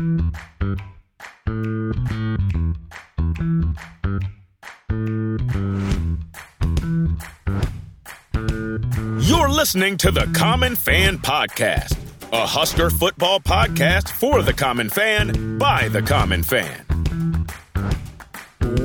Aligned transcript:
You're 0.00 0.16
listening 9.50 9.98
to 9.98 10.10
the 10.10 10.26
Common 10.34 10.74
Fan 10.74 11.18
Podcast, 11.18 11.98
a 12.32 12.46
Husker 12.46 12.88
football 12.88 13.40
podcast 13.40 14.08
for 14.08 14.42
the 14.42 14.54
common 14.54 14.88
fan 14.88 15.58
by 15.58 15.88
the 15.88 16.00
common 16.00 16.44
fan. 16.44 16.86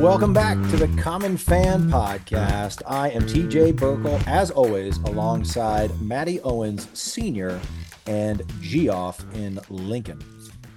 Welcome 0.01 0.33
back 0.33 0.57
to 0.71 0.75
the 0.75 1.01
Common 1.01 1.37
Fan 1.37 1.89
Podcast. 1.89 2.81
I 2.85 3.11
am 3.11 3.21
TJ 3.21 3.71
Burkle, 3.73 4.21
as 4.27 4.51
always, 4.51 4.97
alongside 4.97 5.97
Maddie 6.01 6.41
Owens 6.41 6.89
Sr. 6.93 7.61
and 8.05 8.43
Geoff 8.59 9.23
in 9.33 9.61
Lincoln. 9.69 10.34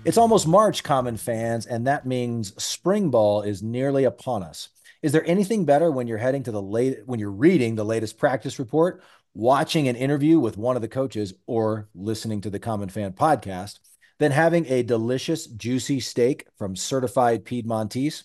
It's 0.09 0.17
almost 0.17 0.49
March, 0.49 0.85
Common 0.85 1.19
fans, 1.19 1.67
and 1.67 1.87
that 1.87 2.07
means 2.07 2.55
spring 2.57 3.11
ball 3.11 3.43
is 3.43 3.63
nearly 3.63 4.05
upon 4.05 4.43
us. 4.43 4.71
Is 5.03 5.13
there 5.13 5.29
anything 5.29 5.67
better 5.67 5.91
when 5.91 6.07
you're 6.07 6.17
heading 6.17 6.43
to 6.45 6.51
the 6.51 6.63
late 6.63 7.01
when 7.05 7.21
you're 7.21 7.31
reading 7.31 7.75
the 7.75 7.85
latest 7.85 8.17
practice 8.17 8.59
report 8.59 9.03
watching 9.35 9.87
an 9.87 9.97
interview 9.97 10.39
with 10.39 10.57
one 10.57 10.77
of 10.77 10.81
the 10.81 10.89
coaches 10.89 11.35
or 11.47 11.91
listening 11.95 12.41
to 12.41 12.49
the 12.49 12.59
Common 12.59 12.89
Fan 12.89 13.13
podcast 13.13 13.81
than 14.19 14.33
having 14.33 14.65
a 14.69 14.83
delicious, 14.83 15.47
juicy 15.47 16.01
steak 16.01 16.47
from 16.57 16.75
certified 16.75 17.45
Piedmontese. 17.45 18.25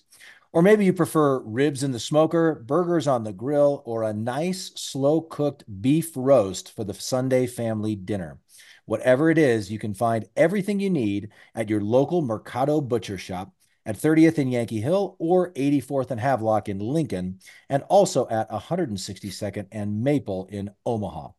Or 0.54 0.62
maybe 0.62 0.86
you 0.86 0.94
prefer 0.94 1.40
ribs 1.40 1.84
in 1.84 1.92
the 1.92 2.00
smoker, 2.00 2.64
burgers 2.66 3.08
on 3.08 3.26
the 3.26 3.34
grill, 3.34 3.84
or 3.86 4.04
a 4.04 4.14
nice, 4.14 4.72
slow 4.76 5.20
cooked 5.20 5.66
beef 5.82 6.14
roast 6.16 6.74
for 6.74 6.86
the 6.86 6.94
Sunday 6.94 7.46
family 7.46 7.94
dinner. 7.94 8.40
Whatever 8.86 9.30
it 9.30 9.38
is, 9.38 9.72
you 9.72 9.80
can 9.80 9.94
find 9.94 10.26
everything 10.36 10.80
you 10.80 10.90
need 10.90 11.30
at 11.56 11.70
your 11.70 11.82
local 11.82 12.22
Mercado 12.22 12.82
Butcher 12.82 13.18
Shop 13.18 13.54
at 13.86 13.98
30th 13.98 14.38
and 14.38 14.52
Yankee 14.52 14.82
Hill 14.82 15.16
or 15.20 15.52
84th 15.54 16.12
and 16.12 16.20
Havelock 16.20 16.70
in 16.70 16.80
Lincoln, 16.80 17.40
and 17.70 17.84
also 17.84 18.28
at 18.30 18.50
162nd 18.50 19.68
and 19.72 20.04
Maple 20.04 20.48
in 20.52 20.72
Omaha. 20.86 21.30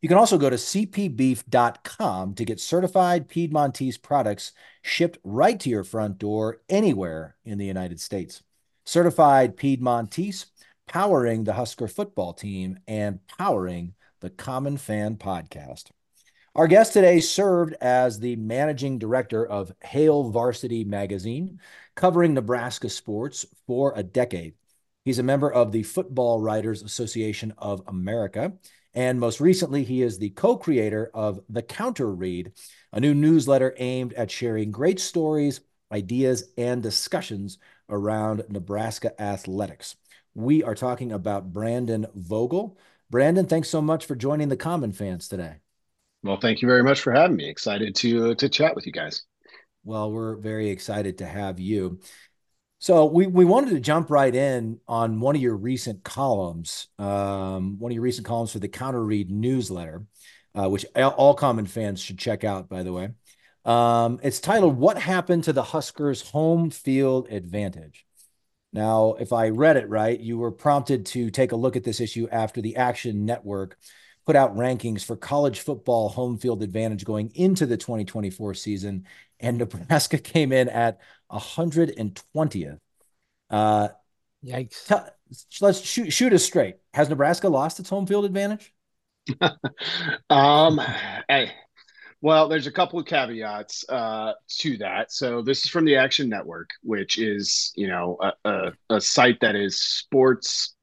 You 0.00 0.08
can 0.08 0.18
also 0.18 0.36
go 0.36 0.50
to 0.50 0.56
cpbeef.com 0.56 2.34
to 2.34 2.44
get 2.44 2.60
certified 2.60 3.28
Piedmontese 3.28 3.96
products 3.96 4.52
shipped 4.82 5.18
right 5.24 5.58
to 5.60 5.70
your 5.70 5.82
front 5.82 6.18
door 6.18 6.60
anywhere 6.68 7.36
in 7.44 7.56
the 7.56 7.64
United 7.64 8.00
States. 8.00 8.42
Certified 8.84 9.56
Piedmontese, 9.56 10.46
powering 10.86 11.44
the 11.44 11.54
Husker 11.54 11.88
football 11.88 12.34
team 12.34 12.78
and 12.86 13.26
powering 13.38 13.94
the 14.20 14.28
Common 14.28 14.76
Fan 14.76 15.16
podcast. 15.16 15.84
Our 16.56 16.68
guest 16.68 16.92
today 16.92 17.18
served 17.18 17.74
as 17.80 18.20
the 18.20 18.36
managing 18.36 19.00
director 19.00 19.44
of 19.44 19.74
Hail 19.82 20.30
Varsity 20.30 20.84
magazine, 20.84 21.58
covering 21.96 22.32
Nebraska 22.32 22.88
sports 22.88 23.44
for 23.66 23.92
a 23.96 24.04
decade. 24.04 24.54
He's 25.04 25.18
a 25.18 25.24
member 25.24 25.52
of 25.52 25.72
the 25.72 25.82
Football 25.82 26.40
Writers 26.40 26.84
Association 26.84 27.52
of 27.58 27.82
America. 27.88 28.52
And 28.94 29.18
most 29.18 29.40
recently, 29.40 29.82
he 29.82 30.02
is 30.02 30.16
the 30.16 30.30
co 30.30 30.56
creator 30.56 31.10
of 31.12 31.40
The 31.48 31.62
Counter 31.62 32.14
Read, 32.14 32.52
a 32.92 33.00
new 33.00 33.14
newsletter 33.14 33.74
aimed 33.78 34.12
at 34.12 34.30
sharing 34.30 34.70
great 34.70 35.00
stories, 35.00 35.60
ideas, 35.90 36.44
and 36.56 36.80
discussions 36.80 37.58
around 37.88 38.44
Nebraska 38.48 39.20
athletics. 39.20 39.96
We 40.36 40.62
are 40.62 40.76
talking 40.76 41.10
about 41.10 41.52
Brandon 41.52 42.06
Vogel. 42.14 42.78
Brandon, 43.10 43.46
thanks 43.48 43.68
so 43.68 43.82
much 43.82 44.06
for 44.06 44.14
joining 44.14 44.50
the 44.50 44.56
Common 44.56 44.92
Fans 44.92 45.26
today. 45.26 45.63
Well, 46.24 46.38
thank 46.38 46.62
you 46.62 46.68
very 46.68 46.82
much 46.82 47.02
for 47.02 47.12
having 47.12 47.36
me. 47.36 47.50
Excited 47.50 47.94
to 47.96 48.30
uh, 48.30 48.34
to 48.36 48.48
chat 48.48 48.74
with 48.74 48.86
you 48.86 48.92
guys. 48.92 49.24
Well, 49.84 50.10
we're 50.10 50.36
very 50.36 50.70
excited 50.70 51.18
to 51.18 51.26
have 51.26 51.60
you. 51.60 52.00
So 52.78 53.04
we 53.04 53.26
we 53.26 53.44
wanted 53.44 53.70
to 53.70 53.80
jump 53.80 54.10
right 54.10 54.34
in 54.34 54.80
on 54.88 55.20
one 55.20 55.36
of 55.36 55.42
your 55.42 55.56
recent 55.56 56.02
columns, 56.02 56.88
um, 56.98 57.78
one 57.78 57.92
of 57.92 57.94
your 57.94 58.02
recent 58.02 58.26
columns 58.26 58.52
for 58.52 58.58
the 58.58 58.68
Counter 58.68 59.04
Read 59.04 59.30
newsletter, 59.30 60.06
uh, 60.54 60.70
which 60.70 60.86
all 60.96 61.34
common 61.34 61.66
fans 61.66 62.00
should 62.00 62.18
check 62.18 62.42
out, 62.42 62.70
by 62.70 62.82
the 62.82 62.92
way. 62.92 63.10
Um, 63.66 64.18
it's 64.22 64.40
titled 64.40 64.78
"What 64.78 64.96
Happened 64.96 65.44
to 65.44 65.52
the 65.52 65.62
Huskers' 65.62 66.30
Home 66.30 66.70
Field 66.70 67.28
Advantage." 67.30 68.06
Now, 68.72 69.16
if 69.20 69.30
I 69.30 69.50
read 69.50 69.76
it 69.76 69.90
right, 69.90 70.18
you 70.18 70.38
were 70.38 70.50
prompted 70.50 71.04
to 71.06 71.30
take 71.30 71.52
a 71.52 71.56
look 71.56 71.76
at 71.76 71.84
this 71.84 72.00
issue 72.00 72.28
after 72.32 72.62
the 72.62 72.76
Action 72.76 73.26
Network 73.26 73.76
put 74.26 74.36
out 74.36 74.56
rankings 74.56 75.04
for 75.04 75.16
college 75.16 75.60
football 75.60 76.08
home 76.08 76.38
field 76.38 76.62
advantage 76.62 77.04
going 77.04 77.30
into 77.34 77.66
the 77.66 77.76
2024 77.76 78.54
season, 78.54 79.06
and 79.40 79.58
Nebraska 79.58 80.18
came 80.18 80.52
in 80.52 80.68
at 80.68 81.00
120th. 81.30 82.78
Uh, 83.50 83.88
Yikes! 84.44 84.86
T- 84.86 85.60
let's 85.60 85.80
shoot 85.80 86.12
shoot 86.12 86.32
us 86.32 86.44
straight. 86.44 86.76
Has 86.92 87.08
Nebraska 87.08 87.48
lost 87.48 87.80
its 87.80 87.88
home 87.88 88.06
field 88.06 88.24
advantage? 88.24 88.72
um, 90.30 90.80
hey, 91.28 91.50
well, 92.20 92.48
there's 92.48 92.66
a 92.66 92.72
couple 92.72 92.98
of 92.98 93.06
caveats 93.06 93.84
uh, 93.88 94.32
to 94.58 94.76
that. 94.78 95.12
So 95.12 95.42
this 95.42 95.64
is 95.64 95.70
from 95.70 95.84
the 95.84 95.96
Action 95.96 96.28
Network, 96.28 96.70
which 96.82 97.18
is 97.18 97.72
you 97.74 97.88
know 97.88 98.18
a, 98.20 98.48
a, 98.48 98.72
a 98.90 99.00
site 99.00 99.40
that 99.40 99.56
is 99.56 99.80
sports 99.80 100.74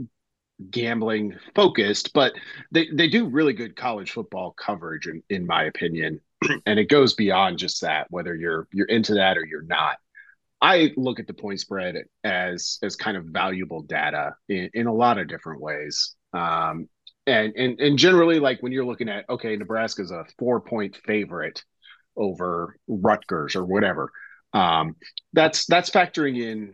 gambling 0.69 1.38
focused, 1.55 2.13
but 2.13 2.33
they, 2.72 2.88
they 2.94 3.07
do 3.07 3.27
really 3.27 3.53
good 3.53 3.75
college 3.75 4.11
football 4.11 4.51
coverage, 4.51 5.07
in, 5.07 5.23
in 5.29 5.45
my 5.45 5.63
opinion. 5.63 6.22
and 6.66 6.79
it 6.79 6.89
goes 6.89 7.13
beyond 7.13 7.57
just 7.57 7.81
that, 7.81 8.07
whether 8.09 8.35
you're 8.35 8.67
you're 8.72 8.88
into 8.88 9.16
that 9.16 9.38
or 9.38 9.45
you're 9.45 9.63
not. 9.63 9.97
I 10.61 10.91
look 10.95 11.19
at 11.19 11.27
the 11.27 11.33
point 11.33 11.59
spread 11.59 11.95
as 12.23 12.77
as 12.83 12.95
kind 12.95 13.17
of 13.17 13.25
valuable 13.25 13.81
data 13.81 14.35
in, 14.49 14.69
in 14.73 14.88
a 14.88 14.94
lot 14.94 15.17
of 15.17 15.27
different 15.27 15.61
ways. 15.61 16.16
Um, 16.33 16.88
and, 17.28 17.53
and 17.55 17.79
and 17.79 17.97
generally, 17.97 18.39
like 18.39 18.61
when 18.61 18.72
you're 18.72 18.85
looking 18.85 19.09
at 19.09 19.29
okay, 19.29 19.55
Nebraska's 19.55 20.11
a 20.11 20.25
four 20.39 20.61
point 20.61 20.97
favorite 21.05 21.63
over 22.17 22.75
Rutgers 22.88 23.55
or 23.55 23.66
whatever. 23.66 24.11
Um, 24.53 24.95
that's 25.33 25.66
that's 25.66 25.89
factoring 25.89 26.41
in 26.41 26.73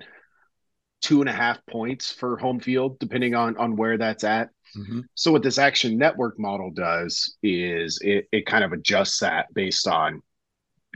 two 1.01 1.21
and 1.21 1.29
a 1.29 1.33
half 1.33 1.59
points 1.67 2.11
for 2.11 2.37
home 2.37 2.59
field, 2.59 2.99
depending 2.99 3.35
on 3.35 3.57
on 3.57 3.75
where 3.75 3.97
that's 3.97 4.23
at. 4.23 4.49
Mm-hmm. 4.75 5.01
So 5.15 5.31
what 5.31 5.43
this 5.43 5.57
action 5.57 5.97
network 5.97 6.39
model 6.39 6.71
does 6.71 7.37
is 7.41 7.99
it, 8.01 8.27
it 8.31 8.45
kind 8.45 8.63
of 8.63 8.73
adjusts 8.73 9.19
that 9.19 9.53
based 9.53 9.87
on 9.87 10.21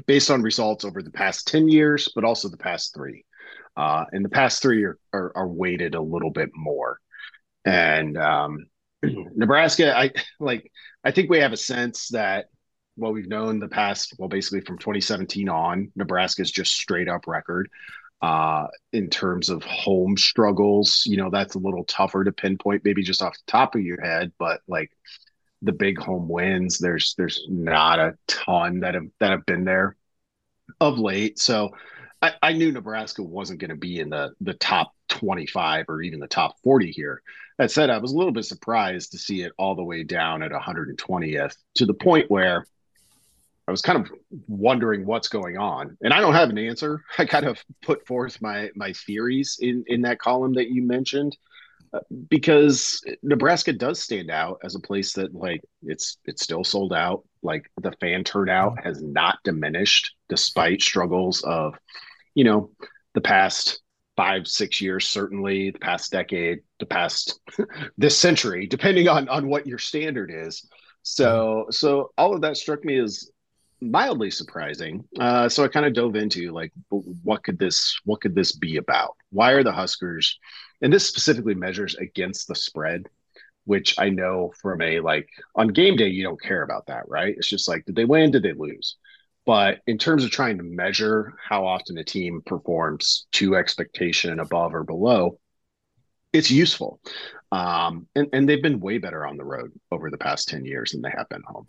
based 0.08 0.32
on 0.32 0.42
results 0.42 0.86
over 0.86 1.02
the 1.02 1.12
past 1.12 1.48
10 1.48 1.68
years, 1.68 2.10
but 2.16 2.24
also 2.24 2.50
the 2.50 2.58
past 2.58 2.94
three. 2.94 3.26
Uh, 3.78 4.06
and 4.12 4.26
the 4.26 4.30
past 4.30 4.62
three 4.62 4.84
are, 4.84 4.98
are, 5.14 5.32
are 5.36 5.48
weighted 5.48 5.96
a 5.96 6.02
little 6.02 6.32
bit 6.32 6.50
more. 6.56 7.00
And 7.66 8.18
um, 8.18 8.66
Nebraska, 9.04 9.98
I 9.98 10.12
like 10.40 10.72
I 11.04 11.12
think 11.12 11.30
we 11.30 11.40
have 11.40 11.54
a 11.54 11.58
sense 11.58 12.10
that 12.10 12.46
what 12.96 13.14
we've 13.14 13.28
known 13.28 13.60
the 13.60 13.68
past, 13.68 14.14
well, 14.18 14.30
basically 14.30 14.62
from 14.62 14.78
2017 14.78 15.48
on, 15.48 15.92
Nebraska's 15.96 16.52
just 16.52 16.74
straight 16.74 17.08
up 17.08 17.26
record 17.26 17.70
uh, 18.22 18.68
in 18.94 19.10
terms 19.10 19.50
of 19.50 19.64
home 19.64 20.16
struggles. 20.18 21.04
You 21.06 21.18
know, 21.18 21.30
that's 21.30 21.56
a 21.56 21.60
little 21.60 21.84
tougher 21.86 22.24
to 22.24 22.32
pinpoint, 22.32 22.84
maybe 22.86 23.04
just 23.04 23.22
off 23.22 23.34
the 23.34 23.52
top 23.52 23.76
of 23.76 23.82
your 23.82 24.02
head, 24.02 24.32
but 24.38 24.62
like 24.68 24.92
the 25.62 25.72
big 25.72 26.00
home 26.00 26.28
wins, 26.28 26.80
there's 26.80 27.16
there's 27.18 27.46
not 27.50 28.00
a 28.00 28.18
ton 28.28 28.82
that 28.82 28.96
have 28.96 29.08
that 29.20 29.32
have 29.32 29.46
been 29.46 29.66
there 29.66 29.96
of 30.80 30.98
late. 30.98 31.40
So 31.40 31.72
I, 32.22 32.34
I 32.42 32.54
knew 32.54 32.72
Nebraska 32.72 33.24
wasn't 33.24 33.60
going 33.60 33.70
to 33.70 33.76
be 33.76 34.00
in 34.00 34.10
the 34.10 34.34
the 34.42 34.54
top 34.54 34.94
25 35.10 35.86
or 35.90 36.02
even 36.02 36.20
the 36.20 36.28
top 36.28 36.56
40 36.64 36.92
here. 36.92 37.22
That 37.58 37.72
said, 37.72 37.90
I 37.90 38.00
was 38.00 38.12
a 38.12 38.18
little 38.18 38.32
bit 38.32 38.46
surprised 38.46 39.12
to 39.12 39.18
see 39.18 39.42
it 39.42 39.52
all 39.58 39.76
the 39.76 39.84
way 39.84 40.04
down 40.04 40.42
at 40.42 40.52
120th 40.52 41.56
to 41.76 41.86
the 41.86 41.94
point 41.94 42.32
where 42.32 42.66
I 43.72 43.80
was 43.80 43.82
kind 43.82 44.00
of 44.00 44.12
wondering 44.50 45.06
what's 45.06 45.30
going 45.30 45.58
on, 45.58 45.98
and 46.02 46.14
I 46.14 46.20
don't 46.20 46.34
have 46.34 46.50
an 46.50 46.58
answer. 46.58 47.06
I 47.18 47.24
kind 47.24 47.46
of 47.46 47.64
put 47.82 48.06
forth 48.06 48.42
my 48.42 48.70
my 48.76 48.92
theories 48.92 49.58
in 49.62 49.86
in 49.88 50.02
that 50.02 50.20
column 50.20 50.56
that 50.56 50.70
you 50.70 50.84
mentioned, 50.84 51.38
uh, 51.94 52.02
because 52.28 53.02
Nebraska 53.24 53.72
does 53.72 54.02
stand 54.02 54.30
out 54.30 54.60
as 54.62 54.76
a 54.76 54.82
place 54.82 55.14
that 55.14 55.34
like 55.34 55.62
it's 55.84 56.18
it's 56.26 56.44
still 56.44 56.66
sold 56.66 56.92
out. 56.92 57.24
Like 57.44 57.72
the 57.82 57.94
fan 58.02 58.26
turnout 58.26 58.84
has 58.84 59.02
not 59.02 59.40
diminished 59.46 60.16
despite 60.28 60.82
struggles 60.82 61.42
of, 61.44 61.76
you 62.36 62.44
know, 62.44 62.72
the 63.14 63.22
past 63.22 63.80
five 64.18 64.50
six 64.50 64.82
years 64.82 65.08
certainly 65.08 65.72
the 65.72 65.80
past 65.80 66.12
decade 66.12 66.60
the 66.82 66.86
past 66.86 67.40
this 67.98 68.18
century 68.18 68.68
depending 68.68 69.08
on 69.08 69.30
on 69.30 69.48
what 69.48 69.66
your 69.66 69.78
standard 69.78 70.30
is 70.30 70.68
so 71.02 71.66
so 71.70 72.12
all 72.18 72.36
of 72.36 72.42
that 72.42 72.58
struck 72.58 72.84
me 72.84 73.00
as 73.00 73.32
mildly 73.82 74.32
surprising. 74.32 75.04
Uh, 75.20 75.50
so 75.50 75.64
I 75.64 75.68
kind 75.68 75.86
of 75.86 75.94
dove 75.94 76.16
into 76.16 76.52
like, 76.52 76.72
what 76.90 77.44
could 77.44 77.58
this 77.58 78.00
what 78.06 78.22
could 78.22 78.36
this 78.36 78.52
be 78.54 78.78
about? 78.78 79.16
Why 79.32 79.52
are 79.52 79.64
the 79.64 79.72
Huskers? 79.72 80.38
And 80.82 80.94
this 80.94 81.08
specifically 81.08 81.56
measures 81.56 81.96
against 81.96 82.48
the 82.48 82.56
spread, 82.56 83.08
which 83.66 83.96
I 84.00 84.10
know 84.10 84.54
from 84.62 84.82
a 84.82 85.00
like 85.00 85.30
on 85.56 85.70
game 85.70 85.96
day 85.96 86.08
you 86.08 86.24
don't 86.24 86.42
care 86.42 86.64
about 86.64 86.88
that, 86.88 87.08
right? 87.08 87.36
It's 87.36 87.50
just 87.50 87.68
like 87.68 87.86
did 87.86 87.96
they 87.96 88.06
win? 88.06 88.32
Did 88.32 88.44
they 88.44 88.54
lose? 88.54 88.98
But 89.46 89.80
in 89.88 89.98
terms 89.98 90.24
of 90.24 90.30
trying 90.30 90.58
to 90.58 90.64
measure 90.64 91.34
how 91.44 91.66
often 91.66 91.98
a 91.98 92.04
team 92.04 92.42
performs 92.46 93.26
to 93.34 93.56
expectation 93.56 94.40
above 94.40 94.76
or 94.76 94.84
below, 94.84 95.40
it's 96.32 96.52
useful. 96.52 97.02
Um, 97.52 98.08
and, 98.16 98.28
and 98.34 98.48
they've 98.48 98.62
been 98.62 98.80
way 98.80 99.00
better 99.00 99.26
on 99.26 99.38
the 99.38 99.44
road 99.44 99.72
over 99.92 100.10
the 100.10 100.18
past 100.18 100.48
10 100.50 100.64
years 100.64 100.92
than 100.92 101.02
they 101.02 101.12
have 101.16 101.28
been 101.28 101.42
home. 101.46 101.68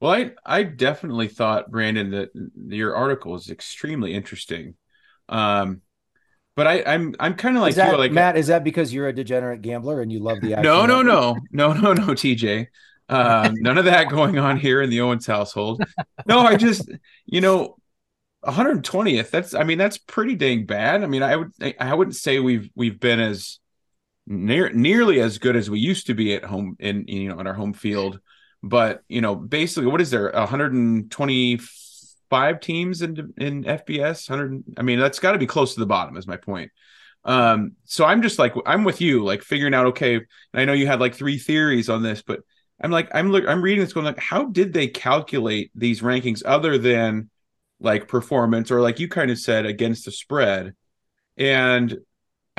Well, 0.00 0.12
I, 0.12 0.32
I 0.44 0.62
definitely 0.62 1.28
thought, 1.28 1.70
Brandon, 1.70 2.10
that 2.10 2.30
your 2.68 2.96
article 2.96 3.34
is 3.34 3.50
extremely 3.50 4.14
interesting. 4.14 4.74
Um, 5.28 5.82
but 6.56 6.66
I, 6.66 6.82
I'm 6.84 7.14
I'm 7.20 7.34
kind 7.34 7.56
of 7.56 7.62
like 7.62 7.76
that, 7.76 7.92
you, 7.92 7.98
like 7.98 8.12
Matt. 8.12 8.36
Is 8.36 8.48
that 8.48 8.64
because 8.64 8.92
you're 8.92 9.08
a 9.08 9.14
degenerate 9.14 9.62
gambler 9.62 10.00
and 10.00 10.10
you 10.10 10.20
love 10.20 10.40
the? 10.40 10.56
No, 10.56 10.84
no, 10.84 11.02
no, 11.02 11.36
no, 11.52 11.72
no, 11.72 11.92
no, 11.92 12.06
TJ. 12.08 12.66
Um, 13.08 13.54
none 13.60 13.76
of 13.76 13.86
that 13.86 14.08
going 14.08 14.38
on 14.38 14.56
here 14.56 14.80
in 14.82 14.88
the 14.88 15.00
Owens 15.00 15.26
household. 15.26 15.82
No, 16.26 16.40
I 16.40 16.56
just, 16.56 16.88
you 17.26 17.40
know, 17.40 17.76
120th. 18.44 19.30
That's, 19.30 19.52
I 19.52 19.64
mean, 19.64 19.78
that's 19.78 19.98
pretty 19.98 20.36
dang 20.36 20.64
bad. 20.64 21.02
I 21.02 21.06
mean, 21.06 21.22
I 21.22 21.36
would, 21.36 21.50
I 21.78 21.94
wouldn't 21.94 22.16
say 22.16 22.38
we've 22.38 22.70
we've 22.74 23.00
been 23.00 23.20
as 23.20 23.58
near 24.26 24.70
nearly 24.70 25.20
as 25.20 25.38
good 25.38 25.56
as 25.56 25.68
we 25.68 25.80
used 25.80 26.06
to 26.06 26.14
be 26.14 26.34
at 26.34 26.44
home 26.44 26.76
in 26.78 27.04
you 27.08 27.28
know 27.28 27.40
in 27.40 27.46
our 27.46 27.54
home 27.54 27.72
field. 27.72 28.20
But 28.62 29.02
you 29.08 29.20
know, 29.20 29.34
basically, 29.34 29.90
what 29.90 30.00
is 30.00 30.10
there? 30.10 30.30
125 30.32 32.60
teams 32.60 33.02
in 33.02 33.32
in 33.36 33.64
FBS. 33.64 34.28
100. 34.28 34.64
I 34.76 34.82
mean, 34.82 34.98
that's 34.98 35.18
got 35.18 35.32
to 35.32 35.38
be 35.38 35.46
close 35.46 35.74
to 35.74 35.80
the 35.80 35.86
bottom. 35.86 36.16
Is 36.16 36.26
my 36.26 36.36
point. 36.36 36.70
Um, 37.24 37.72
so 37.84 38.04
I'm 38.04 38.22
just 38.22 38.38
like 38.38 38.54
I'm 38.66 38.84
with 38.84 39.00
you, 39.00 39.24
like 39.24 39.42
figuring 39.42 39.74
out. 39.74 39.86
Okay, 39.86 40.16
and 40.16 40.26
I 40.54 40.64
know 40.64 40.72
you 40.72 40.86
had 40.86 41.00
like 41.00 41.14
three 41.14 41.38
theories 41.38 41.88
on 41.88 42.02
this, 42.02 42.22
but 42.22 42.40
I'm 42.80 42.90
like 42.90 43.08
I'm 43.14 43.34
I'm 43.34 43.62
reading 43.62 43.82
this 43.82 43.92
going 43.92 44.06
like, 44.06 44.18
how 44.18 44.44
did 44.44 44.72
they 44.72 44.88
calculate 44.88 45.70
these 45.74 46.00
rankings 46.00 46.42
other 46.44 46.78
than 46.78 47.30
like 47.78 48.08
performance 48.08 48.70
or 48.70 48.80
like 48.80 49.00
you 49.00 49.08
kind 49.08 49.30
of 49.30 49.38
said 49.38 49.66
against 49.66 50.04
the 50.04 50.12
spread? 50.12 50.74
And 51.36 51.98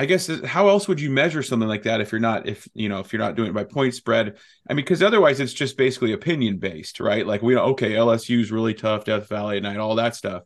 I 0.02 0.04
guess 0.04 0.28
how 0.44 0.68
else 0.68 0.88
would 0.88 1.00
you 1.00 1.10
measure 1.10 1.44
something 1.44 1.68
like 1.68 1.84
that 1.84 2.00
if 2.00 2.10
you're 2.10 2.20
not 2.20 2.48
if 2.48 2.68
you 2.74 2.88
know 2.88 2.98
if 2.98 3.12
you're 3.12 3.22
not 3.22 3.36
doing 3.36 3.50
it 3.50 3.54
by 3.54 3.62
point 3.62 3.94
spread? 3.94 4.36
I 4.68 4.74
mean, 4.74 4.84
because 4.84 5.00
otherwise 5.00 5.38
it's 5.38 5.52
just 5.52 5.76
basically 5.76 6.12
opinion 6.12 6.58
based, 6.58 6.98
right? 6.98 7.24
Like 7.24 7.40
we 7.40 7.54
know, 7.54 7.66
okay, 7.66 7.92
LSU's 7.92 8.50
really 8.50 8.74
tough, 8.74 9.04
Death 9.04 9.28
Valley 9.28 9.58
at 9.58 9.62
night, 9.62 9.76
all 9.76 9.94
that 9.94 10.16
stuff. 10.16 10.42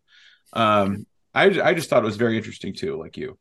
Um, 0.52 1.06
I 1.32 1.44
I 1.62 1.72
just 1.72 1.88
thought 1.88 2.02
it 2.02 2.04
was 2.04 2.18
very 2.18 2.36
interesting 2.36 2.74
too, 2.74 2.98
like 2.98 3.16
you. 3.16 3.38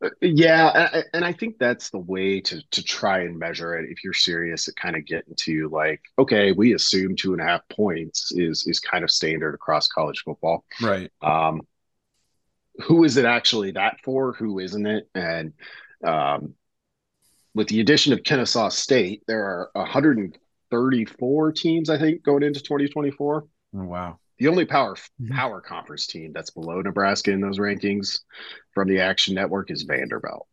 Uh, 0.00 0.10
yeah, 0.20 1.02
and 1.12 1.24
I 1.24 1.32
think 1.32 1.58
that's 1.58 1.90
the 1.90 1.98
way 1.98 2.40
to 2.42 2.62
to 2.70 2.82
try 2.84 3.22
and 3.22 3.36
measure 3.36 3.74
it. 3.74 3.90
If 3.90 4.04
you're 4.04 4.12
serious 4.12 4.68
at 4.68 4.76
kind 4.76 4.94
of 4.94 5.04
getting 5.06 5.34
to 5.38 5.68
like, 5.70 6.02
okay, 6.20 6.52
we 6.52 6.74
assume 6.74 7.16
two 7.16 7.32
and 7.32 7.42
a 7.42 7.46
half 7.46 7.68
points 7.68 8.30
is 8.30 8.64
is 8.68 8.78
kind 8.78 9.02
of 9.02 9.10
standard 9.10 9.56
across 9.56 9.88
college 9.88 10.22
football, 10.24 10.64
right? 10.80 11.10
Um, 11.20 11.62
who 12.80 13.04
is 13.04 13.16
it 13.16 13.24
actually 13.24 13.72
that 13.72 13.96
for? 14.02 14.32
Who 14.34 14.58
isn't 14.58 14.86
it? 14.86 15.08
And 15.14 15.52
um, 16.04 16.54
with 17.54 17.68
the 17.68 17.80
addition 17.80 18.12
of 18.12 18.22
Kennesaw 18.22 18.68
State, 18.68 19.22
there 19.26 19.44
are 19.44 19.70
134 19.74 21.52
teams, 21.52 21.90
I 21.90 21.98
think, 21.98 22.22
going 22.22 22.42
into 22.42 22.60
2024. 22.60 23.46
Oh, 23.76 23.84
wow. 23.84 24.18
The 24.38 24.48
only 24.48 24.64
power 24.64 24.94
mm-hmm. 24.94 25.34
power 25.34 25.60
conference 25.60 26.06
team 26.06 26.32
that's 26.32 26.50
below 26.50 26.80
Nebraska 26.80 27.30
in 27.30 27.40
those 27.40 27.58
rankings 27.58 28.20
from 28.72 28.88
the 28.88 29.00
Action 29.00 29.34
Network 29.34 29.70
is 29.70 29.82
Vanderbilt. 29.82 30.46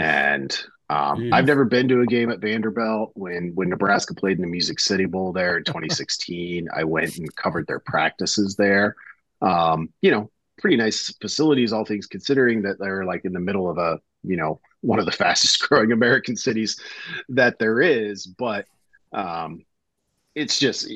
And 0.00 0.58
um, 0.88 1.32
I've 1.32 1.46
never 1.46 1.64
been 1.64 1.88
to 1.88 2.00
a 2.00 2.06
game 2.06 2.30
at 2.30 2.40
Vanderbilt. 2.40 3.12
When 3.14 3.52
when 3.54 3.68
Nebraska 3.68 4.14
played 4.14 4.38
in 4.38 4.42
the 4.42 4.48
Music 4.48 4.80
City 4.80 5.04
Bowl 5.04 5.32
there 5.32 5.58
in 5.58 5.64
2016, 5.64 6.68
I 6.74 6.84
went 6.84 7.18
and 7.18 7.34
covered 7.36 7.66
their 7.66 7.80
practices 7.80 8.56
there. 8.56 8.96
Um, 9.42 9.90
you 10.00 10.10
know, 10.10 10.30
pretty 10.58 10.76
nice 10.76 11.14
facilities, 11.20 11.72
all 11.72 11.84
things 11.84 12.06
considering 12.06 12.62
that 12.62 12.78
they're 12.78 13.04
like 13.04 13.24
in 13.24 13.32
the 13.32 13.40
middle 13.40 13.68
of 13.68 13.78
a, 13.78 13.98
you 14.22 14.36
know, 14.36 14.60
one 14.80 14.98
of 14.98 15.06
the 15.06 15.12
fastest 15.24 15.60
growing 15.60 15.92
American 15.92 16.36
cities 16.36 16.80
that 17.28 17.58
there 17.58 17.80
is. 17.80 18.26
But 18.26 18.66
um, 19.12 19.64
it's 20.34 20.58
just 20.58 20.90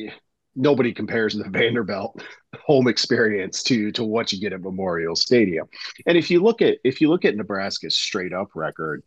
nobody 0.57 0.93
compares 0.93 1.35
the 1.35 1.45
Vanderbilt 1.49 2.23
home 2.65 2.89
experience 2.89 3.62
to 3.65 3.93
to 3.93 4.05
what 4.05 4.33
you 4.33 4.41
get 4.41 4.53
at 4.53 4.61
Memorial 4.61 5.17
Stadium. 5.17 5.69
And 6.07 6.17
if 6.17 6.31
you 6.31 6.41
look 6.43 6.62
at 6.62 6.79
if 6.85 7.01
you 7.01 7.09
look 7.09 7.25
at 7.25 7.37
Nebraska's 7.37 7.97
straight 7.97 8.33
up 8.33 8.51
record, 8.55 9.03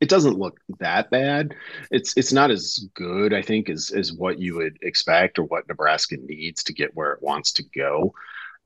it 0.00 0.08
doesn't 0.08 0.38
look 0.38 0.60
that 0.78 1.10
bad. 1.10 1.54
It's 1.90 2.16
it's 2.16 2.32
not 2.32 2.50
as 2.50 2.88
good, 2.94 3.32
I 3.34 3.42
think, 3.42 3.68
as 3.68 3.90
as 3.90 4.12
what 4.12 4.38
you 4.38 4.56
would 4.56 4.78
expect 4.82 5.38
or 5.38 5.44
what 5.44 5.68
Nebraska 5.68 6.16
needs 6.16 6.62
to 6.64 6.72
get 6.72 6.94
where 6.94 7.12
it 7.12 7.22
wants 7.22 7.52
to 7.52 7.62
go. 7.62 8.14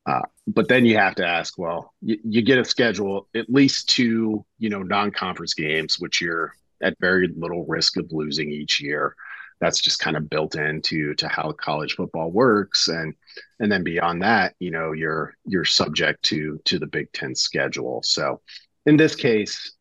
Uh, 0.06 0.20
but 0.46 0.68
then 0.68 0.84
you 0.84 0.98
have 0.98 1.14
to 1.14 1.26
ask, 1.26 1.56
well, 1.56 1.94
you, 2.02 2.18
you, 2.24 2.42
get 2.42 2.58
a 2.58 2.64
schedule, 2.64 3.26
at 3.34 3.48
least 3.48 3.88
two, 3.88 4.44
you 4.58 4.68
know, 4.68 4.82
non-conference 4.82 5.54
games, 5.54 5.98
which 5.98 6.20
you're 6.20 6.54
at 6.82 6.98
very 7.00 7.28
little 7.36 7.64
risk 7.66 7.96
of 7.96 8.12
losing 8.12 8.50
each 8.50 8.80
year. 8.80 9.14
That's 9.60 9.80
just 9.80 10.00
kind 10.00 10.16
of 10.16 10.28
built 10.28 10.56
into 10.56 11.14
to 11.14 11.28
how 11.28 11.52
college 11.52 11.94
football 11.94 12.30
works, 12.30 12.88
and 12.88 13.14
and 13.60 13.70
then 13.70 13.82
beyond 13.82 14.20
that, 14.22 14.54
you 14.58 14.70
know, 14.70 14.92
you're 14.92 15.36
you're 15.46 15.64
subject 15.64 16.22
to 16.24 16.60
to 16.64 16.78
the 16.78 16.88
Big 16.88 17.10
Ten 17.12 17.34
schedule. 17.34 18.02
So, 18.02 18.42
in 18.84 18.96
this 18.96 19.14
case, 19.14 19.72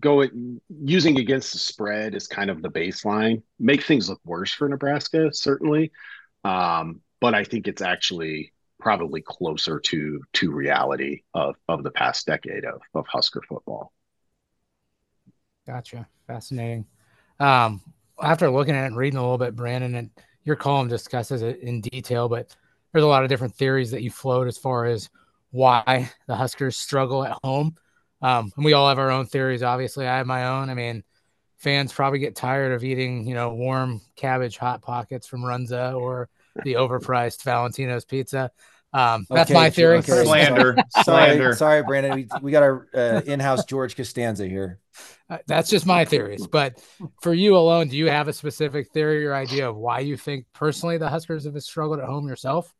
going 0.00 0.60
using 0.68 1.18
against 1.18 1.52
the 1.52 1.58
spread 1.58 2.14
is 2.14 2.26
kind 2.26 2.50
of 2.50 2.60
the 2.60 2.70
baseline. 2.70 3.42
Make 3.58 3.84
things 3.84 4.10
look 4.10 4.20
worse 4.24 4.52
for 4.52 4.68
Nebraska, 4.68 5.32
certainly, 5.32 5.92
um, 6.44 7.00
but 7.20 7.34
I 7.34 7.44
think 7.44 7.68
it's 7.68 7.82
actually 7.82 8.52
probably 8.78 9.22
closer 9.22 9.80
to 9.80 10.20
to 10.34 10.52
reality 10.52 11.22
of 11.34 11.56
of 11.68 11.82
the 11.82 11.90
past 11.90 12.26
decade 12.26 12.64
of 12.64 12.80
of 12.94 13.06
Husker 13.06 13.42
football. 13.48 13.92
Gotcha. 15.66 16.08
Fascinating. 16.26 16.86
Um, 17.40 17.82
after 18.22 18.50
looking 18.50 18.74
at 18.74 18.84
it 18.84 18.88
and 18.88 18.96
reading 18.96 19.18
a 19.18 19.22
little 19.22 19.38
bit, 19.38 19.54
Brandon, 19.54 19.94
and 19.94 20.10
your 20.44 20.56
column 20.56 20.88
discusses 20.88 21.42
it 21.42 21.60
in 21.60 21.80
detail, 21.80 22.28
but 22.28 22.56
there's 22.92 23.04
a 23.04 23.08
lot 23.08 23.22
of 23.22 23.28
different 23.28 23.54
theories 23.54 23.90
that 23.90 24.02
you 24.02 24.10
float 24.10 24.48
as 24.48 24.56
far 24.56 24.86
as 24.86 25.10
why 25.50 26.10
the 26.26 26.34
Huskers 26.34 26.76
struggle 26.76 27.24
at 27.24 27.38
home. 27.44 27.76
Um, 28.22 28.50
and 28.56 28.64
we 28.64 28.72
all 28.72 28.88
have 28.88 28.98
our 28.98 29.10
own 29.10 29.26
theories. 29.26 29.62
Obviously, 29.62 30.06
I 30.06 30.16
have 30.16 30.26
my 30.26 30.46
own. 30.48 30.70
I 30.70 30.74
mean, 30.74 31.04
fans 31.58 31.92
probably 31.92 32.18
get 32.18 32.34
tired 32.34 32.72
of 32.72 32.82
eating, 32.82 33.26
you 33.26 33.34
know, 33.34 33.54
warm 33.54 34.00
cabbage 34.16 34.56
hot 34.56 34.82
pockets 34.82 35.26
from 35.26 35.42
Runza 35.42 35.94
or 35.94 36.28
the 36.64 36.74
overpriced 36.74 37.42
Valentino's 37.42 38.04
pizza. 38.04 38.50
Um, 38.92 39.26
that's 39.28 39.50
okay, 39.50 39.58
my 39.58 39.70
theory. 39.70 39.98
Okay. 39.98 40.24
Slander, 40.24 40.76
sorry, 40.90 40.94
slander. 41.04 41.52
Sorry, 41.54 41.82
Brandon. 41.82 42.14
We, 42.14 42.28
we 42.40 42.50
got 42.50 42.62
our 42.62 42.88
uh, 42.94 43.20
in-house 43.26 43.64
George 43.66 43.94
Costanza 43.94 44.46
here. 44.46 44.78
Uh, 45.28 45.38
that's 45.46 45.68
just 45.68 45.84
my 45.84 46.04
theories. 46.04 46.46
But 46.46 46.82
for 47.20 47.34
you 47.34 47.56
alone, 47.56 47.88
do 47.88 47.98
you 47.98 48.08
have 48.08 48.28
a 48.28 48.32
specific 48.32 48.90
theory 48.92 49.26
or 49.26 49.34
idea 49.34 49.68
of 49.68 49.76
why 49.76 50.00
you 50.00 50.16
think 50.16 50.46
personally 50.54 50.96
the 50.96 51.08
Huskers 51.08 51.44
have 51.44 51.62
struggled 51.62 52.00
at 52.00 52.06
home 52.06 52.28
yourself? 52.28 52.72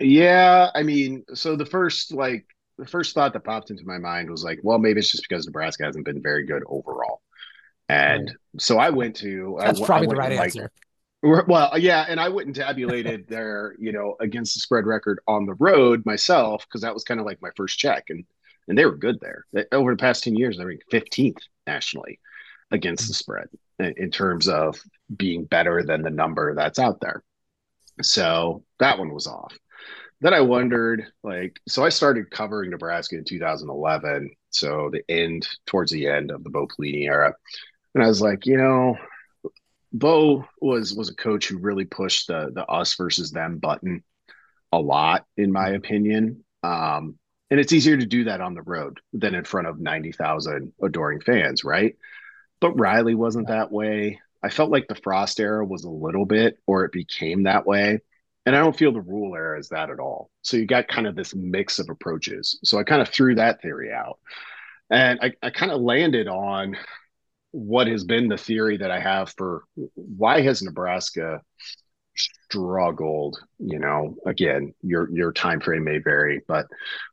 Yeah, 0.00 0.70
I 0.74 0.82
mean, 0.82 1.24
so 1.34 1.56
the 1.56 1.66
first 1.66 2.14
like 2.14 2.46
the 2.78 2.86
first 2.86 3.14
thought 3.14 3.32
that 3.32 3.44
popped 3.44 3.70
into 3.70 3.84
my 3.84 3.98
mind 3.98 4.30
was 4.30 4.44
like, 4.44 4.60
well, 4.62 4.78
maybe 4.78 5.00
it's 5.00 5.10
just 5.10 5.26
because 5.28 5.44
Nebraska 5.44 5.84
hasn't 5.84 6.04
been 6.04 6.22
very 6.22 6.46
good 6.46 6.62
overall. 6.66 7.20
And 7.88 8.28
right. 8.28 8.62
so 8.62 8.78
I 8.78 8.90
went 8.90 9.16
to 9.16 9.56
that's 9.60 9.80
I, 9.80 9.86
probably 9.86 10.06
I 10.06 10.10
the 10.10 10.16
right 10.16 10.36
like, 10.36 10.44
answer. 10.44 10.70
Well, 11.22 11.76
yeah, 11.78 12.06
and 12.08 12.20
I 12.20 12.28
went 12.28 12.46
and 12.46 12.54
tabulated 12.54 13.26
their, 13.28 13.74
you 13.78 13.92
know, 13.92 14.16
against 14.20 14.54
the 14.54 14.60
spread 14.60 14.86
record 14.86 15.20
on 15.26 15.46
the 15.46 15.54
road 15.54 16.06
myself 16.06 16.64
because 16.66 16.82
that 16.82 16.94
was 16.94 17.04
kind 17.04 17.20
of 17.20 17.26
like 17.26 17.42
my 17.42 17.50
first 17.56 17.78
check, 17.78 18.04
and 18.08 18.24
and 18.68 18.76
they 18.76 18.84
were 18.84 18.96
good 18.96 19.18
there. 19.20 19.46
They, 19.52 19.64
over 19.72 19.92
the 19.92 20.00
past 20.00 20.24
ten 20.24 20.36
years, 20.36 20.56
they're 20.56 20.72
fifteenth 20.90 21.38
nationally 21.66 22.20
against 22.70 23.08
the 23.08 23.14
mm. 23.14 23.18
spread 23.18 23.48
in, 23.78 23.94
in 23.96 24.10
terms 24.10 24.48
of 24.48 24.78
being 25.16 25.44
better 25.44 25.82
than 25.82 26.02
the 26.02 26.10
number 26.10 26.54
that's 26.54 26.78
out 26.78 27.00
there. 27.00 27.22
So 28.02 28.64
that 28.78 28.98
one 28.98 29.12
was 29.12 29.26
off. 29.26 29.56
Then 30.20 30.34
I 30.34 30.40
wondered, 30.40 31.06
like, 31.22 31.60
so 31.68 31.84
I 31.84 31.90
started 31.90 32.30
covering 32.30 32.70
Nebraska 32.70 33.16
in 33.16 33.24
2011, 33.24 34.30
so 34.50 34.90
the 34.92 35.02
end 35.08 35.46
towards 35.66 35.92
the 35.92 36.08
end 36.08 36.30
of 36.32 36.42
the 36.42 36.50
Bo 36.50 36.66
Pelini 36.66 37.06
era, 37.06 37.34
and 37.94 38.02
I 38.02 38.08
was 38.08 38.20
like, 38.20 38.44
you 38.44 38.56
know, 38.56 38.96
Bo 39.92 40.44
was 40.60 40.94
was 40.94 41.08
a 41.08 41.14
coach 41.14 41.48
who 41.48 41.58
really 41.58 41.84
pushed 41.84 42.26
the 42.28 42.50
the 42.54 42.64
us 42.66 42.94
versus 42.94 43.30
them 43.30 43.58
button 43.58 44.02
a 44.72 44.78
lot, 44.78 45.24
in 45.36 45.52
my 45.52 45.70
opinion. 45.70 46.44
Um, 46.62 47.18
and 47.50 47.58
it's 47.58 47.72
easier 47.72 47.96
to 47.96 48.06
do 48.06 48.24
that 48.24 48.40
on 48.42 48.54
the 48.54 48.62
road 48.62 49.00
than 49.12 49.34
in 49.34 49.44
front 49.44 49.68
of 49.68 49.80
ninety 49.80 50.12
thousand 50.12 50.72
adoring 50.82 51.20
fans, 51.20 51.64
right? 51.64 51.96
But 52.60 52.78
Riley 52.78 53.14
wasn't 53.14 53.48
that 53.48 53.72
way. 53.72 54.20
I 54.42 54.50
felt 54.50 54.70
like 54.70 54.86
the 54.88 54.94
Frost 54.94 55.40
era 55.40 55.64
was 55.64 55.84
a 55.84 55.90
little 55.90 56.26
bit, 56.26 56.58
or 56.66 56.84
it 56.84 56.92
became 56.92 57.44
that 57.44 57.66
way. 57.66 58.00
And 58.46 58.56
I 58.56 58.60
don't 58.60 58.76
feel 58.76 58.92
the 58.92 59.00
Rhule 59.00 59.34
era 59.34 59.58
is 59.58 59.68
that 59.68 59.90
at 59.90 59.98
all. 59.98 60.30
So 60.42 60.56
you 60.56 60.66
got 60.66 60.88
kind 60.88 61.06
of 61.06 61.14
this 61.14 61.34
mix 61.34 61.78
of 61.78 61.90
approaches. 61.90 62.58
So 62.64 62.78
I 62.78 62.82
kind 62.82 63.02
of 63.02 63.08
threw 63.08 63.34
that 63.34 63.60
theory 63.60 63.92
out. 63.92 64.18
And 64.90 65.18
I, 65.20 65.32
I 65.42 65.50
kind 65.50 65.70
of 65.70 65.80
landed 65.80 66.28
on 66.28 66.76
what 67.50 67.86
has 67.86 68.04
been 68.04 68.28
the 68.28 68.36
theory 68.36 68.76
that 68.76 68.90
I 68.90 69.00
have 69.00 69.32
for 69.36 69.64
why 69.94 70.40
has 70.42 70.62
Nebraska 70.62 71.40
struggled. 72.50 73.38
You 73.58 73.78
know, 73.78 74.16
again, 74.26 74.74
your 74.82 75.10
your 75.10 75.32
time 75.32 75.60
frame 75.60 75.84
may 75.84 75.98
vary, 75.98 76.42
but 76.46 76.66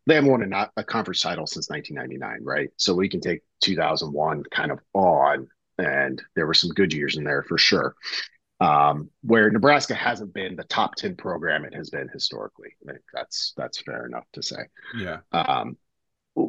they 0.06 0.16
haven't 0.16 0.32
won 0.32 0.44
a, 0.44 0.48
not 0.48 0.72
a 0.78 0.84
conference 0.84 1.22
title 1.22 1.48
since 1.48 1.70
1999, 1.70 2.44
right? 2.44 2.70
So 2.78 2.94
we 2.94 3.10
can 3.10 3.22
take 3.22 3.42
2001 3.62 4.44
kind 4.52 4.72
of 4.72 4.80
on, 4.94 5.48
and 5.78 6.22
there 6.36 6.48
were 6.48 6.54
some 6.54 6.72
good 6.72 6.94
years 6.94 7.18
in 7.18 7.24
there 7.24 7.44
for 7.44 7.58
sure. 7.58 7.96
Um, 8.62 9.10
where 9.22 9.52
Nebraska 9.52 9.94
hasn't 9.94 10.34
been 10.34 10.56
the 10.56 10.64
top 10.64 10.96
10 10.96 11.18
program 11.18 11.66
it 11.66 11.74
has 11.74 11.90
been 11.90 12.08
historically. 12.08 12.70
I 12.88 12.94
think 12.94 13.04
that's 13.14 13.54
that's 13.58 13.82
fair 13.82 14.06
enough 14.06 14.26
to 14.34 14.42
say. 14.42 14.64
Yeah. 14.98 15.18
Um, 15.34 15.78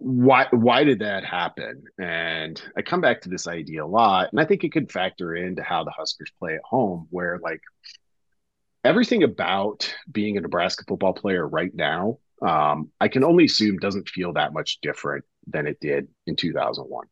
why 0.07 0.47
why 0.53 0.85
did 0.85 1.01
that 1.01 1.25
happen? 1.25 1.83
And 1.99 2.63
I 2.77 2.83
come 2.83 3.01
back 3.01 3.23
to 3.23 3.29
this 3.29 3.49
idea 3.49 3.85
a 3.85 3.87
lot, 3.87 4.29
and 4.31 4.41
I 4.41 4.45
think 4.45 4.63
it 4.63 4.73
could 4.73 4.93
factor 4.93 5.35
into 5.35 5.65
how 5.65 5.83
the 5.83 5.91
Huskers 5.91 6.31
play 6.39 6.55
at 6.55 6.61
home, 6.63 7.09
where 7.11 7.41
like 7.43 7.61
everything 8.85 9.25
about 9.25 9.93
being 10.11 10.37
a 10.37 10.41
Nebraska 10.41 10.85
football 10.87 11.13
player 11.13 11.45
right 11.45 11.75
now, 11.75 12.19
um, 12.41 12.93
I 13.01 13.09
can 13.09 13.25
only 13.25 13.47
assume 13.47 13.79
doesn't 13.79 14.09
feel 14.09 14.33
that 14.35 14.53
much 14.53 14.79
different 14.81 15.25
than 15.49 15.67
it 15.67 15.81
did 15.81 16.07
in 16.29 16.37
2001. 16.37 17.09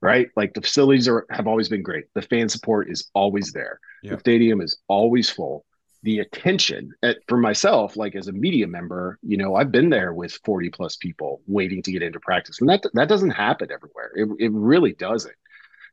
Right? 0.00 0.30
Like 0.34 0.54
the 0.54 0.62
facilities 0.62 1.08
are 1.08 1.26
have 1.28 1.46
always 1.46 1.68
been 1.68 1.82
great. 1.82 2.06
The 2.14 2.22
fan 2.22 2.48
support 2.48 2.90
is 2.90 3.10
always 3.14 3.52
there. 3.52 3.78
The 4.02 4.20
stadium 4.20 4.62
is 4.62 4.78
always 4.88 5.28
full 5.28 5.66
the 6.02 6.18
attention 6.18 6.92
at, 7.02 7.18
for 7.28 7.36
myself, 7.36 7.96
like 7.96 8.16
as 8.16 8.28
a 8.28 8.32
media 8.32 8.66
member, 8.66 9.18
you 9.22 9.36
know, 9.36 9.54
I've 9.54 9.70
been 9.70 9.90
there 9.90 10.12
with 10.12 10.38
40 10.44 10.70
plus 10.70 10.96
people 10.96 11.40
waiting 11.46 11.82
to 11.82 11.92
get 11.92 12.02
into 12.02 12.20
practice. 12.20 12.60
And 12.60 12.68
that 12.68 12.82
that 12.94 13.08
doesn't 13.08 13.30
happen 13.30 13.70
everywhere. 13.72 14.10
It, 14.14 14.28
it 14.38 14.52
really 14.52 14.92
doesn't. 14.92 15.34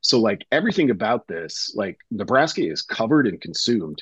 So 0.01 0.19
like 0.19 0.45
everything 0.51 0.89
about 0.89 1.27
this, 1.27 1.73
like 1.75 1.97
Nebraska 2.09 2.65
is 2.65 2.81
covered 2.81 3.27
and 3.27 3.39
consumed 3.39 4.01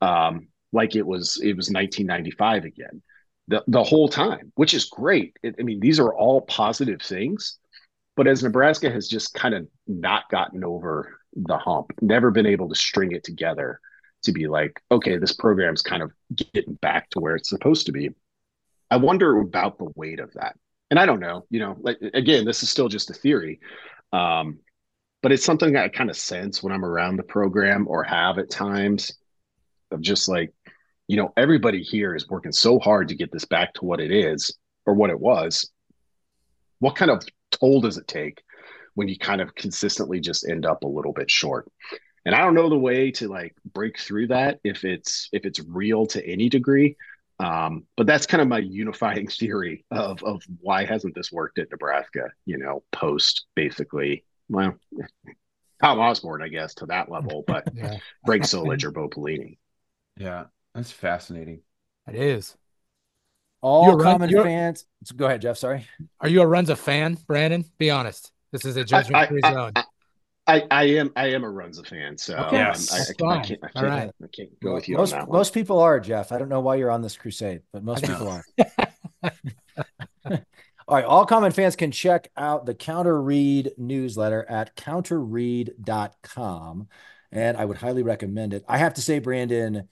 um, 0.00 0.48
like 0.72 0.96
it 0.96 1.06
was 1.06 1.40
it 1.42 1.56
was 1.56 1.70
1995 1.70 2.64
again. 2.64 3.02
The 3.48 3.62
the 3.66 3.84
whole 3.84 4.08
time, 4.08 4.52
which 4.54 4.72
is 4.72 4.86
great. 4.86 5.36
It, 5.42 5.56
I 5.60 5.62
mean, 5.62 5.80
these 5.80 6.00
are 6.00 6.14
all 6.14 6.40
positive 6.42 7.02
things. 7.02 7.58
But 8.16 8.28
as 8.28 8.42
Nebraska 8.42 8.90
has 8.90 9.08
just 9.08 9.34
kind 9.34 9.54
of 9.54 9.66
not 9.88 10.30
gotten 10.30 10.62
over 10.64 11.18
the 11.34 11.58
hump, 11.58 11.90
never 12.00 12.30
been 12.30 12.46
able 12.46 12.68
to 12.68 12.76
string 12.76 13.10
it 13.12 13.24
together 13.24 13.80
to 14.24 14.32
be 14.32 14.46
like, 14.46 14.80
okay, 14.90 15.16
this 15.16 15.32
program's 15.32 15.82
kind 15.82 16.02
of 16.02 16.12
getting 16.52 16.74
back 16.74 17.10
to 17.10 17.20
where 17.20 17.36
it's 17.36 17.48
supposed 17.48 17.86
to 17.86 17.92
be. 17.92 18.10
I 18.90 18.96
wonder 18.96 19.38
about 19.38 19.78
the 19.78 19.90
weight 19.94 20.20
of 20.20 20.32
that. 20.34 20.56
And 20.90 20.98
I 20.98 21.06
don't 21.06 21.20
know, 21.20 21.46
you 21.50 21.60
know, 21.60 21.76
like 21.80 21.98
again, 22.12 22.44
this 22.44 22.62
is 22.62 22.70
still 22.70 22.88
just 22.88 23.10
a 23.10 23.14
theory. 23.14 23.60
Um, 24.12 24.58
but 25.22 25.32
it's 25.32 25.44
something 25.44 25.74
I 25.74 25.88
kind 25.88 26.10
of 26.10 26.16
sense 26.16 26.62
when 26.62 26.72
I'm 26.72 26.84
around 26.84 27.16
the 27.16 27.22
program 27.22 27.88
or 27.88 28.04
have 28.04 28.38
at 28.38 28.50
times 28.50 29.12
of 29.90 30.02
just 30.02 30.28
like, 30.28 30.52
you 31.08 31.16
know, 31.16 31.32
everybody 31.36 31.82
here 31.82 32.14
is 32.14 32.28
working 32.28 32.52
so 32.52 32.78
hard 32.78 33.08
to 33.08 33.14
get 33.14 33.32
this 33.32 33.44
back 33.46 33.72
to 33.74 33.84
what 33.84 34.00
it 34.00 34.10
is 34.10 34.56
or 34.84 34.94
what 34.94 35.10
it 35.10 35.18
was. 35.18 35.70
What 36.78 36.96
kind 36.96 37.10
of 37.10 37.24
toll 37.50 37.80
does 37.80 37.96
it 37.96 38.06
take 38.06 38.42
when 38.94 39.08
you 39.08 39.18
kind 39.18 39.40
of 39.40 39.54
consistently 39.54 40.20
just 40.20 40.46
end 40.48 40.66
up 40.66 40.84
a 40.84 40.88
little 40.88 41.12
bit 41.12 41.30
short? 41.30 41.70
And 42.24 42.34
i 42.34 42.38
don't 42.38 42.54
know 42.54 42.68
the 42.68 42.78
way 42.78 43.10
to 43.10 43.28
like 43.28 43.54
break 43.72 43.98
through 43.98 44.26
that 44.26 44.60
if 44.64 44.84
it's 44.84 45.28
if 45.32 45.44
it's 45.44 45.60
real 45.60 46.06
to 46.06 46.24
any 46.26 46.48
degree. 46.48 46.96
Um, 47.40 47.84
but 47.96 48.06
that's 48.06 48.26
kind 48.26 48.40
of 48.40 48.46
my 48.46 48.60
unifying 48.60 49.26
theory 49.40 49.84
of 49.90 50.22
of 50.22 50.42
why 50.60 50.84
hasn't 50.84 51.16
this 51.16 51.32
worked 51.32 51.58
at 51.58 51.68
nebraska 51.70 52.30
you 52.46 52.58
know 52.58 52.84
post 52.92 53.46
basically 53.56 54.24
well 54.48 54.76
tom 55.82 55.98
osborne 55.98 56.42
i 56.42 56.48
guess 56.48 56.74
to 56.74 56.86
that 56.86 57.10
level 57.10 57.42
but 57.44 57.64
yeah. 57.74 57.98
greg 58.24 58.42
solich 58.42 58.84
or 58.84 58.92
bo 58.92 59.08
pelini. 59.08 59.58
Yeah 60.16 60.44
that's 60.74 60.90
fascinating. 60.90 61.60
It 62.08 62.16
is. 62.16 62.56
All 63.60 63.98
common 63.98 64.30
fans 64.30 64.84
go 65.16 65.26
ahead 65.26 65.40
jeff 65.40 65.56
sorry. 65.56 65.86
Are 66.20 66.28
you 66.28 66.42
a 66.42 66.44
runza 66.44 66.76
fan 66.76 67.16
brandon? 67.26 67.64
Be 67.78 67.90
honest. 67.90 68.30
This 68.52 68.64
is 68.64 68.76
a 68.76 68.84
judgment 68.84 69.28
free 69.28 69.40
zone. 69.40 69.72
I, 69.74 69.84
I, 70.46 70.62
I 70.70 70.84
am 70.84 71.10
I 71.16 71.28
am 71.28 71.42
a 71.42 71.48
Runza 71.48 71.86
fan, 71.86 72.18
so 72.18 72.36
okay. 72.36 72.60
um, 72.60 72.76
I, 72.92 72.96
I, 72.96 73.00
I, 73.00 73.04
can't, 73.40 73.58
I, 73.62 73.68
can't, 73.68 73.86
right. 73.86 74.10
I 74.22 74.26
can't 74.34 74.60
go 74.60 74.74
with 74.74 74.86
you 74.88 74.98
most, 74.98 75.14
on 75.14 75.20
that 75.20 75.28
one. 75.28 75.38
Most 75.38 75.54
people 75.54 75.78
are, 75.78 75.98
Jeff. 76.00 76.32
I 76.32 76.38
don't 76.38 76.50
know 76.50 76.60
why 76.60 76.74
you're 76.76 76.90
on 76.90 77.00
this 77.00 77.16
crusade, 77.16 77.62
but 77.72 77.82
most 77.82 78.04
people 78.04 78.28
are. 78.28 78.44
all 80.86 80.96
right, 80.96 81.04
all 81.04 81.24
common 81.24 81.52
fans 81.52 81.76
can 81.76 81.90
check 81.90 82.30
out 82.36 82.66
the 82.66 82.74
Counter 82.74 83.22
Read 83.22 83.72
newsletter 83.78 84.44
at 84.46 84.76
counterread.com, 84.76 86.88
and 87.32 87.56
I 87.56 87.64
would 87.64 87.78
highly 87.78 88.02
recommend 88.02 88.52
it. 88.52 88.66
I 88.68 88.76
have 88.76 88.92
to 88.94 89.00
say, 89.00 89.20
Brandon, 89.20 89.88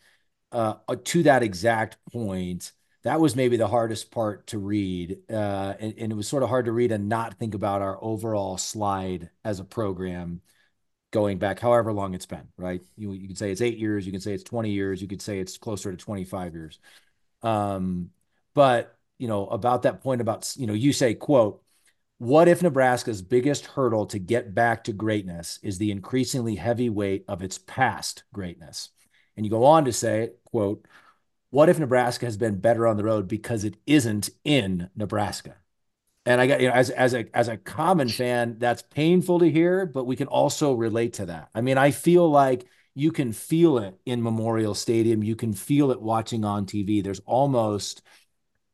uh, 0.53 0.75
to 1.05 1.23
that 1.23 1.43
exact 1.43 1.97
point, 2.13 2.73
that 3.05 3.21
was 3.21 3.35
maybe 3.35 3.57
the 3.57 3.69
hardest 3.69 4.11
part 4.11 4.47
to 4.49 4.59
read. 4.59 5.19
Uh, 5.31 5.75
and, 5.79 5.95
and, 5.99 6.13
it 6.13 6.15
was 6.15 6.29
sort 6.29 6.43
of 6.43 6.49
hard 6.49 6.67
to 6.67 6.73
read 6.73 6.93
and 6.93 7.09
not 7.09 7.39
think 7.39 7.55
about 7.55 7.83
our 7.83 8.03
overall 8.03 8.57
slide 8.57 9.31
as 9.45 9.61
a 9.61 9.65
program 9.65 10.41
going 11.11 11.39
back 11.39 11.59
however 11.59 11.93
long 11.93 12.15
it's 12.15 12.27
been, 12.27 12.49
right? 12.57 12.81
You, 12.97 13.13
you 13.13 13.29
could 13.29 13.39
say 13.39 13.51
it's 13.51 13.61
eight 13.61 13.79
years, 13.79 14.07
you 14.07 14.13
can 14.13 14.21
say 14.21 14.33
it's 14.33 14.45
20 14.45 14.71
years, 14.71 15.03
you 15.03 15.09
could 15.09 15.21
say 15.21 15.41
it's 15.41 15.59
closer 15.59 15.91
to 15.91 15.97
25 15.97 16.55
years. 16.55 16.79
Um, 17.43 18.11
but, 18.55 18.97
you 19.19 19.29
know, 19.29 19.47
about 19.47 19.83
that 19.83 20.03
point 20.03 20.21
about, 20.21 20.53
you 20.57 20.67
know, 20.67 20.73
you 20.73 20.93
say, 20.93 21.15
quote, 21.15 21.63
what 22.19 22.49
if 22.49 22.63
Nebraska's 22.63 23.21
biggest 23.21 23.67
hurdle 23.67 24.07
to 24.07 24.19
get 24.19 24.55
back 24.55 24.85
to 24.85 24.93
greatness 24.93 25.59
is 25.63 25.77
the 25.77 25.91
increasingly 25.91 26.55
heavy 26.55 26.89
weight 26.89 27.25
of 27.29 27.43
its 27.43 27.59
past 27.59 28.23
greatness? 28.33 28.91
And 29.37 29.45
you 29.45 29.51
go 29.51 29.65
on 29.65 29.87
to 29.87 29.93
say, 29.93 30.31
quote, 30.45 30.87
what 31.53 31.69
if 31.69 31.79
Nebraska 31.79 32.25
has 32.25 32.39
been 32.39 32.61
better 32.61 32.87
on 32.87 32.97
the 32.97 33.05
road 33.05 33.29
because 33.29 33.63
it 33.63 33.77
isn't 33.87 34.31
in 34.43 34.89
Nebraska? 34.97 35.55
And 36.25 36.41
I 36.41 36.47
got 36.47 36.61
you 36.61 36.69
know 36.69 36.75
as 36.75 36.91
as 36.91 37.15
a 37.15 37.27
as 37.37 37.49
a 37.49 37.59
common 37.59 38.11
fan, 38.11 38.57
that's 38.59 38.83
painful 38.83 39.41
to 39.41 39.51
hear, 39.51 39.87
but 39.87 40.05
we 40.07 40.17
can 40.17 40.29
also 40.29 40.73
relate 40.73 41.15
to 41.15 41.27
that. 41.27 41.51
I 41.55 41.61
mean, 41.61 41.79
I 41.79 41.91
feel 41.91 42.29
like 42.31 42.67
you 42.95 43.13
can 43.13 43.33
feel 43.33 43.79
it 43.79 43.99
in 44.07 44.23
Memorial 44.23 44.75
Stadium. 44.75 45.23
You 45.23 45.37
can 45.37 45.53
feel 45.53 45.91
it 45.91 46.01
watching 46.01 46.45
on 46.45 46.67
TV. 46.67 47.03
There's 47.03 47.21
almost 47.27 48.03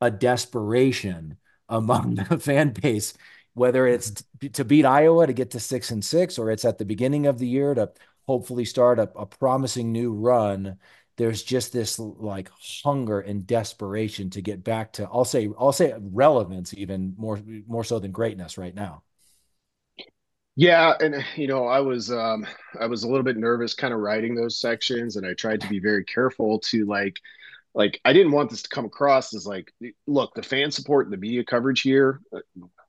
a 0.00 0.10
desperation 0.10 1.38
among 1.68 2.14
the 2.30 2.38
fan 2.38 2.70
base, 2.70 3.14
whether 3.54 3.86
it's 3.86 4.24
to 4.54 4.64
beat 4.64 4.84
Iowa 4.84 5.26
to 5.26 5.32
get 5.32 5.50
to 5.52 5.60
six 5.60 5.90
and 5.90 6.04
six, 6.04 6.38
or 6.38 6.50
it's 6.50 6.64
at 6.64 6.78
the 6.78 6.84
beginning 6.84 7.26
of 7.26 7.38
the 7.38 7.48
year 7.48 7.74
to 7.74 7.90
hopefully 8.26 8.64
start 8.64 8.98
a, 8.98 9.10
a 9.16 9.26
promising 9.26 9.90
new 9.92 10.12
run 10.12 10.78
there's 11.18 11.42
just 11.42 11.72
this 11.72 11.98
like 11.98 12.48
hunger 12.84 13.20
and 13.20 13.46
desperation 13.46 14.30
to 14.30 14.40
get 14.40 14.64
back 14.64 14.92
to 14.94 15.08
I'll 15.12 15.24
say 15.24 15.50
I'll 15.58 15.72
say 15.72 15.94
relevance 16.00 16.72
even 16.74 17.14
more 17.18 17.40
more 17.66 17.84
so 17.84 17.98
than 17.98 18.12
greatness 18.12 18.56
right 18.56 18.74
now. 18.74 19.02
Yeah, 20.56 20.94
and 21.00 21.24
you 21.36 21.46
know, 21.46 21.66
I 21.66 21.80
was 21.80 22.10
um 22.10 22.46
I 22.80 22.86
was 22.86 23.02
a 23.04 23.08
little 23.08 23.24
bit 23.24 23.36
nervous 23.36 23.74
kind 23.74 23.92
of 23.92 24.00
writing 24.00 24.34
those 24.34 24.60
sections 24.60 25.16
and 25.16 25.26
I 25.26 25.34
tried 25.34 25.60
to 25.60 25.68
be 25.68 25.80
very 25.80 26.04
careful 26.04 26.60
to 26.70 26.86
like 26.86 27.16
like 27.74 28.00
I 28.04 28.12
didn't 28.12 28.32
want 28.32 28.50
this 28.50 28.62
to 28.62 28.68
come 28.68 28.84
across 28.84 29.34
as 29.34 29.46
like 29.46 29.72
look, 30.06 30.34
the 30.34 30.42
fan 30.42 30.70
support 30.70 31.06
and 31.06 31.12
the 31.12 31.18
media 31.18 31.44
coverage 31.44 31.82
here 31.82 32.20
uh, 32.34 32.40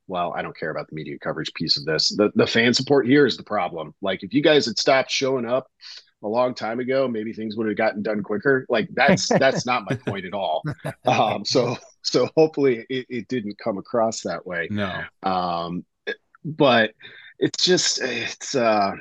well, 0.07 0.33
I 0.35 0.41
don't 0.41 0.57
care 0.57 0.71
about 0.71 0.89
the 0.89 0.95
media 0.95 1.19
coverage 1.19 1.53
piece 1.53 1.77
of 1.77 1.85
this. 1.85 2.09
The 2.09 2.31
the 2.35 2.47
fan 2.47 2.73
support 2.73 3.05
here 3.05 3.25
is 3.27 3.37
the 3.37 3.43
problem. 3.43 3.93
Like 4.01 4.23
if 4.23 4.33
you 4.33 4.41
guys 4.41 4.65
had 4.65 4.79
stopped 4.79 5.11
showing 5.11 5.45
up 5.45 5.67
a 6.23 6.27
long 6.27 6.53
time 6.53 6.79
ago, 6.79 7.07
maybe 7.07 7.33
things 7.33 7.55
would 7.55 7.67
have 7.67 7.77
gotten 7.77 8.01
done 8.01 8.23
quicker. 8.23 8.65
Like 8.69 8.89
that's 8.93 9.27
that's 9.27 9.65
not 9.65 9.85
my 9.89 9.95
point 9.95 10.25
at 10.25 10.33
all. 10.33 10.63
Um, 11.05 11.43
so 11.43 11.77
so 12.03 12.29
hopefully 12.35 12.85
it, 12.89 13.05
it 13.09 13.27
didn't 13.27 13.57
come 13.57 13.77
across 13.77 14.21
that 14.21 14.45
way. 14.45 14.67
No. 14.69 15.01
Um, 15.23 15.85
but 16.43 16.91
it's 17.39 17.63
just 17.63 18.01
it's 18.01 18.55
uh 18.55 18.91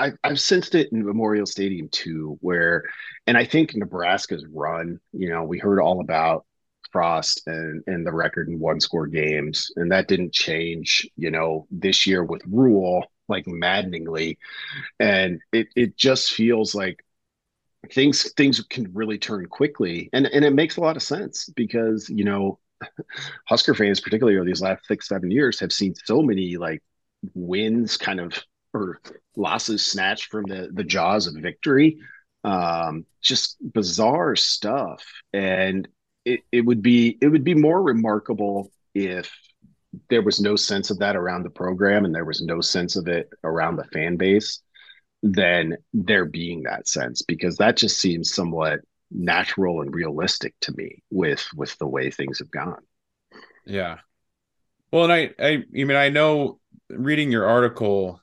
I, 0.00 0.12
I've 0.24 0.40
sensed 0.40 0.74
it 0.74 0.90
in 0.92 1.04
Memorial 1.04 1.44
Stadium 1.46 1.88
too, 1.90 2.38
where, 2.40 2.84
and 3.26 3.36
I 3.36 3.44
think 3.44 3.76
Nebraska's 3.76 4.46
run, 4.50 4.98
you 5.12 5.28
know, 5.28 5.44
we 5.44 5.58
heard 5.58 5.78
all 5.78 6.00
about 6.00 6.46
Frost 6.90 7.42
and, 7.46 7.84
and 7.86 8.06
the 8.06 8.12
record 8.12 8.48
in 8.48 8.58
one 8.58 8.80
score 8.80 9.06
games, 9.06 9.70
and 9.76 9.92
that 9.92 10.08
didn't 10.08 10.32
change, 10.32 11.06
you 11.16 11.30
know, 11.30 11.66
this 11.70 12.06
year 12.06 12.24
with 12.24 12.40
Rhule 12.46 13.04
like 13.30 13.46
maddeningly, 13.46 14.38
and 15.00 15.40
it 15.52 15.68
it 15.76 15.96
just 15.96 16.32
feels 16.32 16.74
like 16.74 17.04
things 17.92 18.32
things 18.34 18.60
can 18.62 18.92
really 18.92 19.18
turn 19.18 19.46
quickly, 19.46 20.10
and 20.12 20.26
and 20.26 20.44
it 20.44 20.52
makes 20.54 20.76
a 20.76 20.80
lot 20.80 20.96
of 20.96 21.02
sense 21.02 21.48
because 21.56 22.08
you 22.08 22.24
know 22.24 22.58
Husker 23.48 23.74
fans, 23.74 24.00
particularly 24.00 24.38
over 24.38 24.46
these 24.46 24.62
last 24.62 24.86
six 24.86 25.08
seven 25.08 25.30
years, 25.30 25.60
have 25.60 25.72
seen 25.72 25.94
so 26.04 26.22
many 26.22 26.56
like 26.56 26.82
wins 27.34 27.96
kind 27.96 28.20
of 28.20 28.34
or 28.72 29.00
losses 29.36 29.84
snatched 29.84 30.30
from 30.30 30.44
the 30.46 30.70
the 30.72 30.84
jaws 30.84 31.26
of 31.26 31.34
victory. 31.34 31.98
Um 32.44 33.06
just 33.20 33.56
bizarre 33.72 34.36
stuff. 34.36 35.04
And 35.32 35.88
it, 36.24 36.40
it 36.52 36.62
would 36.62 36.82
be 36.82 37.18
it 37.20 37.28
would 37.28 37.44
be 37.44 37.54
more 37.54 37.82
remarkable 37.82 38.72
if 38.94 39.30
there 40.08 40.22
was 40.22 40.40
no 40.40 40.56
sense 40.56 40.90
of 40.90 40.98
that 40.98 41.16
around 41.16 41.42
the 41.42 41.50
program 41.50 42.04
and 42.04 42.14
there 42.14 42.24
was 42.24 42.42
no 42.42 42.60
sense 42.60 42.96
of 42.96 43.08
it 43.08 43.28
around 43.44 43.76
the 43.76 43.84
fan 43.84 44.16
base 44.16 44.60
than 45.22 45.76
there 45.92 46.24
being 46.24 46.62
that 46.62 46.88
sense 46.88 47.22
because 47.22 47.56
that 47.56 47.76
just 47.76 48.00
seems 48.00 48.32
somewhat 48.32 48.80
natural 49.10 49.82
and 49.82 49.94
realistic 49.94 50.54
to 50.60 50.72
me 50.76 51.02
with 51.10 51.46
with 51.56 51.76
the 51.78 51.86
way 51.86 52.10
things 52.10 52.38
have 52.38 52.50
gone. 52.50 52.80
Yeah. 53.66 53.98
Well, 54.92 55.04
and 55.04 55.12
I, 55.12 55.30
I, 55.38 55.48
I 55.48 55.64
mean, 55.72 55.96
I 55.96 56.08
know 56.08 56.58
reading 56.88 57.30
your 57.30 57.46
article, 57.46 58.20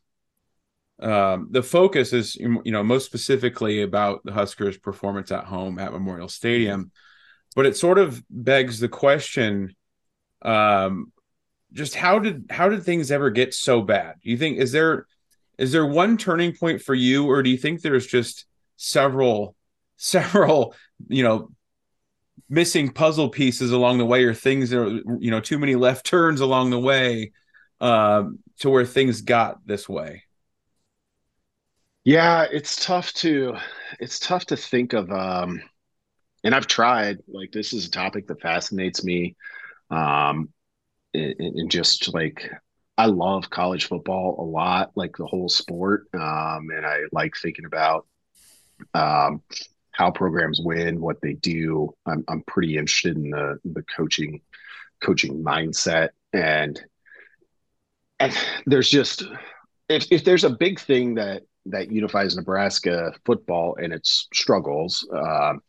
um, 0.99 1.47
the 1.51 1.63
focus 1.63 2.11
is, 2.11 2.35
you 2.35 2.61
know, 2.65 2.83
most 2.83 3.05
specifically 3.05 3.81
about 3.83 4.21
the 4.23 4.33
Huskers' 4.33 4.77
performance 4.77 5.31
at 5.31 5.45
home 5.45 5.79
at 5.79 5.93
Memorial 5.93 6.27
Stadium, 6.27 6.91
but 7.55 7.65
it 7.65 7.77
sort 7.77 7.99
of 7.99 8.21
begs 8.29 8.79
the 8.79 8.89
question, 8.89 9.75
um, 10.41 11.11
just 11.73 11.95
how 11.95 12.19
did 12.19 12.45
how 12.49 12.69
did 12.69 12.83
things 12.83 13.11
ever 13.11 13.29
get 13.29 13.53
so 13.53 13.81
bad? 13.81 14.15
Do 14.23 14.29
you 14.29 14.37
think 14.37 14.57
is 14.57 14.71
there 14.71 15.05
is 15.57 15.71
there 15.71 15.85
one 15.85 16.17
turning 16.17 16.55
point 16.55 16.81
for 16.81 16.93
you, 16.95 17.29
or 17.29 17.43
do 17.43 17.49
you 17.49 17.57
think 17.57 17.81
there's 17.81 18.07
just 18.07 18.45
several 18.77 19.55
several 19.97 20.75
you 21.07 21.23
know 21.23 21.49
missing 22.49 22.89
puzzle 22.89 23.29
pieces 23.29 23.71
along 23.71 23.97
the 23.97 24.05
way 24.05 24.23
or 24.23 24.33
things 24.33 24.69
that 24.69 24.79
are 24.79 24.89
you 25.19 25.31
know 25.31 25.39
too 25.41 25.59
many 25.59 25.75
left 25.75 26.05
turns 26.05 26.39
along 26.39 26.69
the 26.69 26.79
way 26.79 27.31
um, 27.81 28.39
to 28.59 28.69
where 28.69 28.85
things 28.85 29.21
got 29.21 29.57
this 29.65 29.89
way 29.89 30.23
yeah 32.03 32.45
it's 32.49 32.85
tough 32.85 33.11
to 33.13 33.55
it's 33.99 34.19
tough 34.19 34.45
to 34.45 34.55
think 34.55 34.93
of 34.93 35.11
um 35.11 35.61
and 36.43 36.55
i've 36.55 36.67
tried 36.67 37.17
like 37.27 37.51
this 37.51 37.73
is 37.73 37.87
a 37.87 37.91
topic 37.91 38.27
that 38.27 38.39
fascinates 38.39 39.03
me 39.03 39.35
um 39.91 40.49
and, 41.17 41.69
just 41.71 42.13
like 42.13 42.49
i 42.97 43.05
love 43.05 43.49
college 43.49 43.85
football 43.85 44.35
a 44.39 44.43
lot 44.43 44.91
like 44.95 45.15
the 45.17 45.25
whole 45.25 45.49
sport 45.49 46.07
um 46.13 46.69
and 46.75 46.85
i 46.85 46.99
like 47.11 47.35
thinking 47.35 47.65
about 47.65 48.05
um 48.93 49.41
how 49.97 50.11
programs 50.11 50.61
win, 50.61 51.01
what 51.01 51.19
they 51.21 51.33
do. 51.33 51.91
I'm 52.05 52.23
I'm 52.27 52.43
pretty 52.43 52.77
interested 52.77 53.17
in 53.17 53.31
the 53.31 53.59
the 53.65 53.83
coaching 53.83 54.41
coaching 55.01 55.43
mindset 55.43 56.09
and 56.33 56.79
and 58.19 58.33
there's 58.67 58.89
just 58.89 59.23
if 59.89 60.05
if 60.11 60.23
there's 60.23 60.43
a 60.43 60.51
big 60.51 60.79
thing 60.79 61.15
that 61.15 61.43
that 61.65 61.91
unifies 61.91 62.35
Nebraska 62.35 63.11
football 63.25 63.75
and 63.81 63.91
its 63.91 64.27
struggles, 64.33 65.05
um, 65.11 65.61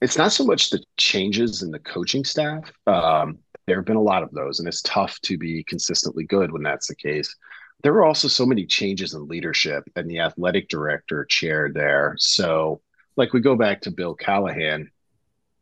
it's 0.00 0.16
not 0.16 0.32
so 0.32 0.44
much 0.44 0.70
the 0.70 0.82
changes 0.96 1.62
in 1.62 1.70
the 1.70 1.78
coaching 1.78 2.24
staff. 2.24 2.72
Um, 2.86 3.38
there 3.66 3.76
have 3.76 3.86
been 3.86 3.96
a 3.96 4.02
lot 4.02 4.22
of 4.22 4.30
those, 4.32 4.58
and 4.58 4.68
it's 4.68 4.82
tough 4.82 5.18
to 5.22 5.38
be 5.38 5.64
consistently 5.64 6.24
good 6.24 6.52
when 6.52 6.62
that's 6.62 6.88
the 6.88 6.94
case. 6.94 7.34
There 7.82 7.92
were 7.92 8.04
also 8.04 8.28
so 8.28 8.46
many 8.46 8.66
changes 8.66 9.14
in 9.14 9.28
leadership, 9.28 9.84
and 9.96 10.08
the 10.08 10.20
athletic 10.20 10.68
director 10.68 11.24
chair 11.24 11.70
there. 11.72 12.14
So 12.18 12.80
like 13.16 13.32
we 13.32 13.40
go 13.40 13.56
back 13.56 13.82
to 13.82 13.90
Bill 13.90 14.14
Callahan, 14.14 14.90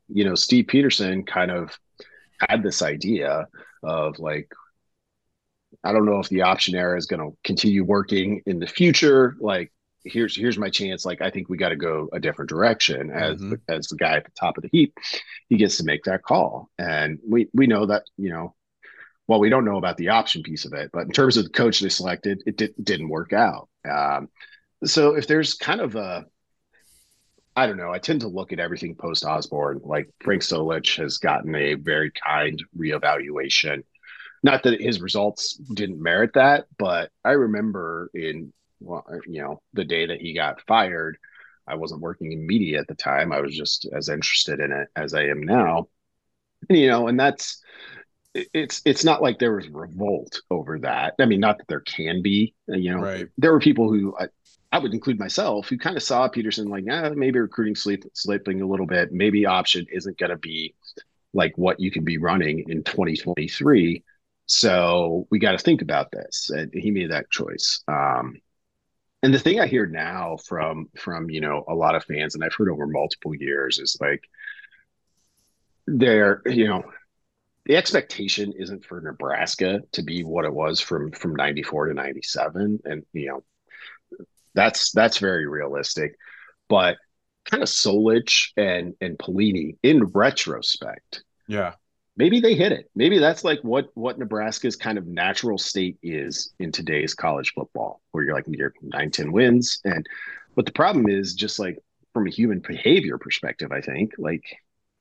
you 0.09 0.25
know, 0.25 0.35
Steve 0.35 0.67
Peterson 0.67 1.25
kind 1.25 1.51
of 1.51 1.77
had 2.49 2.63
this 2.63 2.83
idea 2.83 3.47
of 3.83 4.19
like, 4.19 4.51
I 5.85 5.93
don't 5.93 6.07
know 6.07 6.19
if 6.19 6.29
the 6.29 6.43
option 6.43 6.75
era 6.75 6.97
is 6.97 7.07
going 7.07 7.21
to 7.21 7.37
continue 7.45 7.85
working 7.85 8.43
in 8.47 8.59
the 8.59 8.67
future. 8.67 9.37
Like, 9.41 9.73
here's 10.05 10.37
here's 10.37 10.59
my 10.59 10.71
chance. 10.71 11.05
Like, 11.05 11.21
I 11.21 11.31
think 11.31 11.49
we 11.49 11.57
got 11.57 11.71
to 11.71 11.77
go 11.77 12.09
a 12.13 12.21
different 12.21 12.49
direction. 12.49 13.11
As 13.11 13.41
mm-hmm. 13.41 13.55
as 13.69 13.89
the 13.89 13.97
guy 13.97 14.17
at 14.17 14.25
the 14.25 14.31
top 14.39 14.57
of 14.57 14.63
the 14.63 14.71
heap, 14.71 14.97
he 15.49 15.57
gets 15.57 15.77
to 15.79 15.85
make 15.85 16.05
that 16.05 16.23
call, 16.23 16.71
and 16.79 17.19
we 17.29 17.49
we 17.53 17.67
know 17.67 17.87
that 17.87 18.05
you 18.17 18.31
know. 18.31 18.55
Well, 19.29 19.39
we 19.39 19.51
don't 19.51 19.65
know 19.65 19.79
about 19.79 19.97
the 19.97 20.09
option 20.09 20.43
piece 20.43 20.65
of 20.65 20.73
it, 20.73 20.91
but 20.93 21.07
in 21.07 21.13
terms 21.13 21.37
of 21.37 21.45
the 21.45 21.51
coach 21.51 21.79
they 21.79 21.89
selected, 21.89 22.43
it 22.45 22.57
did, 22.57 22.75
didn't 22.83 23.09
work 23.09 23.33
out. 23.33 23.69
Um, 23.89 24.29
so 24.85 25.15
if 25.15 25.29
there's 25.29 25.55
kind 25.55 25.81
of 25.81 25.95
a 25.95 26.27
I 27.55 27.67
don't 27.67 27.77
know. 27.77 27.93
I 27.93 27.99
tend 27.99 28.23
to 28.23 28.29
look 28.29 28.53
at 28.53 28.61
everything 28.61 28.95
post 28.95 29.25
Osborne. 29.25 29.81
Like 29.85 30.09
Frank 30.23 30.43
Solich 30.43 30.97
has 30.97 31.19
gotten 31.19 31.55
a 31.55 31.75
very 31.75 32.11
kind 32.11 32.63
reevaluation. 32.77 33.83
Not 34.43 34.63
that 34.63 34.81
his 34.81 35.01
results 35.01 35.55
didn't 35.55 36.03
merit 36.03 36.33
that, 36.35 36.67
but 36.79 37.11
I 37.25 37.33
remember 37.33 38.11
in 38.15 38.53
well, 38.85 39.05
you 39.27 39.42
know, 39.42 39.62
the 39.73 39.85
day 39.85 40.07
that 40.07 40.21
he 40.21 40.35
got 40.35 40.61
fired, 40.66 41.18
I 41.66 41.77
wasn't 41.77 42.01
working 42.01 42.33
in 42.33 42.47
media 42.47 42.81
at 42.81 42.88
the 42.88 42.95
time. 42.95 43.33
I 43.33 43.40
was 43.40 43.57
just 43.57 43.87
as 43.92 44.09
interested 44.09 44.61
in 44.61 44.73
it 44.73 44.88
as 44.97 45.14
I 45.14 45.25
am 45.25 45.42
now. 45.42 45.88
And, 46.68 46.79
you 46.79 46.88
know, 46.88 47.09
and 47.09 47.18
that's 47.18 47.62
it's 48.35 48.81
it's 48.85 49.05
not 49.05 49.21
like 49.21 49.38
there 49.38 49.55
was 49.55 49.68
revolt 49.68 50.40
over 50.51 50.79
that. 50.81 51.14
I 51.21 51.27
mean, 51.27 51.40
not 51.40 51.59
that 51.59 51.68
there 51.68 51.81
can 51.81 52.23
be. 52.23 52.55
You 52.66 52.92
know, 52.92 53.03
right. 53.03 53.29
there 53.38 53.53
were 53.53 53.61
people 53.61 53.92
who 53.92 54.16
I 54.73 54.79
would 54.79 54.95
include 54.95 55.18
myself, 55.18 55.68
who 55.68 55.77
kind 55.77 55.99
of 55.99 56.03
saw 56.03 56.27
Peterson 56.29 56.68
like, 56.68 56.85
ah, 56.90 57.11
maybe 57.14 57.38
recruiting 57.38 57.75
sleep, 57.75 58.05
slipping 58.14 58.62
a 58.62 58.66
little 58.66 58.87
bit. 58.87 59.12
Maybe 59.12 59.45
option 59.45 59.87
isn't 59.92 60.18
going 60.18 60.31
to 60.31 60.38
be 60.38 60.75
like 61.35 61.53
what 61.57 61.79
you 61.79 61.90
can 61.90 62.05
be 62.05 62.16
running 62.16 62.64
in 62.71 62.83
2023. 62.83 64.03
So 64.47 65.27
we 65.31 65.38
got 65.38 65.53
to 65.53 65.59
think 65.59 65.83
about 65.83 66.11
this. 66.11 66.49
And 66.49 66.73
he 66.73 66.90
made 66.90 67.11
that 67.11 67.31
choice. 67.31 67.83
Um, 67.87 68.40
and 69.23 69.33
the 69.33 69.39
thing 69.39 69.61
I 69.61 69.67
hear 69.67 69.87
now 69.87 70.37
from 70.45 70.89
from 70.97 71.31
you 71.31 71.41
know 71.41 71.65
a 71.69 71.75
lot 71.75 71.95
of 71.95 72.05
fans, 72.05 72.35
and 72.35 72.45
I've 72.45 72.55
heard 72.55 72.71
over 72.71 72.87
multiple 72.87 73.35
years, 73.35 73.79
is 73.79 73.97
like 74.01 74.29
they're 75.87 76.43
you 76.47 76.67
know 76.67 76.85
the 77.65 77.77
expectation 77.77 78.53
isn't 78.59 78.85
for 78.85 79.01
Nebraska 79.01 79.81
to 79.93 80.03
be 80.03 80.25
what 80.25 80.45
it 80.45 80.53
was 80.53 80.81
from 80.81 81.13
from 81.13 81.37
94 81.37 81.89
to 81.89 81.95
97 81.95 82.81
and 82.85 83.05
you 83.13 83.29
know 83.29 83.45
that's 84.55 84.93
that's 84.93 85.19
very 85.19 85.47
realistic. 85.47 86.17
But 86.69 86.97
kind 87.45 87.63
of 87.63 87.69
Solich 87.69 88.49
and 88.57 88.95
and 89.01 89.19
Pelini 89.19 89.77
in 89.83 90.05
retrospect. 90.05 91.23
Yeah. 91.49 91.75
Maybe 92.16 92.40
they 92.40 92.55
hit 92.55 92.72
it. 92.72 92.90
Maybe 92.94 93.18
that's 93.18 93.42
like 93.42 93.61
what 93.62 93.88
what 93.94 94.18
Nebraska's 94.18 94.77
kind 94.77 94.98
of 94.98 95.07
natural 95.07 95.59
state 95.59 95.98
is 96.03 96.53
in 96.59 96.70
today's 96.70 97.14
college 97.14 97.53
football, 97.55 98.03
where 98.11 98.25
you're 98.25 98.35
like 98.35 98.44
you're 98.48 98.75
nine, 98.83 99.11
10 99.11 99.33
wins. 99.33 99.81
And 99.85 100.07
but 100.55 100.66
the 100.66 100.72
problem 100.72 101.09
is 101.09 101.35
just 101.35 101.59
like 101.59 101.79
from 102.12 102.27
a 102.27 102.31
human 102.31 102.61
behavior 102.61 103.16
perspective, 103.18 103.72
I 103.72 103.81
think 103.81 104.12
like 104.18 104.44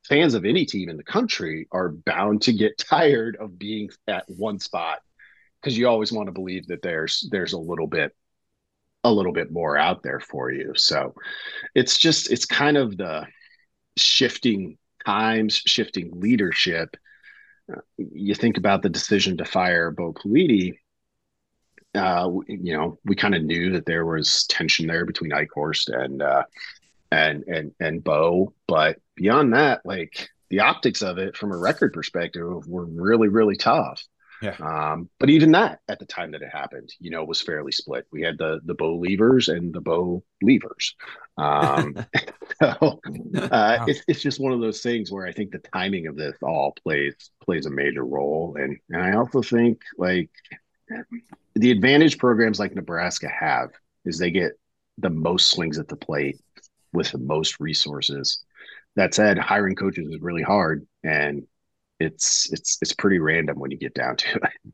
fans 0.08 0.34
of 0.34 0.46
any 0.46 0.66
team 0.66 0.90
in 0.90 0.98
the 0.98 1.04
country 1.04 1.68
are 1.72 1.90
bound 1.90 2.44
to 2.44 2.54
get 2.54 2.78
tired 2.90 3.38
of 3.40 3.60
being 3.60 3.90
at 4.08 4.26
one 4.28 4.60
spot 4.60 5.00
because 5.62 5.78
you 5.78 5.88
always 5.88 6.12
want 6.12 6.28
to 6.28 6.34
believe 6.34 6.68
that 6.68 6.82
there's 6.82 7.28
there's 7.32 7.54
a 7.54 7.60
little 7.60 7.88
bit 7.88 8.16
a 9.04 9.12
little 9.12 9.34
bit 9.34 9.52
more 9.52 9.78
out 9.78 10.04
there 10.04 10.20
for 10.20 10.52
you. 10.52 10.74
So 10.76 11.16
it's 11.76 11.98
just 11.98 12.32
it's 12.32 12.46
kind 12.46 12.78
of 12.78 12.98
the 12.98 13.28
shifting 13.98 14.78
times, 15.06 15.62
shifting 15.66 16.20
leadership. 16.20 16.96
Uh, 17.72 17.82
you 17.98 18.36
think 18.36 18.58
about 18.58 18.82
the 18.82 18.90
decision 18.90 19.38
to 19.38 19.46
fire 19.46 19.92
Bo 19.92 20.14
Pelini. 20.14 20.74
Uh, 21.94 22.30
you 22.48 22.76
know, 22.76 22.98
we 23.04 23.16
kind 23.16 23.36
of 23.36 23.44
knew 23.44 23.72
that 23.74 23.86
there 23.86 24.06
was 24.06 24.46
tension 24.46 24.88
there 24.88 25.06
between 25.06 25.32
Eichorst 25.32 25.94
and 25.94 26.22
uh, 26.22 26.44
and 27.12 27.44
and 27.48 27.74
and 27.80 28.04
Bo, 28.04 28.54
but 28.68 28.98
beyond 29.16 29.54
that, 29.54 29.86
like 29.86 30.30
the 30.50 30.62
optics 30.62 31.02
of 31.02 31.18
it 31.18 31.36
from 31.36 31.52
a 31.52 31.58
record 31.58 31.94
perspective 31.94 32.68
were 32.68 32.86
really 32.86 33.28
really 33.28 33.58
tough. 33.58 34.04
Yeah. 34.42 34.56
Um, 34.60 35.10
but 35.20 35.30
even 35.30 35.52
that 35.52 35.80
at 35.88 36.00
the 36.00 36.06
time 36.06 36.32
that 36.32 36.42
it 36.42 36.50
happened, 36.52 36.90
you 37.00 37.12
know, 37.12 37.24
was 37.24 37.42
fairly 37.42 37.72
split. 37.72 38.08
We 38.12 38.22
had 38.24 38.38
the 38.40 38.60
the 38.66 38.74
Bo 38.74 38.98
Leavers 38.98 39.56
and 39.56 39.72
the 39.72 39.82
bow 39.82 40.24
levers. 40.42 40.96
Um, 41.38 41.96
so 42.62 43.00
uh, 43.36 43.86
it's 43.88 44.02
it's 44.08 44.22
just 44.22 44.40
one 44.40 44.52
of 44.52 44.60
those 44.60 44.82
things 44.82 45.12
where 45.12 45.28
I 45.28 45.32
think 45.32 45.52
the 45.52 45.62
timing 45.74 46.08
of 46.08 46.16
this 46.16 46.36
all 46.42 46.74
plays 46.84 47.14
plays 47.44 47.68
a 47.68 47.70
major 47.70 48.04
role, 48.04 48.56
and 48.60 48.78
and 48.90 49.04
I 49.04 49.14
also 49.16 49.42
think 49.42 49.82
like 49.98 50.30
the 51.56 51.72
advantage 51.72 52.18
programs 52.18 52.60
like 52.60 52.74
Nebraska 52.74 53.30
have 53.30 53.70
is 54.06 54.18
they 54.18 54.32
get 54.32 54.54
the 54.98 55.10
most 55.10 55.52
swings 55.52 55.78
at 55.78 55.88
the 55.88 55.96
plate 55.96 56.40
with 56.94 57.12
the 57.12 57.20
most 57.20 57.60
resources. 57.60 58.44
That 58.96 59.14
said, 59.14 59.38
hiring 59.38 59.76
coaches 59.76 60.08
is 60.10 60.20
really 60.20 60.42
hard, 60.42 60.86
and 61.04 61.44
it's 62.02 62.52
it's 62.52 62.78
it's 62.82 62.94
pretty 62.94 63.20
random 63.20 63.60
when 63.60 63.72
you 63.72 63.78
get 63.78 63.94
down 63.94 64.18
to 64.18 64.36
it. 64.36 64.74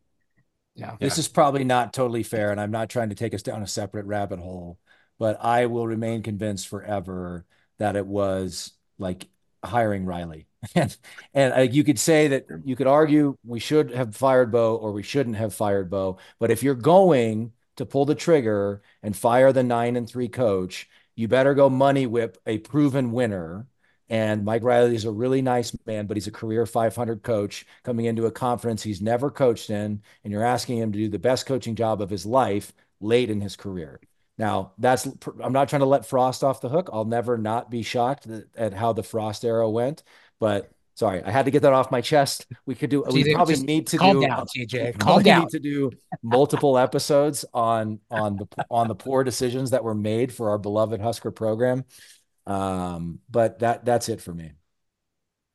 Yeah. 0.76 0.96
This 1.00 1.18
is 1.18 1.28
probably 1.28 1.64
not 1.64 1.92
totally 1.92 2.24
fair, 2.24 2.52
and 2.52 2.62
I'm 2.62 2.72
not 2.72 2.90
trying 2.90 3.10
to 3.10 3.16
take 3.16 3.34
us 3.34 3.42
down 3.42 3.64
a 3.64 3.68
separate 3.68 4.06
rabbit 4.06 4.40
hole, 4.40 4.80
but 5.18 5.44
I 5.44 5.66
will 5.66 5.88
remain 5.88 6.22
convinced 6.22 6.68
forever 6.68 7.46
that 7.80 7.96
it 7.96 8.06
was 8.06 8.74
like 9.00 9.28
hiring 9.64 10.06
Riley. 10.06 10.48
and 10.76 10.96
and 11.34 11.54
uh, 11.54 11.60
you 11.62 11.84
could 11.84 12.00
say 12.00 12.28
that 12.30 12.46
you 12.64 12.76
could 12.76 12.88
argue 12.88 13.38
we 13.44 13.60
should 13.60 13.92
have 13.92 14.16
fired 14.16 14.52
Bo 14.52 14.76
or 14.76 14.92
we 14.92 15.04
shouldn't 15.04 15.36
have 15.38 15.54
fired 15.54 15.90
Bo, 15.90 16.20
but 16.40 16.52
if 16.52 16.64
you're 16.64 16.76
going 16.76 17.54
to 17.78 17.86
pull 17.86 18.06
the 18.06 18.16
trigger 18.16 18.82
and 19.04 19.16
fire 19.16 19.52
the 19.52 19.64
nine 19.64 19.96
and 19.96 20.10
three 20.10 20.28
coach, 20.28 20.90
you 21.16 21.28
better 21.28 21.54
go 21.54 21.70
money 21.70 22.06
whip 22.06 22.38
a 22.46 22.60
proven 22.60 23.12
winner 23.12 23.68
and 24.10 24.46
Mike 24.46 24.64
Riley 24.64 24.96
is 24.96 25.06
a 25.06 25.12
really 25.12 25.42
nice 25.42 25.76
man, 25.86 26.08
but 26.08 26.16
he's 26.16 26.28
a 26.28 26.32
career 26.32 26.66
500 26.66 27.24
coach 27.24 27.66
coming 27.84 28.06
into 28.06 28.26
a 28.26 28.32
conference 28.32 28.82
he's 28.82 29.02
never 29.02 29.30
coached 29.30 29.70
in. 29.70 30.02
And 30.24 30.32
you're 30.32 30.46
asking 30.46 30.78
him 30.78 30.92
to 30.94 30.98
do 30.98 31.10
the 31.10 31.20
best 31.20 31.46
coaching 31.46 31.76
job 31.76 32.02
of 32.02 32.10
his 32.10 32.26
life 32.26 32.74
late 33.02 33.30
in 33.30 33.42
his 33.42 33.56
career. 33.56 34.00
Now, 34.38 34.74
that's 34.78 35.08
I'm 35.44 35.54
not 35.54 35.68
trying 35.68 35.82
to 35.82 35.88
let 35.88 36.06
Frost 36.06 36.44
off 36.44 36.62
the 36.62 36.70
hook. 36.70 36.90
I'll 36.94 37.06
never 37.06 37.38
not 37.38 37.72
be 37.72 37.82
shocked 37.82 38.28
at 38.56 38.74
how 38.74 38.94
the 38.94 39.04
Frost 39.04 39.44
era 39.44 39.70
went, 39.70 40.04
but 40.40 40.72
sorry, 40.94 41.24
I 41.24 41.32
had 41.32 41.46
to 41.46 41.52
get 41.52 41.64
that 41.64 41.74
off 41.74 41.92
my 41.92 42.02
chest. 42.02 42.46
We 42.66 42.76
could 42.76 42.90
do. 42.90 43.04
we 43.12 43.34
probably 43.34 43.58
need 43.58 43.88
to 43.88 43.98
calm 43.98 44.20
do. 44.20 44.28
Down, 44.28 44.46
TJ. 44.46 45.00
Calm 45.00 45.24
down. 45.24 45.42
Need 45.42 45.50
to 45.50 45.60
do 45.60 45.92
multiple 46.24 46.78
episodes 46.78 47.46
on 47.54 48.00
on 48.12 48.38
the 48.38 48.48
on 48.70 48.88
the 48.88 48.96
poor 48.96 49.24
decisions 49.24 49.72
that 49.72 49.84
were 49.84 49.96
made 49.96 50.34
for 50.34 50.50
our 50.50 50.58
beloved 50.58 51.02
Husker 51.02 51.32
program. 51.32 51.86
Um, 52.48 53.20
but 53.30 53.60
that 53.60 53.84
that's 53.84 54.08
it 54.10 54.22
for 54.22 54.34
me. 54.34 54.54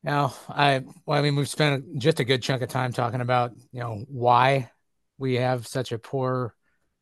Now, 0.03 0.33
I 0.47 0.83
well, 1.05 1.17
I 1.17 1.21
mean, 1.21 1.35
we've 1.35 1.49
spent 1.49 1.97
just 1.97 2.19
a 2.19 2.23
good 2.23 2.43
chunk 2.43 2.61
of 2.61 2.69
time 2.69 2.93
talking 2.93 3.21
about 3.21 3.53
you 3.71 3.79
know 3.79 4.05
why 4.07 4.69
we 5.17 5.35
have 5.35 5.65
such 5.65 5.91
a 5.91 5.97
poor 5.97 6.53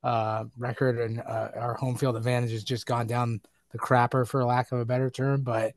uh, 0.03 0.45
record 0.57 0.99
and 0.99 1.19
uh, 1.19 1.49
our 1.55 1.73
home 1.73 1.95
field 1.97 2.15
advantage 2.15 2.51
has 2.51 2.63
just 2.63 2.85
gone 2.85 3.05
down 3.05 3.41
the 3.71 3.79
crapper, 3.79 4.27
for 4.27 4.43
lack 4.45 4.71
of 4.71 4.79
a 4.79 4.85
better 4.85 5.09
term. 5.09 5.41
But 5.41 5.73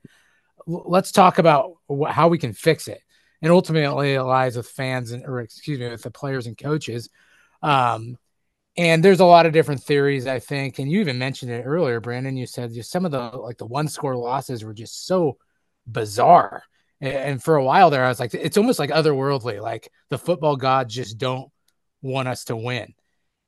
let's 0.66 1.12
talk 1.12 1.38
about 1.38 1.72
wh- 1.90 2.10
how 2.10 2.28
we 2.28 2.38
can 2.38 2.52
fix 2.52 2.86
it. 2.88 3.02
And 3.42 3.50
ultimately, 3.50 4.14
it 4.14 4.22
lies 4.22 4.56
with 4.56 4.68
fans 4.68 5.10
and, 5.10 5.26
or 5.26 5.40
excuse 5.40 5.78
me, 5.78 5.88
with 5.88 6.02
the 6.02 6.10
players 6.10 6.46
and 6.46 6.56
coaches. 6.56 7.10
Um, 7.62 8.16
and 8.76 9.04
there's 9.04 9.20
a 9.20 9.24
lot 9.24 9.46
of 9.46 9.52
different 9.52 9.82
theories, 9.82 10.26
I 10.26 10.38
think. 10.38 10.78
And 10.78 10.90
you 10.90 11.00
even 11.00 11.18
mentioned 11.18 11.52
it 11.52 11.64
earlier, 11.64 12.00
Brandon. 12.00 12.36
You 12.36 12.46
said 12.46 12.72
just 12.72 12.90
some 12.90 13.04
of 13.04 13.12
the 13.12 13.20
like 13.20 13.58
the 13.58 13.66
one 13.66 13.88
score 13.88 14.16
losses 14.16 14.64
were 14.64 14.74
just 14.74 15.06
so 15.06 15.38
bizarre. 15.86 16.62
And, 17.00 17.14
and 17.14 17.42
for 17.42 17.56
a 17.56 17.64
while 17.64 17.90
there, 17.90 18.04
I 18.04 18.08
was 18.08 18.20
like, 18.20 18.34
it's 18.34 18.56
almost 18.56 18.78
like 18.78 18.90
otherworldly. 18.90 19.60
Like 19.60 19.90
the 20.10 20.18
football 20.18 20.56
gods 20.56 20.94
just 20.94 21.18
don't 21.18 21.50
want 22.02 22.28
us 22.28 22.44
to 22.46 22.56
win. 22.56 22.94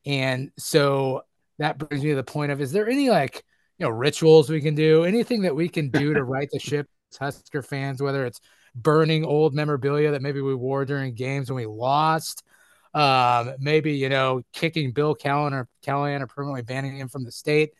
And 0.04 0.52
so 0.58 1.22
that 1.58 1.78
brings 1.78 2.04
me 2.04 2.10
to 2.10 2.16
the 2.16 2.22
point 2.22 2.52
of 2.52 2.60
is 2.60 2.72
there 2.72 2.88
any 2.88 3.10
like, 3.10 3.44
you 3.78 3.86
know, 3.86 3.90
rituals 3.90 4.48
we 4.48 4.60
can 4.60 4.74
do, 4.74 5.04
anything 5.04 5.42
that 5.42 5.56
we 5.56 5.68
can 5.68 5.90
do 5.90 6.14
to 6.14 6.22
right 6.22 6.48
the 6.50 6.58
ship 6.58 6.88
Husker 7.18 7.62
fans, 7.62 8.02
whether 8.02 8.26
it's 8.26 8.40
burning 8.74 9.24
old 9.24 9.54
memorabilia 9.54 10.12
that 10.12 10.22
maybe 10.22 10.40
we 10.40 10.54
wore 10.54 10.84
during 10.84 11.14
games 11.14 11.50
when 11.50 11.56
we 11.56 11.66
lost, 11.66 12.42
um, 12.96 13.54
maybe, 13.58 13.92
you 13.92 14.08
know, 14.08 14.42
kicking 14.54 14.90
Bill 14.90 15.14
Callen 15.14 15.52
or 15.52 15.68
Callahan 15.82 16.22
or 16.22 16.26
permanently 16.26 16.62
banning 16.62 16.96
him 16.96 17.08
from 17.08 17.24
the 17.24 17.30
state. 17.30 17.72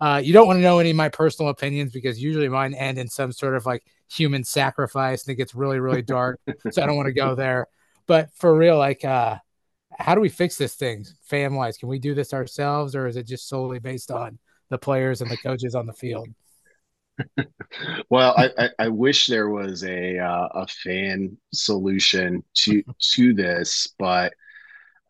Uh, 0.00 0.20
you 0.22 0.32
don't 0.32 0.48
want 0.48 0.56
to 0.56 0.62
know 0.62 0.80
any 0.80 0.90
of 0.90 0.96
my 0.96 1.08
personal 1.08 1.50
opinions 1.50 1.92
because 1.92 2.20
usually 2.20 2.48
mine 2.48 2.74
end 2.74 2.98
in 2.98 3.06
some 3.06 3.30
sort 3.30 3.54
of 3.54 3.64
like 3.64 3.84
human 4.10 4.42
sacrifice 4.42 5.24
and 5.24 5.32
it 5.32 5.36
gets 5.36 5.54
really, 5.54 5.78
really 5.78 6.02
dark. 6.02 6.40
so 6.72 6.82
I 6.82 6.86
don't 6.86 6.96
want 6.96 7.06
to 7.06 7.12
go 7.12 7.36
there. 7.36 7.68
But 8.08 8.34
for 8.34 8.56
real, 8.56 8.76
like, 8.76 9.04
uh, 9.04 9.36
how 9.96 10.16
do 10.16 10.20
we 10.20 10.28
fix 10.28 10.56
this 10.56 10.74
thing 10.74 11.06
fan 11.22 11.54
wise? 11.54 11.78
Can 11.78 11.88
we 11.88 12.00
do 12.00 12.12
this 12.12 12.34
ourselves 12.34 12.96
or 12.96 13.06
is 13.06 13.16
it 13.16 13.28
just 13.28 13.48
solely 13.48 13.78
based 13.78 14.10
on 14.10 14.36
the 14.68 14.78
players 14.78 15.20
and 15.20 15.30
the 15.30 15.36
coaches 15.36 15.76
on 15.76 15.86
the 15.86 15.92
field? 15.92 16.26
well, 18.10 18.34
I, 18.36 18.50
I, 18.58 18.68
I, 18.80 18.88
wish 18.88 19.28
there 19.28 19.48
was 19.48 19.84
a 19.84 20.18
uh, 20.18 20.48
a 20.52 20.66
fan 20.66 21.38
solution 21.54 22.44
to 22.56 22.82
to 23.14 23.32
this, 23.32 23.88
but 23.98 24.34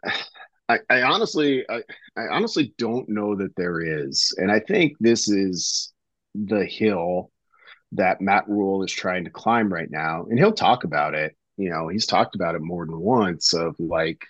I, 0.68 0.78
I 0.90 1.02
honestly 1.02 1.64
I, 1.68 1.82
I 2.16 2.26
honestly 2.30 2.74
don't 2.76 3.08
know 3.08 3.36
that 3.36 3.54
there 3.56 3.80
is, 3.80 4.34
and 4.38 4.50
I 4.50 4.58
think 4.60 4.94
this 4.98 5.28
is 5.28 5.92
the 6.34 6.64
hill 6.64 7.30
that 7.92 8.20
Matt 8.20 8.48
Rhule 8.48 8.82
is 8.82 8.92
trying 8.92 9.24
to 9.24 9.30
climb 9.30 9.72
right 9.72 9.90
now, 9.90 10.24
and 10.28 10.38
he'll 10.38 10.52
talk 10.52 10.84
about 10.84 11.14
it. 11.14 11.36
You 11.56 11.70
know, 11.70 11.88
he's 11.88 12.06
talked 12.06 12.34
about 12.34 12.54
it 12.56 12.62
more 12.62 12.84
than 12.84 12.98
once 12.98 13.54
of 13.54 13.76
like 13.78 14.24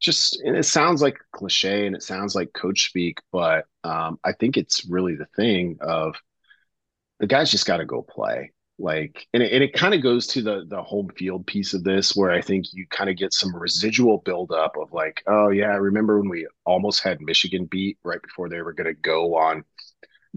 just 0.00 0.40
and 0.42 0.56
it 0.56 0.64
sounds 0.64 1.02
like 1.02 1.18
cliche 1.32 1.86
and 1.86 1.96
it 1.96 2.02
sounds 2.02 2.34
like 2.34 2.52
coach 2.54 2.88
speak, 2.88 3.18
but 3.32 3.66
um, 3.84 4.18
I 4.24 4.32
think 4.32 4.56
it's 4.56 4.86
really 4.88 5.16
the 5.16 5.28
thing 5.36 5.78
of 5.80 6.14
the 7.18 7.26
guys 7.26 7.50
just 7.50 7.66
got 7.66 7.78
to 7.78 7.84
go 7.84 8.02
play. 8.02 8.52
Like, 8.80 9.26
and 9.34 9.42
it, 9.42 9.52
and 9.52 9.62
it 9.62 9.74
kind 9.74 9.94
of 9.94 10.02
goes 10.02 10.26
to 10.28 10.42
the 10.42 10.64
the 10.66 10.82
home 10.82 11.10
field 11.16 11.46
piece 11.46 11.74
of 11.74 11.84
this, 11.84 12.16
where 12.16 12.30
I 12.30 12.40
think 12.40 12.66
you 12.72 12.86
kind 12.88 13.10
of 13.10 13.16
get 13.16 13.34
some 13.34 13.54
residual 13.54 14.18
buildup 14.18 14.76
of 14.80 14.92
like, 14.92 15.22
oh 15.26 15.50
yeah, 15.50 15.70
I 15.70 15.76
remember 15.76 16.18
when 16.18 16.30
we 16.30 16.46
almost 16.64 17.02
had 17.02 17.20
Michigan 17.20 17.66
beat 17.66 17.98
right 18.04 18.22
before 18.22 18.48
they 18.48 18.62
were 18.62 18.72
going 18.72 18.86
to 18.92 19.00
go 19.00 19.36
on 19.36 19.64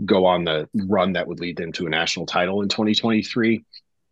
go 0.05 0.25
on 0.25 0.43
the 0.43 0.67
run 0.87 1.13
that 1.13 1.27
would 1.27 1.39
lead 1.39 1.57
them 1.57 1.71
to 1.73 1.85
a 1.85 1.89
national 1.89 2.25
title 2.25 2.61
in 2.61 2.69
2023. 2.69 3.63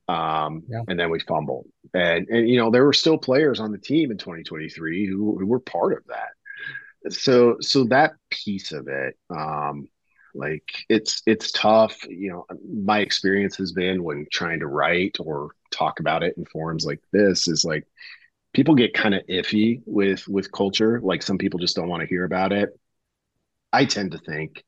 Um, 0.08 0.64
yeah. 0.68 0.82
and 0.88 1.00
then 1.00 1.10
we 1.10 1.20
fumbled. 1.20 1.68
And 1.94 2.28
and 2.30 2.50
you 2.50 2.58
know, 2.58 2.72
there 2.72 2.86
were 2.86 2.94
still 2.94 3.18
players 3.18 3.60
on 3.60 3.72
the 3.72 3.78
team 3.78 4.12
in 4.12 4.18
2023 4.18 5.08
who, 5.08 5.38
who 5.38 5.46
were 5.46 5.60
part 5.60 5.94
of 5.94 6.04
that. 6.08 7.14
So 7.14 7.58
so 7.62 7.86
that 7.86 8.14
piece 8.30 8.72
of 8.72 8.88
it, 8.88 9.18
um, 9.30 9.88
like 10.34 10.86
it's 10.90 11.22
it's 11.26 11.52
tough. 11.52 11.98
You 12.08 12.32
know, 12.32 12.46
my 12.84 13.00
experience 13.00 13.58
has 13.58 13.72
been 13.72 14.04
when 14.04 14.28
trying 14.32 14.60
to 14.60 14.68
write 14.68 15.18
or 15.20 15.52
talk 15.72 16.00
about 16.00 16.24
it 16.24 16.36
in 16.38 16.46
forums 16.46 16.86
like 16.86 17.00
this 17.12 17.48
is 17.48 17.64
like 17.64 17.88
people 18.54 18.76
get 18.76 18.94
kind 18.94 19.16
of 19.16 19.26
iffy 19.28 19.82
with 19.86 20.28
with 20.28 20.52
culture. 20.52 21.00
Like 21.02 21.24
some 21.24 21.38
people 21.38 21.60
just 21.60 21.76
don't 21.76 21.90
want 21.90 22.02
to 22.02 22.08
hear 22.08 22.26
about 22.26 22.52
it. 22.52 22.78
I 23.74 23.86
tend 23.86 24.12
to 24.12 24.18
think 24.18 24.64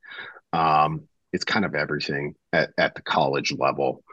um, 0.53 1.07
it's 1.33 1.43
kind 1.43 1.65
of 1.65 1.75
everything 1.75 2.35
at, 2.53 2.71
at 2.77 2.95
the 2.95 3.01
college 3.01 3.51
level. 3.51 4.03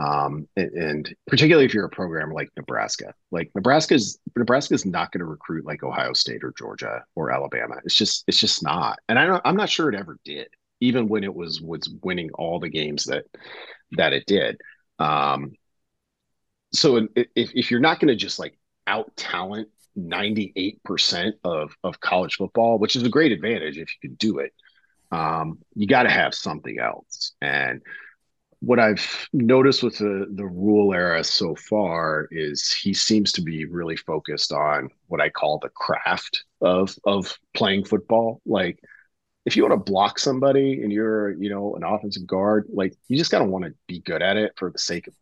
Um, 0.00 0.46
and, 0.56 0.70
and, 0.72 1.14
particularly 1.26 1.64
if 1.64 1.74
you're 1.74 1.86
a 1.86 1.90
program 1.90 2.30
like 2.30 2.50
Nebraska, 2.56 3.14
like 3.32 3.50
Nebraska's 3.54 4.18
Nebraska's 4.36 4.86
not 4.86 5.10
going 5.10 5.20
to 5.20 5.24
recruit 5.24 5.64
like 5.64 5.82
Ohio 5.82 6.12
State 6.12 6.44
or 6.44 6.54
Georgia 6.56 7.04
or 7.16 7.32
Alabama. 7.32 7.76
It's 7.84 7.96
just 7.96 8.24
it's 8.28 8.38
just 8.38 8.62
not. 8.62 9.00
And 9.08 9.18
I 9.18 9.26
don't 9.26 9.42
I'm 9.44 9.56
not 9.56 9.68
sure 9.68 9.88
it 9.88 9.98
ever 9.98 10.18
did 10.24 10.48
even 10.80 11.08
when 11.08 11.24
it 11.24 11.34
was 11.34 11.60
was 11.60 11.88
winning 12.02 12.30
all 12.34 12.60
the 12.60 12.68
games 12.68 13.04
that 13.04 13.24
that 13.92 14.12
it 14.12 14.26
did. 14.26 14.60
Um, 14.98 15.52
so 16.72 17.08
if, 17.16 17.26
if 17.54 17.70
you're 17.70 17.80
not 17.80 18.00
going 18.00 18.08
to 18.08 18.16
just 18.16 18.38
like 18.38 18.58
out 18.86 19.14
talent 19.16 19.68
98% 19.96 21.32
of 21.44 21.76
of 21.82 22.00
college 22.00 22.36
football, 22.36 22.78
which 22.78 22.96
is 22.96 23.02
a 23.02 23.08
great 23.08 23.32
advantage 23.32 23.78
if 23.78 23.88
you 23.88 24.08
can 24.08 24.14
do 24.16 24.38
it, 24.38 24.52
um, 25.10 25.58
you 25.74 25.86
got 25.86 26.04
to 26.04 26.10
have 26.10 26.34
something 26.34 26.78
else. 26.78 27.32
And 27.40 27.82
what 28.60 28.78
I've 28.78 29.28
noticed 29.32 29.82
with 29.82 29.98
the 29.98 30.26
the 30.32 30.46
Rhule 30.46 30.92
era 30.92 31.22
so 31.24 31.54
far 31.54 32.28
is 32.30 32.72
he 32.72 32.92
seems 32.92 33.32
to 33.32 33.42
be 33.42 33.64
really 33.64 33.96
focused 33.96 34.52
on 34.52 34.90
what 35.06 35.20
I 35.20 35.30
call 35.30 35.58
the 35.58 35.70
craft 35.70 36.44
of 36.60 36.94
of 37.04 37.36
playing 37.54 37.84
football. 37.84 38.40
Like 38.44 38.80
if 39.48 39.56
you 39.56 39.62
want 39.66 39.72
to 39.72 39.90
block 39.90 40.18
somebody 40.18 40.82
and 40.82 40.92
you're, 40.92 41.30
you 41.30 41.48
know, 41.48 41.74
an 41.74 41.82
offensive 41.82 42.26
guard, 42.26 42.66
like 42.70 42.94
you 43.08 43.16
just 43.16 43.30
got 43.30 43.38
to 43.38 43.46
want 43.46 43.64
to 43.64 43.72
be 43.86 44.00
good 44.00 44.20
at 44.20 44.36
it 44.36 44.52
for 44.56 44.70
the 44.70 44.78
sake 44.78 45.06
of 45.06 45.14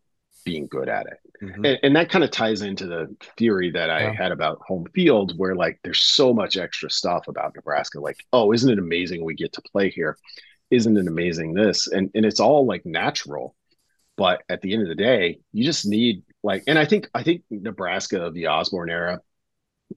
being 0.44 0.66
good 0.66 0.88
at 0.88 1.06
it. 1.06 1.18
Mm-hmm. 1.40 1.64
And, 1.64 1.78
and, 1.84 1.96
that 1.96 2.10
kind 2.10 2.24
of 2.24 2.32
ties 2.32 2.62
into 2.62 2.86
the 2.86 3.14
theory 3.38 3.70
that 3.70 3.88
I 3.88 4.00
yeah. 4.00 4.12
had 4.12 4.32
about 4.32 4.58
home 4.66 4.84
field, 4.92 5.34
where 5.36 5.54
like 5.54 5.78
there's 5.84 6.02
so 6.02 6.34
much 6.34 6.56
extra 6.56 6.90
stuff 6.90 7.28
about 7.28 7.54
Nebraska. 7.54 8.00
Like, 8.00 8.16
oh, 8.32 8.52
isn't 8.52 8.68
it 8.68 8.80
amazing 8.80 9.24
we 9.24 9.34
get 9.34 9.52
to 9.52 9.62
play 9.62 9.90
here? 9.90 10.18
Isn't 10.72 10.96
it 10.96 11.06
amazing 11.06 11.54
this? 11.54 11.86
And 11.86 12.10
and 12.16 12.26
it's 12.26 12.40
all 12.40 12.66
like 12.66 12.84
natural. 12.84 13.54
But 14.16 14.42
at 14.48 14.60
the 14.60 14.72
end 14.72 14.82
of 14.82 14.88
the 14.88 14.96
day, 14.96 15.38
you 15.52 15.64
just 15.64 15.86
need 15.86 16.24
like, 16.42 16.64
and 16.66 16.80
I 16.80 16.84
think 16.84 17.08
I 17.14 17.22
think 17.22 17.42
Nebraska 17.48 18.24
of 18.24 18.34
the 18.34 18.48
Osborne 18.48 18.90
era 18.90 19.20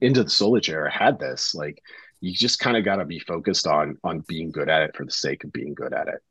into 0.00 0.22
the 0.22 0.30
Solich 0.30 0.68
era 0.68 0.88
had 0.88 1.18
this. 1.18 1.52
Like 1.52 1.82
you 2.20 2.32
just 2.32 2.58
kind 2.58 2.76
of 2.76 2.84
got 2.84 2.96
to 2.96 3.04
be 3.04 3.18
focused 3.18 3.66
on 3.66 3.98
on 4.04 4.20
being 4.28 4.50
good 4.50 4.68
at 4.68 4.82
it 4.82 4.96
for 4.96 5.04
the 5.04 5.10
sake 5.10 5.44
of 5.44 5.52
being 5.52 5.74
good 5.74 5.92
at 5.92 6.08
it. 6.08 6.22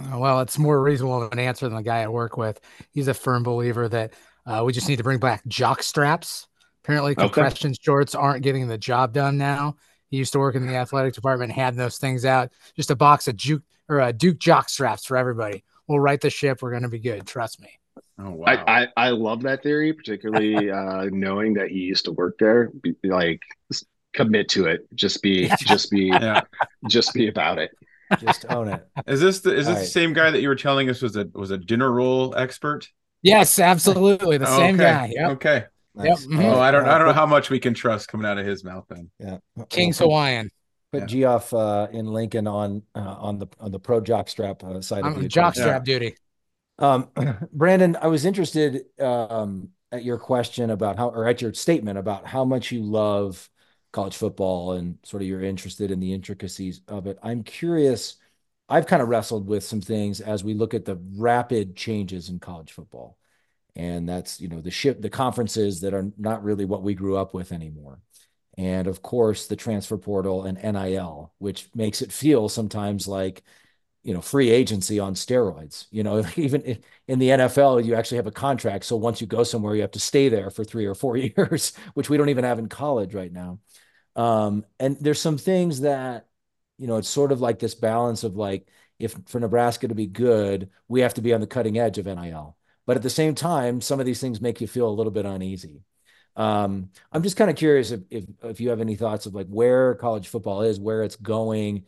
Uh, 0.00 0.18
well, 0.18 0.40
it's 0.40 0.58
more 0.58 0.80
reasonable 0.80 1.22
of 1.22 1.32
an 1.32 1.38
answer 1.38 1.66
than 1.66 1.76
the 1.76 1.82
guy 1.82 2.02
I 2.02 2.08
work 2.08 2.36
with. 2.36 2.60
He's 2.92 3.08
a 3.08 3.14
firm 3.14 3.42
believer 3.42 3.88
that 3.88 4.14
uh, 4.46 4.62
we 4.64 4.72
just 4.72 4.88
need 4.88 4.96
to 4.96 5.02
bring 5.02 5.18
back 5.18 5.44
jock 5.46 5.82
straps. 5.82 6.46
Apparently, 6.84 7.14
compression 7.14 7.70
okay. 7.70 7.78
shorts 7.82 8.14
aren't 8.14 8.42
getting 8.42 8.68
the 8.68 8.78
job 8.78 9.12
done 9.12 9.36
now. 9.36 9.76
He 10.08 10.16
used 10.16 10.32
to 10.32 10.38
work 10.38 10.54
in 10.54 10.66
the 10.66 10.76
athletic 10.76 11.14
department, 11.14 11.52
had 11.52 11.76
those 11.76 11.98
things 11.98 12.24
out. 12.24 12.50
Just 12.74 12.90
a 12.90 12.96
box 12.96 13.28
of 13.28 13.36
Duke 13.36 13.62
or 13.88 14.00
a 14.00 14.12
Duke 14.12 14.38
jock 14.38 14.68
straps 14.68 15.04
for 15.04 15.16
everybody. 15.16 15.62
We'll 15.86 16.00
right 16.00 16.20
the 16.20 16.30
ship. 16.30 16.62
We're 16.62 16.70
going 16.70 16.82
to 16.82 16.88
be 16.88 16.98
good. 16.98 17.26
Trust 17.26 17.60
me. 17.60 17.68
Oh, 18.18 18.30
wow. 18.30 18.46
I, 18.46 18.82
I, 18.82 18.88
I 18.96 19.10
love 19.10 19.42
that 19.42 19.62
theory, 19.62 19.92
particularly 19.92 20.70
uh, 20.70 21.04
knowing 21.10 21.54
that 21.54 21.68
he 21.68 21.78
used 21.78 22.04
to 22.06 22.12
work 22.12 22.38
there. 22.38 22.70
Like, 23.02 23.42
commit 24.12 24.48
to 24.50 24.66
it. 24.66 24.86
Just 24.94 25.22
be, 25.22 25.50
just 25.60 25.90
be, 25.90 26.06
yeah. 26.06 26.42
just 26.88 27.14
be 27.14 27.28
about 27.28 27.58
it. 27.58 27.70
Just 28.18 28.44
own 28.50 28.68
it. 28.68 28.86
Is 29.06 29.20
this 29.20 29.40
the, 29.40 29.54
is 29.54 29.66
this 29.66 29.74
right. 29.74 29.80
the 29.80 29.86
same 29.86 30.12
guy 30.12 30.30
that 30.30 30.40
you 30.40 30.48
were 30.48 30.56
telling 30.56 30.90
us 30.90 31.00
was 31.00 31.16
a 31.16 31.28
was 31.32 31.52
a 31.52 31.58
dinner 31.58 31.92
roll 31.92 32.34
expert? 32.36 32.88
Yes, 33.22 33.58
absolutely, 33.58 34.38
the 34.38 34.48
oh, 34.48 34.56
same 34.56 34.74
okay. 34.74 34.84
guy. 34.84 35.12
Yep. 35.14 35.30
Okay. 35.30 35.64
Nice. 35.94 36.06
Yep. 36.06 36.18
Mm-hmm. 36.18 36.40
Oh, 36.40 36.60
I 36.60 36.70
don't 36.70 36.86
I 36.86 36.98
don't 36.98 37.06
know 37.06 37.12
how 37.12 37.26
much 37.26 37.50
we 37.50 37.60
can 37.60 37.74
trust 37.74 38.08
coming 38.08 38.26
out 38.26 38.38
of 38.38 38.46
his 38.46 38.64
mouth 38.64 38.86
then. 38.88 39.10
Yeah. 39.18 39.38
King's 39.68 39.98
Hawaiian. 39.98 40.50
Put 40.92 41.02
yeah. 41.02 41.06
Geoff 41.06 41.54
uh, 41.54 41.86
in 41.92 42.06
Lincoln 42.06 42.48
on 42.48 42.82
uh, 42.96 42.98
on 42.98 43.38
the 43.38 43.46
on 43.60 43.70
the 43.70 43.78
pro 43.78 44.00
jock 44.00 44.28
strap 44.28 44.64
uh, 44.64 44.80
side 44.80 45.04
I'm 45.04 45.14
of 45.14 45.22
the 45.22 45.28
jock 45.28 45.54
strap 45.54 45.86
yeah. 45.86 45.98
duty. 45.98 46.16
Um, 46.80 47.10
Brandon, 47.52 47.96
I 48.00 48.08
was 48.08 48.24
interested 48.24 48.86
um, 48.98 49.68
at 49.92 50.02
your 50.02 50.18
question 50.18 50.70
about 50.70 50.96
how, 50.96 51.10
or 51.10 51.28
at 51.28 51.42
your 51.42 51.52
statement 51.52 51.98
about 51.98 52.26
how 52.26 52.44
much 52.44 52.72
you 52.72 52.82
love 52.82 53.48
college 53.92 54.16
football 54.16 54.72
and 54.72 54.98
sort 55.04 55.22
of 55.22 55.28
you're 55.28 55.42
interested 55.42 55.90
in 55.90 56.00
the 56.00 56.12
intricacies 56.12 56.80
of 56.88 57.06
it. 57.06 57.18
I'm 57.22 57.42
curious. 57.42 58.16
I've 58.68 58.86
kind 58.86 59.02
of 59.02 59.08
wrestled 59.08 59.46
with 59.46 59.64
some 59.64 59.80
things 59.80 60.20
as 60.20 60.44
we 60.44 60.54
look 60.54 60.74
at 60.74 60.84
the 60.84 60.96
rapid 61.16 61.76
changes 61.76 62.28
in 62.28 62.38
college 62.38 62.72
football. 62.72 63.18
And 63.76 64.08
that's, 64.08 64.40
you 64.40 64.48
know, 64.48 64.60
the 64.60 64.70
ship, 64.70 65.00
the 65.00 65.10
conferences 65.10 65.80
that 65.82 65.94
are 65.94 66.12
not 66.18 66.44
really 66.44 66.64
what 66.64 66.82
we 66.82 66.94
grew 66.94 67.16
up 67.16 67.34
with 67.34 67.52
anymore. 67.52 68.00
And 68.58 68.86
of 68.86 69.02
course, 69.02 69.46
the 69.46 69.56
transfer 69.56 69.96
portal 69.96 70.44
and 70.44 70.58
NIL, 70.58 71.32
which 71.38 71.68
makes 71.74 72.02
it 72.02 72.12
feel 72.12 72.48
sometimes 72.48 73.08
like, 73.08 73.42
you 74.02 74.14
know, 74.14 74.20
free 74.22 74.50
agency 74.50 74.98
on 74.98 75.14
steroids. 75.14 75.86
You 75.90 76.02
know, 76.02 76.24
even 76.36 76.78
in 77.08 77.18
the 77.18 77.30
NFL, 77.32 77.80
you 77.80 77.94
actually 77.94 78.16
have 78.18 78.26
a 78.26 78.32
contract. 78.32 78.84
So 78.84 78.96
once 78.96 79.20
you 79.20 79.26
go 79.26 79.44
somewhere, 79.44 79.74
you 79.74 79.82
have 79.82 79.90
to 79.92 80.00
stay 80.00 80.28
there 80.28 80.50
for 80.50 80.64
three 80.64 80.86
or 80.86 80.94
four 80.94 81.16
years, 81.18 81.72
which 81.94 82.10
we 82.10 82.16
don't 82.16 82.28
even 82.30 82.44
have 82.44 82.58
in 82.58 82.68
college 82.68 83.14
right 83.14 83.32
now. 83.32 83.58
Um, 84.16 84.64
and 84.78 84.96
there's 85.00 85.20
some 85.20 85.38
things 85.38 85.80
that, 85.80 86.26
you 86.78 86.86
know, 86.86 86.96
it's 86.96 87.08
sort 87.08 87.32
of 87.32 87.40
like 87.40 87.58
this 87.58 87.74
balance 87.74 88.24
of 88.24 88.36
like, 88.36 88.66
if 88.98 89.16
for 89.26 89.40
Nebraska 89.40 89.88
to 89.88 89.94
be 89.94 90.06
good, 90.06 90.70
we 90.88 91.00
have 91.00 91.14
to 91.14 91.22
be 91.22 91.32
on 91.32 91.40
the 91.40 91.46
cutting 91.46 91.78
edge 91.78 91.98
of 91.98 92.06
NIL. 92.06 92.56
But 92.86 92.96
at 92.96 93.02
the 93.02 93.10
same 93.10 93.34
time, 93.34 93.80
some 93.80 94.00
of 94.00 94.06
these 94.06 94.20
things 94.20 94.40
make 94.40 94.60
you 94.60 94.66
feel 94.66 94.88
a 94.88 94.90
little 94.90 95.12
bit 95.12 95.26
uneasy. 95.26 95.82
Um, 96.36 96.90
I'm 97.12 97.22
just 97.22 97.36
kind 97.36 97.50
of 97.50 97.56
curious 97.56 97.90
if, 97.90 98.00
if 98.10 98.24
if 98.42 98.60
you 98.60 98.70
have 98.70 98.80
any 98.80 98.96
thoughts 98.96 99.26
of 99.26 99.34
like 99.34 99.48
where 99.48 99.94
college 99.94 100.28
football 100.28 100.62
is, 100.62 100.78
where 100.80 101.02
it's 101.02 101.16
going. 101.16 101.84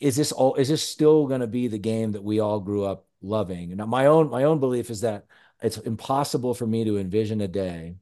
Is 0.00 0.16
this 0.16 0.32
all? 0.32 0.54
Is 0.56 0.68
this 0.68 0.86
still 0.86 1.26
going 1.26 1.40
to 1.40 1.46
be 1.46 1.68
the 1.68 1.78
game 1.78 2.12
that 2.12 2.24
we 2.24 2.40
all 2.40 2.60
grew 2.60 2.84
up 2.84 3.06
loving? 3.22 3.76
Now, 3.76 3.86
my 3.86 4.06
own 4.06 4.30
my 4.30 4.44
own 4.44 4.60
belief 4.60 4.90
is 4.90 5.02
that 5.02 5.26
it's 5.62 5.78
impossible 5.78 6.54
for 6.54 6.66
me 6.66 6.84
to 6.84 6.98
envision 6.98 7.40
a 7.40 7.48
day 7.48 7.96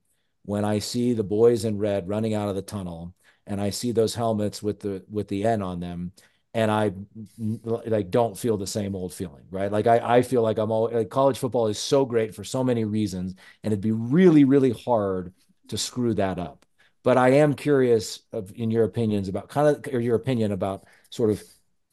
when 0.44 0.64
I 0.64 0.78
see 0.80 1.12
the 1.12 1.22
boys 1.24 1.64
in 1.64 1.78
red 1.78 2.08
running 2.08 2.35
out 2.35 2.48
of 2.48 2.54
the 2.56 2.62
tunnel 2.62 3.14
and 3.46 3.61
I 3.61 3.70
see 3.70 3.92
those 3.92 4.14
helmets 4.14 4.62
with 4.62 4.81
the 4.81 5.05
with 5.11 5.28
the 5.28 5.44
N 5.44 5.62
on 5.62 5.81
them, 5.81 6.12
and 6.55 6.70
I 6.70 6.92
like 7.38 8.11
don't 8.11 8.37
feel 8.38 8.57
the 8.57 8.66
same 8.66 8.94
old 8.94 9.12
feeling, 9.12 9.44
right? 9.50 9.70
Like 9.70 9.87
I 9.87 10.18
I 10.18 10.22
feel 10.22 10.42
like 10.42 10.59
I'm 10.59 10.70
all 10.70 10.90
like 10.92 11.11
college 11.11 11.38
football 11.38 11.68
is 11.68 11.78
so 11.78 12.05
great 12.05 12.35
for 12.35 12.44
so 12.44 12.62
many 12.64 12.85
reasons, 12.85 13.35
and 13.62 13.72
it'd 13.72 13.81
be 13.83 13.92
really 13.92 14.44
really 14.44 14.70
hard 14.72 15.33
to 15.68 15.78
screw 15.78 16.14
that 16.14 16.38
up. 16.38 16.66
But 17.02 17.18
I 17.18 17.31
am 17.31 17.55
curious 17.55 18.20
of 18.33 18.52
in 18.57 18.70
your 18.70 18.85
opinions 18.85 19.28
about 19.28 19.48
kind 19.48 19.76
of 19.76 19.94
or 19.94 20.00
your 20.00 20.16
opinion 20.16 20.52
about 20.52 20.85
sort 21.11 21.31
of 21.31 21.42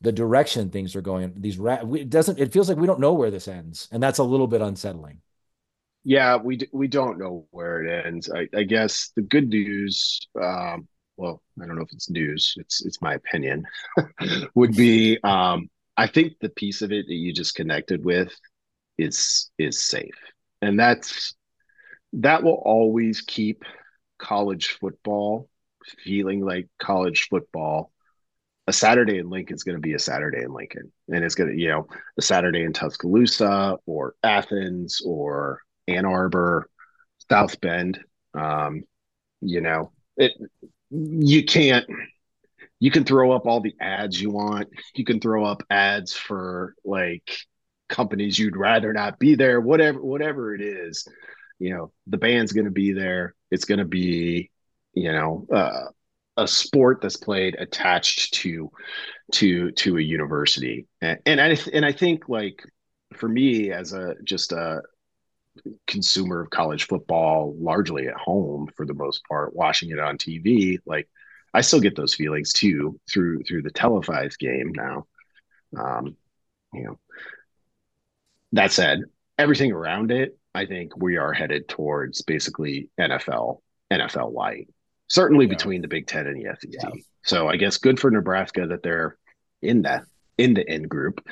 the 0.01 0.12
direction 0.12 0.69
things 0.69 0.95
are 0.95 1.01
going. 1.01 1.33
These 1.38 1.57
ra- 1.57 1.83
it 1.93 2.09
doesn't 2.09 2.39
it 2.39 2.53
feels 2.53 2.69
like 2.69 2.77
we 2.77 2.88
don't 2.88 2.99
know 2.99 3.13
where 3.13 3.31
this 3.31 3.47
ends, 3.47 3.88
and 3.91 4.01
that's 4.01 4.19
a 4.19 4.23
little 4.23 4.47
bit 4.47 4.62
unsettling. 4.62 5.21
Yeah, 6.03 6.38
we 6.38 6.59
we 6.71 6.88
don't 6.88 7.19
know 7.19 7.45
where 7.51 7.83
it 7.83 8.05
ends. 8.05 8.29
I, 8.31 8.47
I 8.55 8.63
guess 8.63 9.12
the 9.15 9.21
good 9.21 9.49
news 9.49 10.19
um, 10.41 10.88
well, 11.19 11.41
I 11.62 11.65
don't 11.65 11.75
know 11.75 11.84
if 11.84 11.91
it's 11.91 12.10
news, 12.10 12.55
it's 12.58 12.86
it's 12.86 13.01
my 13.01 13.13
opinion, 13.13 13.65
would 14.55 14.75
be 14.75 15.19
um, 15.23 15.69
I 15.97 16.08
think 16.08 16.34
the 16.39 16.49
piece 16.49 16.82
of 16.82 16.93
it 16.93 17.08
that 17.08 17.13
you 17.13 17.34
just 17.34 17.55
connected 17.55 18.05
with 18.05 18.32
is 18.97 19.51
is 19.58 19.86
safe. 19.86 20.15
And 20.62 20.79
that's 20.79 21.36
that 22.13 22.41
will 22.43 22.62
always 22.63 23.21
keep 23.21 23.63
college 24.17 24.77
football 24.79 25.49
feeling 26.03 26.41
like 26.41 26.67
college 26.79 27.27
football. 27.29 27.91
A 28.67 28.73
Saturday 28.73 29.17
in 29.17 29.29
Lincoln 29.29 29.55
is 29.55 29.63
going 29.63 29.77
to 29.77 29.82
be 29.82 29.95
a 29.95 29.99
Saturday 29.99 30.43
in 30.43 30.53
Lincoln. 30.53 30.91
And 31.10 31.25
it's 31.25 31.36
going 31.36 31.49
to, 31.49 31.58
you 31.60 31.69
know, 31.69 31.88
a 32.17 32.21
Saturday 32.21 32.63
in 32.63 32.71
Tuscaloosa 32.71 33.77
or 33.86 34.13
Athens 34.21 35.01
or 35.03 35.62
Ann 35.88 36.05
Arbor, 36.05 36.69
South 37.29 37.60
Bend. 37.62 37.99
Um, 38.36 38.84
you 39.41 39.62
know, 39.62 39.91
it 40.17 40.34
you 40.91 41.43
can't 41.45 41.86
you 42.80 42.91
can 42.91 43.04
throw 43.04 43.32
up 43.32 43.45
all 43.45 43.60
the 43.60 43.75
ads 43.80 44.21
you 44.21 44.30
want. 44.30 44.69
You 44.95 45.04
can 45.04 45.19
throw 45.19 45.45
up 45.45 45.63
ads 45.69 46.13
for 46.13 46.75
like 46.86 47.38
companies 47.89 48.38
you'd 48.38 48.56
rather 48.56 48.93
not 48.93 49.17
be 49.17 49.34
there 49.34 49.60
whatever 49.60 49.99
whatever 49.99 50.54
it 50.54 50.62
is 50.62 51.08
you 51.60 51.71
know 51.71 51.91
the 52.08 52.17
band's 52.17 52.54
going 52.54 52.65
to 52.65 52.71
be 52.71 52.93
there. 52.93 53.36
It's 53.52 53.65
going 53.65 53.80
to 53.80 53.86
be 53.86 54.49
you 54.93 55.12
know 55.12 55.45
uh, 55.54 55.86
a 56.38 56.47
sport 56.47 56.99
that's 57.02 57.17
played 57.17 57.56
attached 57.60 58.34
to 58.36 58.71
to 59.34 59.71
to 59.73 59.97
a 59.97 60.02
university. 60.02 60.88
And, 61.02 61.19
and 61.25 61.41
i 61.41 61.58
and 61.73 61.86
i 61.86 61.91
think 61.91 62.28
like 62.30 62.63
for 63.13 63.28
me 63.28 63.71
as 63.71 63.93
a 63.93 64.15
just 64.23 64.52
a 64.54 64.82
consumer 65.88 66.41
of 66.41 66.50
college 66.50 66.88
football 66.88 67.56
largely 67.60 68.08
at 68.08 68.15
home 68.15 68.69
for 68.76 68.86
the 68.86 68.93
most 68.93 69.22
part 69.28 69.56
watching 69.56 69.91
it 69.91 70.00
on 70.00 70.17
tv 70.17 70.78
like 70.86 71.08
i 71.54 71.62
still 71.62 71.80
get 71.80 71.95
those 71.95 72.15
feelings 72.15 72.54
too 72.54 73.00
through 73.12 73.43
through 73.43 73.62
the 73.62 73.72
televised 73.72 74.39
game 74.39 74.72
now 74.76 75.06
um 75.78 76.15
you 76.74 76.84
know 76.84 77.00
that 78.52 78.72
said 78.72 79.00
everything 79.38 79.72
around 79.72 80.12
it 80.12 80.38
i 80.54 80.65
think 80.65 80.95
we 80.98 81.17
are 81.17 81.34
headed 81.34 81.67
towards 81.67 82.22
basically 82.24 82.89
nfl 83.00 83.60
nfl 83.91 84.34
light 84.34 84.67
certainly 85.08 85.45
yeah. 85.45 85.50
between 85.50 85.82
the 85.82 85.88
big 85.88 86.08
10 86.08 86.28
and 86.28 86.38
the 86.38 86.56
sec 86.60 86.69
yeah. 86.72 86.89
so 87.24 87.48
i 87.48 87.56
guess 87.56 87.78
good 87.78 88.00
for 88.00 88.12
nebraska 88.12 88.67
that 88.67 88.84
they're 88.84 89.17
in 89.62 89.84
that 89.84 90.04
in 90.38 90.54
the 90.54 90.67
end 90.67 90.88
group 90.89 91.26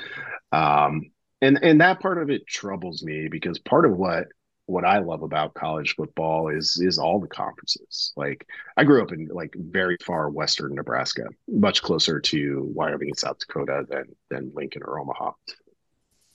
um 0.51 1.11
and 1.41 1.59
and 1.63 1.81
that 1.81 1.99
part 1.99 2.21
of 2.21 2.29
it 2.29 2.47
troubles 2.47 3.03
me 3.03 3.27
because 3.29 3.59
part 3.59 3.85
of 3.85 3.97
what 3.97 4.27
what 4.67 4.83
I 4.83 4.99
love 4.99 5.23
about 5.23 5.53
college 5.53 5.95
football 5.95 6.49
is 6.49 6.79
is 6.81 6.99
all 6.99 7.19
the 7.19 7.27
conferences. 7.27 8.11
Like 8.15 8.45
I 8.75 8.83
grew 8.83 9.01
up 9.01 9.11
in 9.11 9.27
like 9.31 9.55
very 9.57 9.97
far 10.05 10.29
western 10.29 10.75
Nebraska, 10.75 11.23
much 11.47 11.81
closer 11.81 12.19
to 12.19 12.69
Wyoming 12.73 13.09
and 13.09 13.17
South 13.17 13.39
Dakota 13.39 13.85
than 13.89 14.15
than 14.29 14.51
Lincoln 14.53 14.83
or 14.83 14.99
Omaha. 14.99 15.31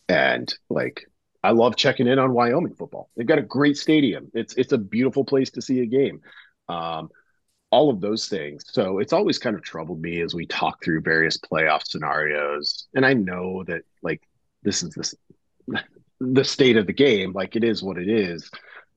And 0.09 0.53
like 0.71 1.07
I 1.45 1.51
love 1.51 1.77
checking 1.77 2.07
in 2.07 2.19
on 2.19 2.33
Wyoming 2.33 2.75
football. 2.75 3.11
They've 3.17 3.27
got 3.27 3.38
a 3.38 3.43
great 3.43 3.77
stadium. 3.77 4.31
It's 4.35 4.55
it's 4.55 4.73
a 4.73 4.79
beautiful 4.79 5.25
place 5.25 5.51
to 5.53 5.62
see 5.62 5.81
a 5.81 5.87
game. 5.87 6.21
Um, 6.69 7.11
all 7.71 7.91
of 7.91 8.01
those 8.01 8.29
things. 8.29 8.65
So 8.69 8.99
it's 8.99 9.15
always 9.15 9.38
kind 9.38 9.57
of 9.57 9.62
troubled 9.62 10.01
me 10.01 10.21
as 10.21 10.35
we 10.35 10.47
talk 10.47 10.85
through 10.85 11.01
various 11.01 11.38
playoff 11.38 11.83
scenarios. 11.87 12.87
And 12.95 13.05
I 13.05 13.15
know 13.15 13.65
that 13.65 13.83
like 14.03 14.23
this 14.62 14.83
is 14.83 14.90
this 14.94 15.14
the 16.20 16.44
state 16.44 16.77
of 16.77 16.87
the 16.87 16.92
game. 16.92 17.33
Like 17.33 17.57
it 17.57 17.64
is 17.64 17.83
what 17.83 17.98
it 17.98 18.09
is. 18.09 18.51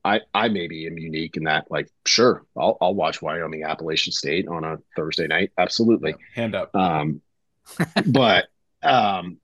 I 0.04 0.20
I 0.32 0.48
maybe 0.48 0.86
am 0.86 0.98
unique 0.98 1.36
in 1.36 1.44
that. 1.44 1.70
Like 1.70 1.90
sure, 2.06 2.44
I'll 2.56 2.78
I'll 2.80 2.94
watch 2.94 3.20
Wyoming 3.20 3.64
Appalachian 3.64 4.12
State 4.12 4.46
on 4.48 4.64
a 4.64 4.78
Thursday 4.94 5.26
night. 5.26 5.52
Absolutely, 5.58 6.14
hand 6.34 6.54
up. 6.54 6.74
Um, 6.74 7.20
but 8.06 8.46
um, 8.82 9.38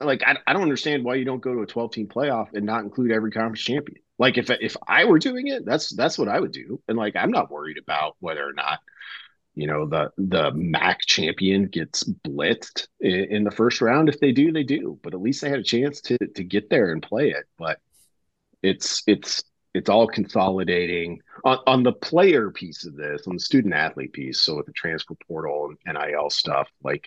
like 0.00 0.22
I 0.26 0.36
I 0.46 0.52
don't 0.52 0.62
understand 0.62 1.04
why 1.04 1.14
you 1.14 1.24
don't 1.24 1.40
go 1.40 1.54
to 1.54 1.62
a 1.62 1.66
twelve 1.66 1.92
team 1.92 2.08
playoff 2.08 2.48
and 2.54 2.66
not 2.66 2.82
include 2.82 3.12
every 3.12 3.30
conference 3.30 3.60
champion. 3.60 4.00
Like 4.18 4.38
if 4.38 4.50
if 4.50 4.76
I 4.86 5.04
were 5.04 5.20
doing 5.20 5.46
it, 5.46 5.64
that's 5.64 5.94
that's 5.94 6.18
what 6.18 6.28
I 6.28 6.40
would 6.40 6.52
do. 6.52 6.82
And 6.88 6.98
like 6.98 7.14
I'm 7.14 7.30
not 7.30 7.50
worried 7.50 7.78
about 7.78 8.16
whether 8.18 8.46
or 8.46 8.52
not 8.52 8.80
you 9.60 9.66
know 9.66 9.86
the 9.86 10.10
the 10.16 10.52
MAC 10.52 11.00
champion 11.00 11.66
gets 11.66 12.02
blitzed 12.02 12.88
in, 13.00 13.24
in, 13.24 13.44
the 13.44 13.50
first 13.50 13.82
round. 13.82 14.08
If 14.08 14.18
they 14.18 14.32
do, 14.32 14.52
they 14.52 14.62
do. 14.62 14.98
But 15.02 15.12
at 15.12 15.20
least 15.20 15.42
they 15.42 15.50
had 15.50 15.58
a 15.58 15.64
chance 15.64 16.00
to 16.02 16.16
to 16.16 16.42
get 16.42 16.70
there 16.70 16.92
and 16.92 17.02
play 17.02 17.30
it. 17.30 17.44
But 17.58 17.78
it's 18.62 19.02
it's 19.06 19.42
it's 19.74 19.90
all 19.90 20.06
consolidating 20.06 21.20
on, 21.44 21.58
on 21.66 21.82
the 21.82 21.92
player 21.92 22.50
piece 22.50 22.86
of 22.86 22.96
this, 22.96 23.26
on 23.26 23.34
the 23.34 23.40
student 23.40 23.74
athlete 23.74 24.14
piece. 24.14 24.40
So 24.40 24.56
with 24.56 24.66
the 24.66 24.72
transfer 24.72 25.14
portal 25.28 25.74
and 25.84 25.98
NIL 25.98 26.30
stuff, 26.30 26.68
like 26.82 27.04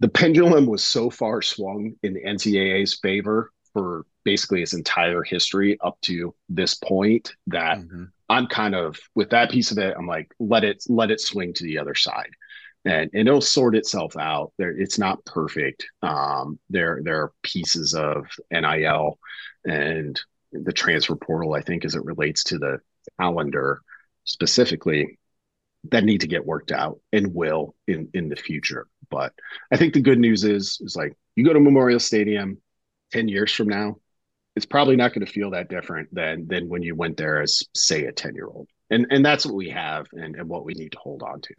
the 0.00 0.08
pendulum 0.08 0.64
was 0.64 0.82
so 0.82 1.10
far 1.10 1.42
swung 1.42 1.92
in 2.02 2.14
the 2.14 2.24
NCAA's 2.24 2.98
favor 3.00 3.52
for 3.74 4.06
basically 4.24 4.62
its 4.62 4.72
entire 4.72 5.22
history 5.22 5.78
up 5.82 6.00
to 6.02 6.34
this 6.48 6.74
point 6.74 7.34
that 7.48 7.80
mm-hmm. 7.80 8.04
I'm 8.28 8.46
kind 8.46 8.74
of 8.74 8.98
with 9.14 9.30
that 9.30 9.50
piece 9.50 9.70
of 9.70 9.78
it. 9.78 9.94
I'm 9.96 10.06
like, 10.06 10.32
let 10.38 10.64
it 10.64 10.84
let 10.88 11.10
it 11.10 11.20
swing 11.20 11.52
to 11.54 11.64
the 11.64 11.78
other 11.78 11.94
side, 11.94 12.30
and, 12.84 13.10
and 13.14 13.28
it'll 13.28 13.40
sort 13.40 13.76
itself 13.76 14.16
out. 14.16 14.52
There, 14.58 14.70
it's 14.76 14.98
not 14.98 15.24
perfect. 15.24 15.86
Um, 16.02 16.58
there 16.70 17.00
there 17.02 17.22
are 17.22 17.32
pieces 17.42 17.94
of 17.94 18.26
NIL 18.50 19.18
and 19.64 20.20
the 20.52 20.72
transfer 20.72 21.16
portal. 21.16 21.54
I 21.54 21.62
think 21.62 21.84
as 21.84 21.94
it 21.94 22.04
relates 22.04 22.44
to 22.44 22.58
the 22.58 22.80
calendar 23.20 23.80
specifically 24.24 25.18
that 25.90 26.04
need 26.04 26.20
to 26.20 26.26
get 26.26 26.44
worked 26.44 26.72
out 26.72 26.98
and 27.12 27.34
will 27.34 27.74
in 27.86 28.08
in 28.14 28.28
the 28.28 28.36
future. 28.36 28.86
But 29.10 29.32
I 29.70 29.76
think 29.76 29.94
the 29.94 30.00
good 30.00 30.18
news 30.18 30.44
is 30.44 30.78
is 30.80 30.96
like 30.96 31.14
you 31.36 31.44
go 31.44 31.52
to 31.52 31.60
Memorial 31.60 32.00
Stadium 32.00 32.58
10 33.12 33.28
years 33.28 33.52
from 33.52 33.68
now, 33.68 33.96
it's 34.56 34.66
probably 34.66 34.96
not 34.96 35.12
going 35.12 35.24
to 35.24 35.30
feel 35.30 35.50
that 35.50 35.68
different 35.68 36.12
than 36.12 36.48
than 36.48 36.68
when 36.68 36.82
you 36.82 36.94
went 36.94 37.16
there 37.16 37.40
as 37.40 37.62
say 37.74 38.06
a 38.06 38.12
10 38.12 38.34
year 38.34 38.46
old 38.46 38.68
and 38.90 39.06
and 39.10 39.24
that's 39.24 39.46
what 39.46 39.54
we 39.54 39.68
have 39.68 40.06
and, 40.12 40.34
and 40.34 40.48
what 40.48 40.64
we 40.64 40.74
need 40.74 40.92
to 40.92 40.98
hold 40.98 41.22
on 41.22 41.40
to. 41.42 41.54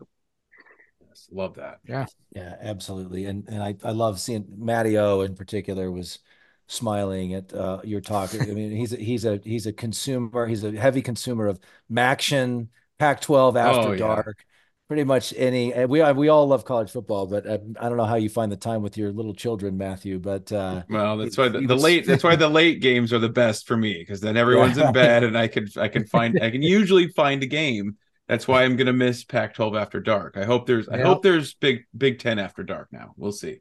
Yes, 1.08 1.28
love 1.32 1.56
that. 1.56 1.80
Yeah. 1.88 2.06
Yeah 2.32 2.56
absolutely. 2.62 3.26
And 3.26 3.48
and 3.48 3.62
i, 3.64 3.76
I 3.84 3.92
love 3.92 4.20
seeing 4.20 4.46
matty 4.58 4.98
o 4.98 5.22
in 5.22 5.36
particular 5.36 5.92
was 5.92 6.20
smiling 6.68 7.34
at 7.34 7.54
uh, 7.54 7.80
your 7.84 8.02
talk. 8.02 8.34
I 8.34 8.46
mean 8.46 8.72
he's 8.72 8.92
a, 8.94 8.98
he's 8.98 9.26
a 9.26 9.40
he's 9.44 9.68
a 9.68 9.74
consumer 9.74 10.48
he's 10.48 10.64
a 10.64 10.72
heavy 10.72 11.02
consumer 11.02 11.48
of 11.48 11.60
MACtion 11.92 12.68
Pac-12 13.00 13.60
after 13.60 13.90
oh, 13.90 13.92
yeah. 13.92 13.98
dark 13.98 14.44
pretty 14.88 15.04
much 15.04 15.34
any 15.36 15.74
we 15.86 16.02
we 16.14 16.30
all 16.30 16.48
love 16.48 16.64
college 16.64 16.90
football 16.90 17.28
but 17.28 17.46
I, 17.46 17.54
uh, 17.56 17.58
I, 17.80 17.90
don't 17.90 17.98
know 17.98 18.06
how 18.06 18.16
you 18.16 18.30
find 18.30 18.50
the 18.52 18.58
time 18.58 18.82
with 18.82 18.98
your 18.98 19.12
little 19.12 19.34
children 19.34 19.78
matthew 19.78 20.18
but 20.18 20.50
uh 20.52 20.84
well 20.90 21.18
that's 21.18 21.38
why 21.38 21.50
the, 21.50 21.60
the 21.62 21.76
late 21.76 22.06
that's 22.06 22.24
why 22.24 22.36
the 22.38 22.48
late 22.48 22.80
games 22.80 23.12
are 23.12 23.20
the 23.20 23.30
best 23.30 23.68
for 23.68 23.76
me 23.76 23.98
because 24.00 24.22
then 24.22 24.38
everyone's 24.38 24.78
in 24.78 24.94
bed 24.94 25.24
and 25.24 25.38
i 25.38 25.48
can 25.48 25.68
i 25.78 25.90
can 25.90 26.06
find 26.08 26.42
i 26.42 26.50
can 26.50 26.62
usually 26.62 27.08
find 27.10 27.44
a 27.44 27.48
game. 27.48 27.98
That's 28.28 28.46
why 28.48 28.64
i'm 28.64 28.76
gonna 28.76 28.94
miss 28.94 29.24
pac 29.24 29.54
12 29.54 29.76
after 29.76 30.00
dark. 30.00 30.38
I 30.38 30.44
hope 30.46 30.66
there's 30.66 30.88
i 30.90 31.00
hope 31.00 31.24
there's 31.24 31.54
big 31.54 31.86
big 31.98 32.20
10 32.20 32.40
after 32.40 32.64
dark 32.64 32.90
now. 32.92 33.14
We'll 33.18 33.32
see. 33.32 33.60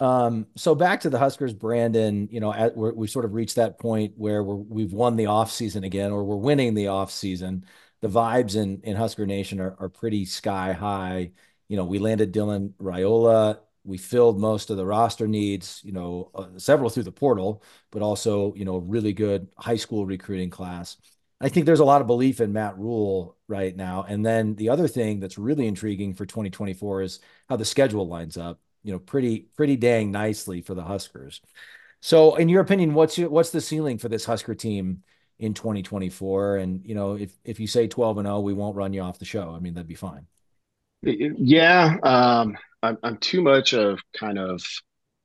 Um 0.00 0.48
so 0.56 0.74
back 0.74 1.02
to 1.02 1.08
the 1.08 1.20
huskers 1.20 1.54
brandon 1.54 2.28
you 2.28 2.40
know 2.40 2.52
at, 2.52 2.76
we 2.76 3.06
sort 3.06 3.24
of 3.24 3.32
reached 3.32 3.54
that 3.56 3.78
point 3.78 4.14
where 4.16 4.42
we 4.42 4.82
have 4.82 4.92
won 4.92 5.14
the 5.14 5.26
off 5.26 5.52
season 5.52 5.84
again 5.84 6.10
or 6.10 6.24
we're 6.24 6.34
winning 6.34 6.74
the 6.74 6.88
off 6.88 7.12
season 7.12 7.64
the 8.04 8.10
vibes 8.10 8.54
in 8.54 8.82
in 8.82 8.96
Husker 8.96 9.24
Nation 9.24 9.60
are, 9.60 9.76
are 9.78 9.88
pretty 9.88 10.26
sky 10.26 10.72
high. 10.72 11.32
You 11.68 11.78
know, 11.78 11.86
we 11.86 11.98
landed 11.98 12.34
Dylan 12.34 12.74
Raiola. 12.74 13.60
We 13.82 13.96
filled 13.96 14.38
most 14.38 14.68
of 14.68 14.76
the 14.76 14.84
roster 14.84 15.26
needs. 15.26 15.80
You 15.82 15.92
know, 15.92 16.30
uh, 16.34 16.48
several 16.58 16.90
through 16.90 17.04
the 17.04 17.12
portal, 17.12 17.62
but 17.90 18.02
also 18.02 18.52
you 18.56 18.66
know, 18.66 18.76
really 18.76 19.14
good 19.14 19.48
high 19.56 19.76
school 19.76 20.04
recruiting 20.04 20.50
class. 20.50 20.98
I 21.40 21.48
think 21.48 21.64
there's 21.64 21.80
a 21.80 21.84
lot 21.84 22.02
of 22.02 22.06
belief 22.06 22.42
in 22.42 22.52
Matt 22.52 22.76
Rhule 22.78 23.38
right 23.48 23.74
now. 23.74 24.04
And 24.06 24.24
then 24.24 24.54
the 24.54 24.68
other 24.68 24.86
thing 24.86 25.18
that's 25.18 25.38
really 25.38 25.66
intriguing 25.66 26.12
for 26.12 26.26
2024 26.26 27.02
is 27.02 27.20
how 27.48 27.56
the 27.56 27.64
schedule 27.64 28.06
lines 28.06 28.36
up. 28.36 28.60
You 28.82 28.92
know, 28.92 28.98
pretty 28.98 29.48
pretty 29.56 29.76
dang 29.76 30.10
nicely 30.10 30.60
for 30.60 30.74
the 30.74 30.82
Huskers. 30.82 31.40
So, 32.02 32.34
in 32.34 32.50
your 32.50 32.60
opinion, 32.60 32.92
what's 32.92 33.16
your, 33.16 33.30
what's 33.30 33.50
the 33.50 33.62
ceiling 33.62 33.96
for 33.96 34.10
this 34.10 34.26
Husker 34.26 34.54
team 34.54 35.04
in 35.38 35.54
2024. 35.54 36.56
And 36.56 36.84
you 36.84 36.94
know, 36.94 37.14
if 37.14 37.36
if 37.44 37.60
you 37.60 37.66
say 37.66 37.86
12 37.86 38.18
and 38.18 38.26
0, 38.26 38.40
we 38.40 38.52
won't 38.52 38.76
run 38.76 38.92
you 38.92 39.02
off 39.02 39.18
the 39.18 39.24
show. 39.24 39.50
I 39.50 39.60
mean, 39.60 39.74
that'd 39.74 39.86
be 39.86 39.94
fine. 39.94 40.26
Yeah, 41.02 41.96
um, 42.02 42.56
I'm 42.82 42.98
I'm 43.02 43.16
too 43.18 43.42
much 43.42 43.74
of 43.74 43.98
kind 44.18 44.38
of 44.38 44.62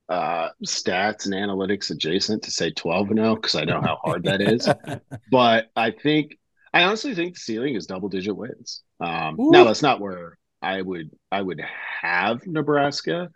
uh, 0.09 0.49
stats 0.65 1.25
and 1.25 1.33
analytics 1.33 1.91
adjacent 1.91 2.43
to 2.43 2.51
say 2.51 2.71
12 2.71 3.09
and 3.11 3.19
0 3.19 3.35
because 3.35 3.55
I 3.55 3.63
know 3.63 3.79
how 3.79 3.97
hard 4.03 4.23
that 4.23 4.41
is. 4.41 4.67
but 5.31 5.69
I 5.75 5.91
think 5.91 6.37
I 6.73 6.83
honestly 6.83 7.15
think 7.15 7.35
the 7.35 7.39
ceiling 7.39 7.75
is 7.75 7.85
double 7.85 8.09
digit 8.09 8.35
wins. 8.35 8.81
Um, 8.99 9.35
now 9.37 9.63
that's 9.63 9.81
not 9.81 10.01
where 10.01 10.37
I 10.61 10.81
would 10.81 11.11
I 11.31 11.41
would 11.41 11.61
have 12.01 12.45
Nebraska. 12.45 13.29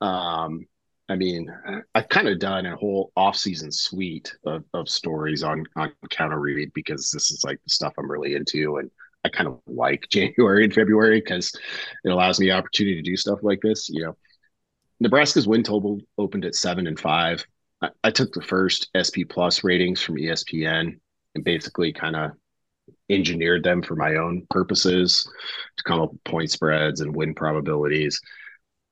Um, 0.00 0.66
I 1.08 1.16
mean, 1.16 1.50
I've 1.94 2.08
kind 2.08 2.28
of 2.28 2.38
done 2.38 2.66
a 2.66 2.76
whole 2.76 3.12
off-season 3.16 3.72
suite 3.72 4.34
of, 4.44 4.64
of 4.74 4.88
stories 4.88 5.42
on 5.42 5.64
on 5.76 5.92
counter 6.10 6.38
read 6.38 6.70
because 6.74 7.10
this 7.10 7.30
is 7.30 7.44
like 7.44 7.58
the 7.64 7.70
stuff 7.70 7.94
I'm 7.98 8.10
really 8.10 8.34
into, 8.34 8.76
and 8.76 8.90
I 9.24 9.30
kind 9.30 9.48
of 9.48 9.60
like 9.66 10.06
January 10.10 10.64
and 10.64 10.74
February 10.74 11.20
because 11.20 11.54
it 12.04 12.10
allows 12.10 12.38
me 12.38 12.46
the 12.46 12.52
opportunity 12.52 12.96
to 12.96 13.02
do 13.10 13.16
stuff 13.16 13.38
like 13.42 13.60
this. 13.62 13.88
You 13.88 14.04
know, 14.04 14.16
Nebraska's 15.00 15.48
win 15.48 15.62
total 15.62 16.00
opened 16.18 16.44
at 16.44 16.54
seven 16.54 16.86
and 16.86 17.00
five. 17.00 17.44
I, 17.80 17.88
I 18.04 18.10
took 18.10 18.32
the 18.32 18.42
first 18.42 18.90
SP 18.92 19.24
Plus 19.28 19.64
ratings 19.64 20.02
from 20.02 20.16
ESPN 20.16 20.98
and 21.34 21.44
basically 21.44 21.92
kind 21.92 22.16
of 22.16 22.32
engineered 23.08 23.64
them 23.64 23.82
for 23.82 23.96
my 23.96 24.16
own 24.16 24.46
purposes 24.50 25.26
to 25.76 25.84
come 25.84 26.00
up 26.00 26.12
with 26.12 26.24
point 26.24 26.50
spreads 26.50 27.00
and 27.00 27.16
win 27.16 27.34
probabilities 27.34 28.20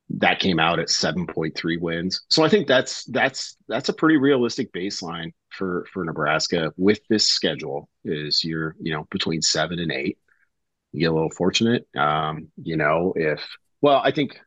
that 0.09 0.39
came 0.39 0.61
out 0.61 0.79
at 0.79 0.89
7.3 0.89 1.81
wins. 1.81 2.23
So 2.31 2.45
I 2.45 2.49
think 2.49 2.69
that's 2.69 3.05
that's 3.05 3.57
that's 3.69 3.89
a 3.89 3.93
pretty 3.93 4.17
realistic 4.17 4.73
baseline 4.73 5.33
for 5.51 5.87
for 5.93 6.05
Nebraska 6.05 6.73
with 6.77 7.01
this 7.09 7.27
schedule 7.27 7.89
is 8.05 8.45
you're, 8.45 8.77
you 8.81 8.93
know, 8.93 9.07
between 9.11 9.43
7 9.43 9.79
and 9.79 9.91
8. 9.91 10.19
You 10.93 11.01
get 11.01 11.11
a 11.11 11.13
little 11.13 11.31
fortunate. 11.31 11.87
Um, 11.97 12.49
you 12.63 12.77
know, 12.77 13.13
if 13.17 13.45
well, 13.81 14.01
I 14.03 14.13
think 14.13 14.39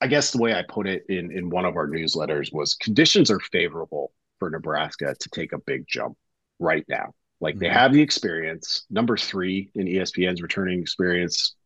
I 0.00 0.06
guess 0.06 0.30
the 0.30 0.38
way 0.38 0.54
I 0.54 0.62
put 0.62 0.86
it 0.86 1.04
in 1.08 1.32
in 1.32 1.50
one 1.50 1.64
of 1.64 1.76
our 1.76 1.88
newsletters 1.88 2.52
was 2.52 2.74
conditions 2.74 3.30
are 3.30 3.40
favorable 3.40 4.12
for 4.38 4.50
Nebraska 4.50 5.14
to 5.18 5.28
take 5.30 5.52
a 5.52 5.58
big 5.58 5.84
jump 5.88 6.16
right 6.60 6.84
now. 6.88 7.12
Like 7.40 7.56
mm-hmm. 7.56 7.64
they 7.64 7.68
have 7.70 7.92
the 7.92 8.02
experience, 8.02 8.86
number 8.88 9.16
3 9.16 9.72
in 9.74 9.86
ESPN's 9.86 10.42
returning 10.42 10.80
experience 10.80 11.56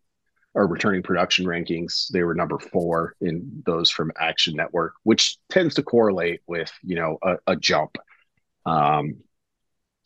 or 0.54 0.66
returning 0.66 1.02
production 1.02 1.46
rankings. 1.46 2.08
They 2.08 2.22
were 2.22 2.34
number 2.34 2.58
four 2.58 3.14
in 3.20 3.62
those 3.66 3.90
from 3.90 4.12
Action 4.18 4.54
Network, 4.54 4.94
which 5.02 5.38
tends 5.48 5.74
to 5.74 5.82
correlate 5.82 6.40
with 6.46 6.72
you 6.82 6.96
know 6.96 7.18
a, 7.22 7.36
a 7.46 7.56
jump. 7.56 7.96
Um, 8.66 9.16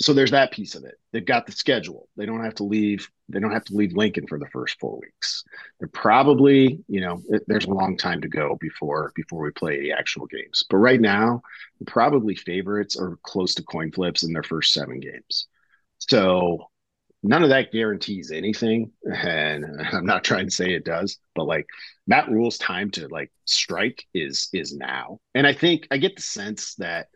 so 0.00 0.12
there's 0.12 0.30
that 0.30 0.52
piece 0.52 0.76
of 0.76 0.84
it. 0.84 0.94
They've 1.12 1.24
got 1.24 1.46
the 1.46 1.52
schedule. 1.52 2.08
They 2.16 2.24
don't 2.24 2.44
have 2.44 2.54
to 2.56 2.64
leave. 2.64 3.10
They 3.28 3.40
don't 3.40 3.52
have 3.52 3.64
to 3.64 3.74
leave 3.74 3.94
Lincoln 3.94 4.28
for 4.28 4.38
the 4.38 4.48
first 4.52 4.78
four 4.78 4.98
weeks. 5.00 5.42
They're 5.78 5.88
probably, 5.88 6.84
you 6.86 7.00
know, 7.00 7.20
it, 7.28 7.42
there's 7.48 7.64
a 7.64 7.70
long 7.70 7.96
time 7.96 8.20
to 8.20 8.28
go 8.28 8.56
before 8.60 9.12
before 9.16 9.42
we 9.42 9.50
play 9.50 9.80
the 9.80 9.92
actual 9.92 10.26
games. 10.26 10.64
But 10.70 10.76
right 10.76 11.00
now, 11.00 11.42
probably 11.86 12.36
favorites 12.36 12.96
are 12.96 13.18
close 13.24 13.54
to 13.56 13.64
coin 13.64 13.90
flips 13.90 14.22
in 14.22 14.32
their 14.32 14.44
first 14.44 14.72
seven 14.72 15.00
games. 15.00 15.48
So 15.98 16.68
none 17.22 17.42
of 17.42 17.50
that 17.50 17.72
guarantees 17.72 18.30
anything. 18.30 18.92
And 19.04 19.64
i'm 19.92 20.06
not 20.06 20.24
trying 20.24 20.46
to 20.46 20.54
say 20.54 20.72
it 20.72 20.84
does 20.84 21.18
but 21.34 21.44
like 21.44 21.66
matt 22.06 22.28
Rhule's 22.30 22.58
time 22.58 22.90
to 22.92 23.08
like 23.08 23.30
strike 23.44 24.04
is 24.14 24.48
is 24.52 24.74
now. 24.74 25.20
And 25.34 25.46
i 25.46 25.52
think 25.52 25.86
i 25.90 25.98
get 25.98 26.16
the 26.16 26.22
sense 26.22 26.74
that 26.76 27.08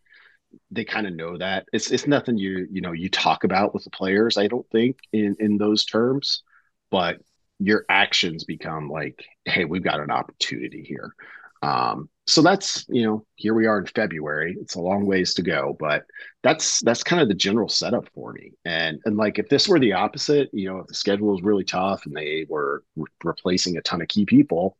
they 0.71 0.85
kind 0.85 1.07
of 1.07 1.15
know 1.15 1.39
that. 1.39 1.67
It's 1.73 1.91
it's 1.91 2.07
nothing 2.07 2.39
you 2.39 2.67
you 2.71 2.81
know 2.81 2.93
you 2.93 3.09
talk 3.09 3.45
about 3.45 3.75
with 3.75 3.85
the 3.85 3.91
players 3.91 4.37
i 4.37 4.47
don't 4.47 4.69
think 4.71 4.99
in 5.13 5.37
in 5.39 5.59
those 5.59 5.85
terms. 5.85 6.43
But 6.91 7.19
your 7.59 7.85
actions 7.89 8.45
become 8.45 8.91
like 8.91 9.25
hey 9.45 9.65
we've 9.65 9.85
got 9.85 10.01
an 10.01 10.11
opportunity 10.11 10.83
here. 10.83 11.15
Um 11.63 12.09
so 12.27 12.41
that's 12.41 12.85
you 12.89 13.05
know 13.05 13.27
here 13.35 13.55
we 13.55 13.67
are 13.67 13.79
in 13.79 13.87
february. 13.87 14.57
It's 14.61 14.77
a 14.77 14.81
long 14.81 15.07
ways 15.07 15.35
to 15.35 15.43
go 15.43 15.77
but 15.79 16.05
that's 16.43 16.81
that's 16.81 17.03
kind 17.03 17.21
of 17.23 17.29
the 17.29 17.35
general 17.35 17.69
setup 17.69 18.09
for 18.15 18.33
me. 18.33 18.53
And 18.65 19.01
and 19.05 19.17
like 19.17 19.39
if 19.39 19.49
this 19.49 19.69
were 19.69 19.81
the 19.81 19.95
opposite 19.95 20.51
you 20.53 20.69
know 20.69 20.79
if 20.79 20.87
the 20.87 20.95
schedule 20.95 21.29
was 21.29 21.43
really 21.43 21.65
tough 21.65 22.07
and 22.07 22.17
they 22.17 22.47
were 22.49 22.85
re- 22.97 23.07
replacing 23.25 23.77
a 23.77 23.83
ton 23.83 24.03
of 24.03 24.09
key 24.09 24.25
people 24.25 24.77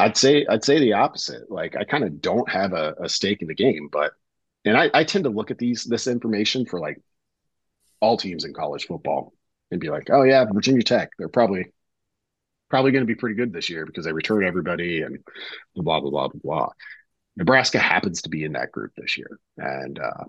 i'd 0.00 0.16
say 0.16 0.46
i'd 0.48 0.64
say 0.64 0.78
the 0.78 0.94
opposite. 0.94 1.50
Like 1.50 1.76
i 1.76 1.84
kind 1.84 2.04
of 2.04 2.20
don't 2.20 2.48
have 2.50 2.72
a, 2.72 2.94
a 3.00 3.08
stake 3.08 3.42
in 3.42 3.48
the 3.48 3.54
game 3.54 3.88
but 3.90 4.12
and 4.64 4.76
I, 4.76 4.90
I 4.92 5.04
tend 5.04 5.24
to 5.24 5.30
look 5.30 5.50
at 5.50 5.58
these 5.58 5.84
this 5.84 6.06
information 6.06 6.66
for 6.66 6.80
like 6.80 7.00
all 8.00 8.16
teams 8.16 8.44
in 8.44 8.52
college 8.54 8.86
football 8.86 9.32
and 9.70 9.80
be 9.80 9.90
like 9.90 10.08
oh 10.10 10.22
yeah 10.22 10.44
virginia 10.52 10.82
tech. 10.82 11.10
They're 11.18 11.28
probably 11.28 11.72
probably 12.68 12.92
going 12.92 13.02
to 13.02 13.06
be 13.06 13.14
pretty 13.14 13.36
good 13.36 13.52
this 13.52 13.70
year 13.70 13.86
because 13.86 14.04
they 14.04 14.12
return 14.12 14.44
everybody 14.44 15.02
and 15.02 15.18
blah 15.74 16.00
blah 16.00 16.10
blah 16.10 16.28
blah 16.28 16.40
blah. 16.42 16.68
Nebraska 17.36 17.78
happens 17.78 18.22
to 18.22 18.28
be 18.28 18.44
in 18.44 18.52
that 18.52 18.72
group 18.72 18.92
this 18.96 19.16
year, 19.16 19.38
and 19.56 19.98
uh, 19.98 20.24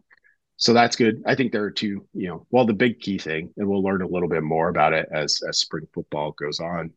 so 0.58 0.74
that's 0.74 0.96
good. 0.98 1.24
I 1.26 1.36
think 1.36 1.52
there 1.52 1.64
are 1.64 1.72
two, 1.72 2.06
you 2.14 2.28
know, 2.28 2.46
well, 2.52 2.66
the 2.66 2.74
big 2.74 3.00
key 3.00 3.18
thing, 3.18 3.54
and 3.56 3.68
we'll 3.68 3.82
learn 3.82 4.02
a 4.02 4.08
little 4.08 4.28
bit 4.28 4.44
more 4.44 4.70
about 4.70 4.94
it 4.94 5.08
as 5.12 5.42
as 5.48 5.60
spring 5.60 5.88
football 5.94 6.34
goes 6.34 6.60
on. 6.60 6.92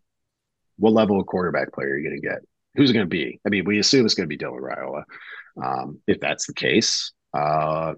What 0.78 0.92
level 0.92 1.20
of 1.20 1.26
quarterback 1.26 1.72
player 1.72 1.90
are 1.90 1.98
you 1.98 2.08
going 2.08 2.20
to 2.20 2.28
get? 2.28 2.40
Who's 2.74 2.90
it 2.90 2.94
going 2.94 3.06
to 3.06 3.10
be? 3.10 3.40
I 3.46 3.50
mean, 3.50 3.64
we 3.64 3.78
assume 3.78 4.04
it's 4.04 4.14
going 4.14 4.28
to 4.28 4.36
be 4.36 4.42
Dylan 4.42 4.60
Raiola. 4.60 5.04
Um, 5.62 6.00
if 6.06 6.18
that's 6.18 6.46
the 6.46 6.54
case, 6.54 7.12
uh, 7.34 7.94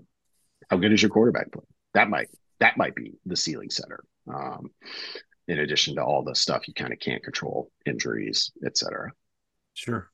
how 0.69 0.77
good 0.77 0.93
is 0.93 1.01
your 1.01 1.11
quarterback 1.11 1.51
play? 1.53 1.65
That 1.95 2.11
might 2.11 2.29
that 2.61 2.77
might 2.77 2.95
be 2.95 3.15
the 3.25 3.37
ceiling 3.37 3.71
setter. 3.71 4.05
Um, 4.33 4.71
in 5.49 5.59
addition 5.59 5.97
to 5.97 6.03
all 6.03 6.23
the 6.23 6.35
stuff 6.35 6.67
you 6.67 6.75
kind 6.75 6.93
of 6.93 6.99
can't 6.99 7.23
control, 7.23 7.71
injuries, 7.87 8.51
etc. 8.65 9.13
Sure. 9.75 10.11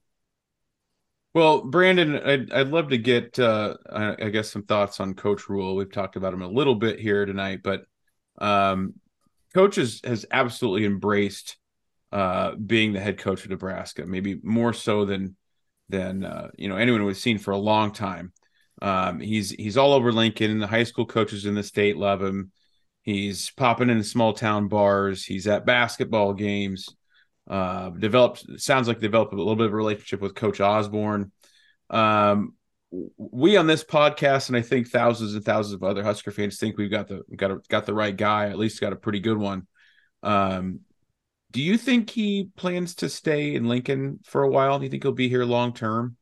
Well, 1.33 1.63
Brandon, 1.63 2.17
I'd, 2.17 2.53
I'd 2.53 2.69
love 2.69 2.89
to 2.89 2.99
get, 2.99 3.39
uh, 3.39 3.77
I, 3.91 4.17
I, 4.25 4.31
guess, 4.31 4.51
some 4.51 4.65
thoughts 4.65 4.99
on 4.99 5.15
Coach 5.15 5.49
Rhule. 5.49 5.77
We've 5.77 5.93
talked 5.93 6.17
about 6.17 6.35
him 6.35 6.43
a 6.43 6.49
little 6.49 6.75
bit 6.75 6.99
here 6.99 7.25
tonight, 7.25 7.61
but 7.63 7.85
um, 8.39 8.95
Coach 9.55 9.77
has, 9.77 10.01
has 10.05 10.27
absolutely 10.33 10.87
embraced 10.87 11.57
uh, 12.13 12.57
being 12.57 12.93
the 12.93 13.01
head 13.01 13.19
coach 13.19 13.45
of 13.45 13.51
Nebraska, 13.51 14.05
maybe 14.07 14.41
more 14.43 14.73
so 14.73 15.05
than 15.05 15.37
than 15.89 16.25
uh, 16.25 16.49
you 16.57 16.69
know 16.69 16.77
anyone 16.77 17.05
we've 17.05 17.17
seen 17.17 17.39
for 17.39 17.53
a 17.53 17.59
long 17.59 17.93
time. 17.93 18.33
Um, 18.83 19.21
he's 19.21 19.51
he's 19.51 19.77
all 19.77 19.93
over 19.93 20.13
Lincoln. 20.13 20.59
The 20.59 20.67
high 20.67 20.85
school 20.85 21.07
coaches 21.07 21.47
in 21.47 21.55
the 21.55 21.63
state 21.63 21.97
love 21.97 22.23
him. 22.23 22.51
He's 23.11 23.51
popping 23.51 23.91
in 23.91 24.03
small 24.05 24.33
town 24.33 24.69
bars. 24.69 25.25
He's 25.25 25.47
at 25.47 25.67
basketball 25.67 26.33
games. 26.33 26.89
Uh, 27.49 27.91
developed 27.91 28.45
sounds 28.61 28.87
like 28.87 29.01
developed 29.01 29.33
a 29.33 29.37
little 29.37 29.57
bit 29.57 29.67
of 29.67 29.73
a 29.73 29.77
relationship 29.77 30.21
with 30.21 30.37
Coach 30.37 30.61
Osborne. 30.61 31.33
Um, 31.91 32.55
we 33.19 33.57
on 33.57 33.67
this 33.67 33.83
podcast, 33.83 34.49
and 34.49 34.57
I 34.57 34.63
think 34.63 34.89
thousands 34.89 35.35
and 35.35 35.45
thousands 35.45 35.75
of 35.75 35.83
other 35.83 36.05
Husker 36.05 36.31
fans 36.31 36.59
think 36.59 36.79
we've 36.79 36.91
got 36.91 37.09
the 37.09 37.23
got 37.35 37.51
a, 37.51 37.61
got 37.69 37.87
the 37.87 37.95
right 37.95 38.17
guy. 38.17 38.49
At 38.49 38.59
least 38.59 38.81
got 38.81 38.93
a 38.93 38.97
pretty 38.97 39.21
good 39.21 39.39
one. 39.39 39.67
Um, 40.23 40.81
do 41.51 41.61
you 41.61 41.77
think 41.77 42.11
he 42.11 42.51
plans 42.57 42.95
to 42.97 43.09
stay 43.09 43.55
in 43.55 43.67
Lincoln 43.67 44.21
for 44.25 44.45
a 44.45 44.51
while? 44.51 44.79
Do 44.79 44.85
you 44.85 44.91
think 44.91 45.03
he'll 45.03 45.13
be 45.13 45.29
here 45.29 45.45
long 45.45 45.73
term? 45.73 46.17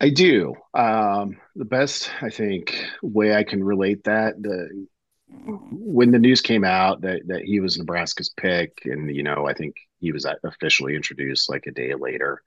I 0.00 0.10
do. 0.10 0.54
Um, 0.74 1.38
the 1.54 1.64
best, 1.64 2.10
I 2.20 2.28
think, 2.30 2.84
way 3.02 3.34
I 3.34 3.44
can 3.44 3.64
relate 3.64 4.04
that 4.04 4.40
the 4.40 4.86
when 5.28 6.12
the 6.12 6.18
news 6.18 6.40
came 6.40 6.64
out 6.64 7.00
that 7.00 7.22
that 7.26 7.42
he 7.42 7.60
was 7.60 7.78
Nebraska's 7.78 8.32
pick, 8.36 8.82
and 8.84 9.14
you 9.14 9.22
know, 9.22 9.46
I 9.46 9.54
think 9.54 9.76
he 9.98 10.12
was 10.12 10.26
officially 10.44 10.94
introduced 10.94 11.48
like 11.48 11.66
a 11.66 11.72
day 11.72 11.94
later. 11.94 12.42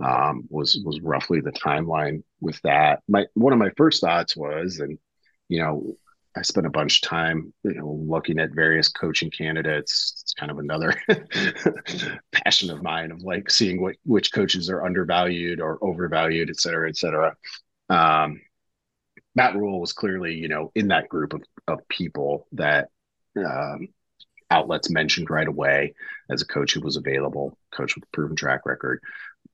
Um, 0.00 0.46
was 0.48 0.80
was 0.84 1.00
roughly 1.00 1.40
the 1.40 1.52
timeline 1.52 2.22
with 2.40 2.60
that. 2.62 3.02
My 3.08 3.26
one 3.34 3.52
of 3.52 3.58
my 3.58 3.70
first 3.76 4.00
thoughts 4.00 4.36
was, 4.36 4.78
and 4.78 4.98
you 5.48 5.60
know, 5.60 5.94
I 6.38 6.42
spent 6.42 6.66
a 6.66 6.70
bunch 6.70 6.98
of 6.98 7.08
time, 7.08 7.52
you 7.64 7.74
know, 7.74 8.00
looking 8.06 8.38
at 8.38 8.54
various 8.54 8.88
coaching 8.88 9.30
candidates. 9.30 10.22
It's 10.22 10.34
kind 10.34 10.52
of 10.52 10.58
another 10.58 10.94
passion 12.32 12.70
of 12.70 12.82
mine 12.82 13.10
of 13.10 13.22
like 13.22 13.50
seeing 13.50 13.82
what 13.82 13.96
which 14.04 14.32
coaches 14.32 14.70
are 14.70 14.84
undervalued 14.84 15.60
or 15.60 15.78
overvalued, 15.82 16.48
et 16.48 16.60
cetera, 16.60 16.88
et 16.88 16.96
cetera. 16.96 17.36
Um, 17.88 18.40
Matt 19.34 19.56
Rhule 19.56 19.80
was 19.80 19.92
clearly, 19.92 20.34
you 20.34 20.46
know, 20.46 20.70
in 20.76 20.88
that 20.88 21.08
group 21.08 21.32
of, 21.32 21.42
of 21.66 21.86
people 21.88 22.46
that 22.52 22.88
um, 23.36 23.88
outlets 24.50 24.90
mentioned 24.90 25.30
right 25.30 25.48
away 25.48 25.94
as 26.30 26.42
a 26.42 26.46
coach 26.46 26.74
who 26.74 26.80
was 26.80 26.96
available, 26.96 27.58
coach 27.72 27.96
with 27.96 28.04
a 28.04 28.12
proven 28.12 28.36
track 28.36 28.60
record. 28.64 29.00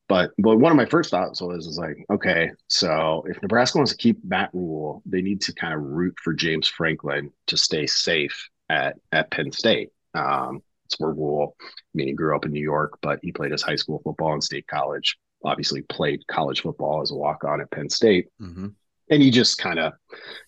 But 0.09 0.33
but 0.39 0.59
one 0.59 0.71
of 0.71 0.77
my 0.77 0.87
first 0.87 1.11
thoughts 1.11 1.41
was 1.41 1.67
is 1.67 1.79
like, 1.79 2.05
okay, 2.11 2.51
so 2.69 3.25
if 3.27 3.41
Nebraska 3.41 3.79
wants 3.79 3.93
to 3.93 3.99
keep 3.99 4.23
Matt 4.23 4.51
Rhule, 4.53 5.03
they 5.07 5.23
need 5.23 5.41
to 5.43 5.55
kind 5.55 5.73
of 5.73 5.81
root 5.81 6.15
for 6.23 6.35
James 6.35 6.69
Franklin 6.69 7.31
to 7.47 7.57
stay 7.57 7.87
safe 7.87 8.51
at 8.69 8.97
at 9.13 9.31
Penn 9.31 9.51
State. 9.51 9.91
Um, 10.15 10.63
it's 10.85 11.01
where 11.01 11.11
Rhule, 11.11 11.57
I 11.61 11.67
mean, 11.95 12.09
he 12.09 12.13
grew 12.13 12.37
up 12.37 12.45
in 12.45 12.53
New 12.53 12.63
York, 12.63 12.99
but 13.01 13.19
he 13.23 13.33
played 13.33 13.53
his 13.53 13.63
high 13.63 13.77
school 13.77 14.03
football 14.05 14.35
in 14.35 14.43
State 14.43 14.67
College. 14.67 15.17
Obviously, 15.43 15.81
played 15.83 16.27
college 16.27 16.61
football 16.61 17.01
as 17.01 17.11
a 17.11 17.15
walk 17.15 17.45
on 17.45 17.63
at 17.63 17.71
Penn 17.71 17.89
State. 17.89 18.29
Mm-hmm. 18.41 18.69
And 19.11 19.23
you 19.23 19.31
just 19.31 19.59
kind 19.59 19.79
of 19.79 19.95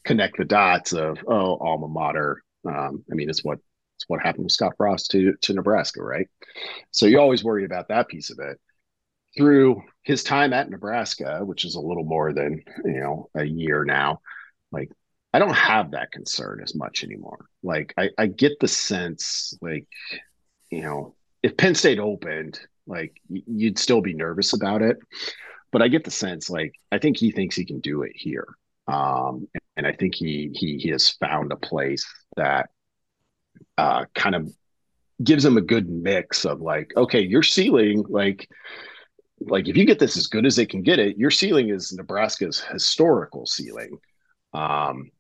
connect 0.05 0.37
the 0.37 0.45
dots 0.45 0.93
of 0.93 1.19
oh, 1.27 1.57
alma 1.57 1.89
mater. 1.89 2.43
Um, 2.69 3.05
I 3.11 3.15
mean, 3.15 3.31
it's 3.31 3.45
what 3.45 3.59
it's 3.97 4.05
what 4.09 4.21
happened 4.21 4.45
with 4.45 4.53
Scott 4.53 4.75
Frost 4.77 5.11
to 5.13 5.35
to 5.41 5.55
Nebraska, 5.55 6.03
right? 6.03 6.29
So 6.91 7.07
you 7.07 7.19
always 7.19 7.43
worry 7.43 7.65
about 7.65 7.89
that 7.89 8.09
piece 8.09 8.31
of 8.31 8.39
it 8.39 8.61
through 9.37 9.83
his 10.03 10.23
time 10.23 10.53
at 10.53 10.71
Nebraska, 10.71 11.41
which 11.45 11.65
is 11.65 11.75
a 11.75 11.81
little 11.81 12.05
more 12.05 12.33
than, 12.33 12.63
you 12.85 13.01
know, 13.01 13.29
a 13.35 13.45
year 13.45 13.85
now, 13.85 14.21
like 14.73 14.91
I 15.33 15.39
don't 15.39 15.55
have 15.55 15.91
that 15.91 16.13
concern 16.13 16.61
as 16.63 16.75
much 16.75 17.05
anymore. 17.05 17.47
Like 17.63 17.93
I, 17.99 18.11
I 18.17 18.27
get 18.27 18.59
the 18.61 18.69
sense 18.69 19.57
like, 19.61 19.87
you 20.71 20.83
know, 20.83 21.15
if 21.43 21.57
Penn 21.57 21.75
State 21.75 21.99
opened, 21.99 22.61
like 22.87 23.21
you'd 23.29 23.79
still 23.79 24.01
be 24.01 24.15
nervous 24.15 24.53
about 24.53 24.83
it. 24.83 24.99
But 25.73 25.83
I 25.83 25.89
get 25.89 26.05
the 26.05 26.11
sense 26.11 26.49
like 26.49 26.75
I 26.91 26.99
think 26.99 27.19
he 27.19 27.33
thinks 27.33 27.57
he 27.57 27.65
can 27.65 27.81
do 27.81 28.03
it 28.03 28.13
here. 28.15 28.47
Um, 28.89 29.49
and 29.77 29.87
I 29.87 29.93
think 29.93 30.15
he 30.15 30.51
he 30.55 30.79
he 30.79 30.89
has 30.91 31.11
found 31.11 31.53
a 31.53 31.57
place 31.57 32.07
that 32.37 32.71
uh, 33.77 34.05
kind 34.15 34.35
of 34.35 34.51
gives 35.23 35.45
him 35.45 35.57
a 35.57 35.63
good 35.63 35.89
mix 35.89 36.45
of 36.45 36.61
like, 36.61 36.93
okay, 36.97 37.21
your 37.21 37.43
ceiling, 37.43 38.05
like 38.09 38.49
like 39.41 39.69
if 39.69 39.77
you 39.77 39.85
get 39.85 39.99
this 39.99 40.17
as 40.17 40.27
good 40.27 40.47
as 40.47 40.57
they 40.57 40.67
can 40.67 40.83
get 40.83 40.99
it, 40.99 41.19
your 41.19 41.31
ceiling 41.31 41.69
is 41.71 41.93
Nebraska's 41.93 42.61
historical 42.61 43.47
ceiling, 43.47 43.99
um, 44.55 45.11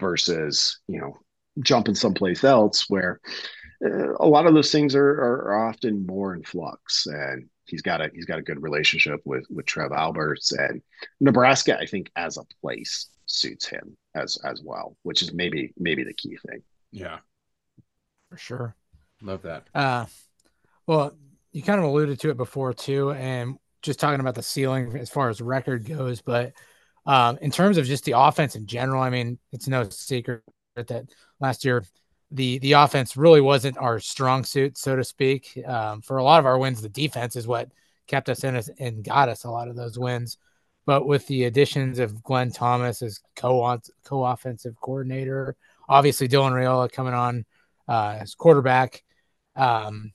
versus 0.00 0.80
you 0.88 1.00
know 1.00 1.14
jumping 1.60 1.94
someplace 1.94 2.44
else 2.44 2.88
where 2.88 3.20
uh, 3.84 4.14
a 4.20 4.26
lot 4.26 4.46
of 4.46 4.54
those 4.54 4.72
things 4.72 4.94
are, 4.94 5.10
are 5.10 5.68
often 5.68 6.06
more 6.06 6.34
in 6.34 6.42
flux. 6.42 7.06
And 7.06 7.48
he's 7.64 7.82
got 7.82 8.00
a 8.00 8.10
he's 8.14 8.26
got 8.26 8.38
a 8.38 8.42
good 8.42 8.62
relationship 8.62 9.20
with 9.24 9.46
with 9.50 9.66
Trev 9.66 9.92
Alberts 9.92 10.52
and 10.52 10.82
Nebraska. 11.20 11.78
I 11.78 11.86
think 11.86 12.10
as 12.16 12.36
a 12.36 12.44
place 12.60 13.08
suits 13.26 13.66
him 13.66 13.96
as 14.14 14.38
as 14.44 14.62
well, 14.64 14.96
which 15.02 15.22
is 15.22 15.32
maybe 15.32 15.72
maybe 15.78 16.04
the 16.04 16.14
key 16.14 16.36
thing. 16.48 16.62
Yeah, 16.90 17.18
for 18.28 18.36
sure. 18.36 18.76
Love 19.22 19.42
that. 19.42 19.68
Uh, 19.74 20.06
well, 20.86 21.16
you 21.52 21.62
kind 21.62 21.78
of 21.78 21.84
alluded 21.84 22.18
to 22.20 22.30
it 22.30 22.36
before 22.36 22.74
too, 22.74 23.12
and 23.12 23.56
just 23.82 24.00
talking 24.00 24.20
about 24.20 24.34
the 24.34 24.42
ceiling 24.42 24.96
as 24.96 25.10
far 25.10 25.28
as 25.28 25.40
record 25.40 25.86
goes, 25.86 26.20
but 26.20 26.52
um, 27.04 27.38
in 27.42 27.50
terms 27.50 27.78
of 27.78 27.86
just 27.86 28.04
the 28.04 28.14
offense 28.16 28.54
in 28.54 28.66
general, 28.66 29.02
I 29.02 29.10
mean, 29.10 29.38
it's 29.50 29.68
no 29.68 29.88
secret 29.90 30.42
that 30.76 31.06
last 31.40 31.64
year 31.64 31.84
the 32.30 32.58
the 32.60 32.72
offense 32.72 33.16
really 33.16 33.40
wasn't 33.40 33.76
our 33.78 34.00
strong 34.00 34.44
suit, 34.44 34.78
so 34.78 34.96
to 34.96 35.04
speak. 35.04 35.58
Um, 35.66 36.00
for 36.00 36.16
a 36.16 36.24
lot 36.24 36.40
of 36.40 36.46
our 36.46 36.58
wins, 36.58 36.80
the 36.80 36.88
defense 36.88 37.36
is 37.36 37.46
what 37.46 37.70
kept 38.06 38.28
us 38.28 38.44
in 38.44 38.56
us 38.56 38.70
and 38.78 39.04
got 39.04 39.28
us 39.28 39.44
a 39.44 39.50
lot 39.50 39.68
of 39.68 39.76
those 39.76 39.98
wins. 39.98 40.38
But 40.86 41.06
with 41.06 41.26
the 41.26 41.44
additions 41.44 41.98
of 41.98 42.22
Glenn 42.22 42.50
Thomas 42.50 43.02
as 43.02 43.20
co 43.36 43.78
co 44.04 44.24
offensive 44.24 44.80
coordinator, 44.80 45.56
obviously 45.88 46.28
Dylan 46.28 46.52
Raiola 46.52 46.90
coming 46.90 47.14
on 47.14 47.44
uh, 47.86 48.18
as 48.20 48.34
quarterback, 48.34 49.04
um, 49.54 50.12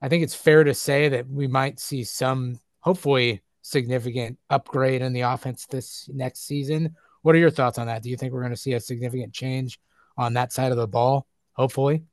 I 0.00 0.08
think 0.08 0.22
it's 0.22 0.34
fair 0.34 0.64
to 0.64 0.74
say 0.74 1.08
that 1.10 1.28
we 1.28 1.48
might 1.48 1.80
see 1.80 2.04
some 2.04 2.60
hopefully 2.80 3.42
significant 3.62 4.38
upgrade 4.50 5.02
in 5.02 5.12
the 5.12 5.22
offense 5.22 5.66
this 5.66 6.08
next 6.12 6.46
season. 6.46 6.94
What 7.22 7.34
are 7.34 7.38
your 7.38 7.50
thoughts 7.50 7.78
on 7.78 7.86
that? 7.88 8.02
Do 8.02 8.10
you 8.10 8.16
think 8.16 8.32
we're 8.32 8.40
going 8.40 8.52
to 8.52 8.56
see 8.56 8.72
a 8.74 8.80
significant 8.80 9.32
change 9.32 9.78
on 10.16 10.34
that 10.34 10.52
side 10.52 10.72
of 10.72 10.78
the 10.78 10.86
ball? 10.86 11.26
Hopefully. 11.52 12.04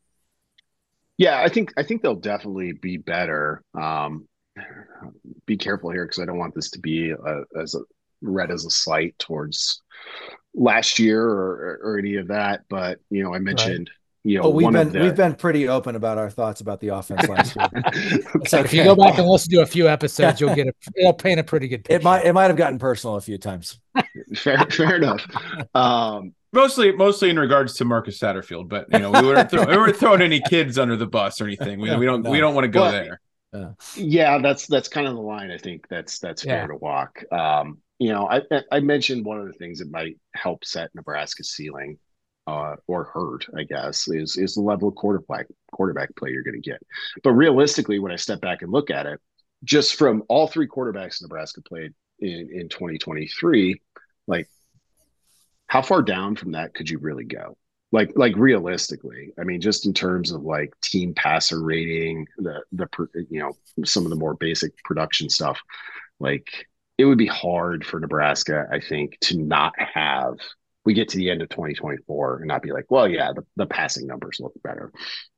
Yeah, 1.18 1.42
I 1.42 1.48
think 1.48 1.74
I 1.78 1.84
think 1.84 2.02
they'll 2.02 2.16
definitely 2.16 2.74
be 2.74 2.98
better. 2.98 3.64
Um, 3.74 4.28
be 5.46 5.58
careful 5.58 5.92
here 5.92 6.06
because 6.06 6.20
I 6.20 6.26
don't 6.26 6.38
want 6.38 6.56
this 6.56 6.72
to 6.72 6.80
be 6.80 7.12
a, 7.12 7.42
as 7.62 7.76
a 7.76 7.80
read 8.22 8.52
as 8.52 8.66
a 8.66 8.70
slight 8.70 9.18
towards 9.20 9.82
last 10.54 11.00
year 11.00 11.24
or, 11.24 11.80
or 11.84 12.00
any 12.00 12.16
of 12.16 12.28
that. 12.28 12.62
But 12.70 13.00
you 13.10 13.24
know, 13.24 13.34
I 13.34 13.40
mentioned 13.40 13.90
you 14.26 14.42
know, 14.42 14.50
we've 14.50 14.72
been 14.72 14.92
the... 14.92 15.02
we've 15.02 15.16
been 15.16 15.36
pretty 15.36 15.68
open 15.68 15.96
about 15.96 16.18
our 16.18 16.32
thoughts 16.32 16.60
about 16.60 16.80
the 16.80 16.88
offense 16.88 17.28
last 17.30 17.56
year. 17.56 17.70
so 18.48 18.60
if 18.60 18.74
you 18.74 18.84
go 18.84 18.96
back 18.96 19.20
and 19.20 19.28
listen 19.28 19.52
to 19.52 19.62
a 19.62 19.68
few 19.68 19.88
episodes, 19.88 20.42
you'll 20.42 20.56
get 20.56 20.68
a 20.68 20.74
it'll 20.96 21.14
paint 21.14 21.40
a 21.40 21.44
pretty 21.44 21.68
good 21.68 21.86
picture. 21.86 21.98
It 21.98 22.04
might 22.04 22.26
it 22.26 22.34
might 22.34 22.46
have 22.46 22.58
gotten 22.58 22.80
personal 22.80 23.18
a 23.18 23.22
few 23.22 23.38
times. 23.38 23.80
fair 24.36 24.66
fair 24.72 24.96
enough. 24.96 25.24
Um, 25.76 26.34
mostly 26.52 26.92
mostly 26.92 27.30
in 27.30 27.38
regards 27.38 27.76
to 27.76 27.86
Marcus 27.86 28.18
Satterfield, 28.18 28.68
but 28.68 28.88
you 28.92 28.98
know 28.98 29.12
we 29.12 29.22
weren't, 29.22 29.52
throw, 29.52 29.64
we 29.64 29.78
weren't 29.78 29.96
throwing 29.96 30.24
any 30.24 30.42
kids 30.42 30.80
under 30.80 30.96
the 30.96 31.06
bus 31.06 31.40
or 31.40 31.46
anything. 31.46 31.80
We, 31.80 31.96
we 31.96 32.08
don't 32.08 32.24
no. 32.24 32.32
we 32.32 32.40
don't 32.40 32.56
want 32.56 32.66
to 32.66 32.70
go 32.70 32.82
well, 32.82 32.92
there. 32.92 33.22
Uh, 33.54 33.74
yeah, 33.96 34.40
that's 34.40 34.66
that's 34.66 34.88
kind 34.88 35.06
of 35.06 35.14
the 35.14 35.22
line. 35.22 35.52
I 35.52 35.60
think 35.60 35.88
that's 35.88 36.18
that's 36.18 36.44
fair 36.44 36.66
to 36.66 36.76
walk. 36.76 37.24
Um, 37.32 37.78
you 38.00 38.12
know, 38.12 38.28
I 38.28 38.42
I 38.72 38.80
mentioned 38.80 39.24
one 39.24 39.40
of 39.40 39.46
the 39.46 39.54
things 39.54 39.78
that 39.80 39.92
might 39.92 40.18
help 40.34 40.66
set 40.66 40.90
Nebraska's 40.96 41.52
ceiling 41.52 42.00
uh, 42.48 42.76
or 42.88 43.06
hurt, 43.06 43.48
I 43.58 43.64
guess, 43.64 44.08
is 44.08 44.38
is 44.38 44.56
the 44.56 44.62
level 44.62 44.90
of 44.90 44.96
quarterback 44.96 45.48
quarterback 45.72 46.16
play 46.16 46.32
you're 46.32 46.44
going 46.44 46.62
to 46.62 46.70
get. 46.70 46.82
But 47.24 47.32
realistically, 47.32 48.00
when 48.00 48.12
I 48.12 48.18
step 48.18 48.42
back 48.42 48.62
and 48.62 48.72
look 48.72 48.92
at 48.92 49.06
it, 49.06 49.20
just 49.64 49.96
from 49.96 50.24
all 50.30 50.48
three 50.48 50.68
quarterbacks 50.68 51.22
Nebraska 51.22 51.62
played 51.62 51.94
in 52.20 52.50
in 52.54 52.70
2023, 52.70 53.82
like 54.28 54.48
how 55.68 55.82
far 55.82 56.02
down 56.02 56.36
from 56.36 56.52
that 56.52 56.74
could 56.74 56.90
you 56.90 57.00
really 57.00 57.26
go? 57.26 57.58
Like 57.92 58.12
like 58.16 58.36
realistically, 58.36 59.34
I 59.40 59.44
mean, 59.44 59.62
just 59.62 59.86
in 59.86 59.94
terms 59.94 60.32
of 60.32 60.44
like 60.44 60.74
team 60.82 61.14
passer 61.16 61.64
rating, 61.64 62.28
the 62.38 62.62
the 62.74 62.88
you 63.30 63.40
know 63.40 63.54
some 63.86 64.04
of 64.04 64.10
the 64.10 64.16
more 64.16 64.36
basic 64.36 64.72
production 64.84 65.30
stuff, 65.30 65.60
like 66.20 66.68
it 66.98 67.06
would 67.06 67.18
be 67.18 67.28
hard 67.28 67.86
for 67.86 68.00
Nebraska, 68.00 68.68
I 68.72 68.80
think, 68.80 69.18
to 69.22 69.38
not 69.38 69.74
have 69.78 70.38
we 70.86 70.94
get 70.94 71.10
to 71.10 71.18
the 71.18 71.30
end 71.30 71.42
of 71.42 71.50
2024 71.50 72.38
and 72.38 72.48
not 72.48 72.62
be 72.62 72.72
like, 72.72 72.86
well, 72.90 73.08
yeah, 73.08 73.34
the, 73.34 73.44
the 73.56 73.66
passing 73.66 74.08
numbers 74.08 74.40
look 74.40 74.54
better. 74.64 74.92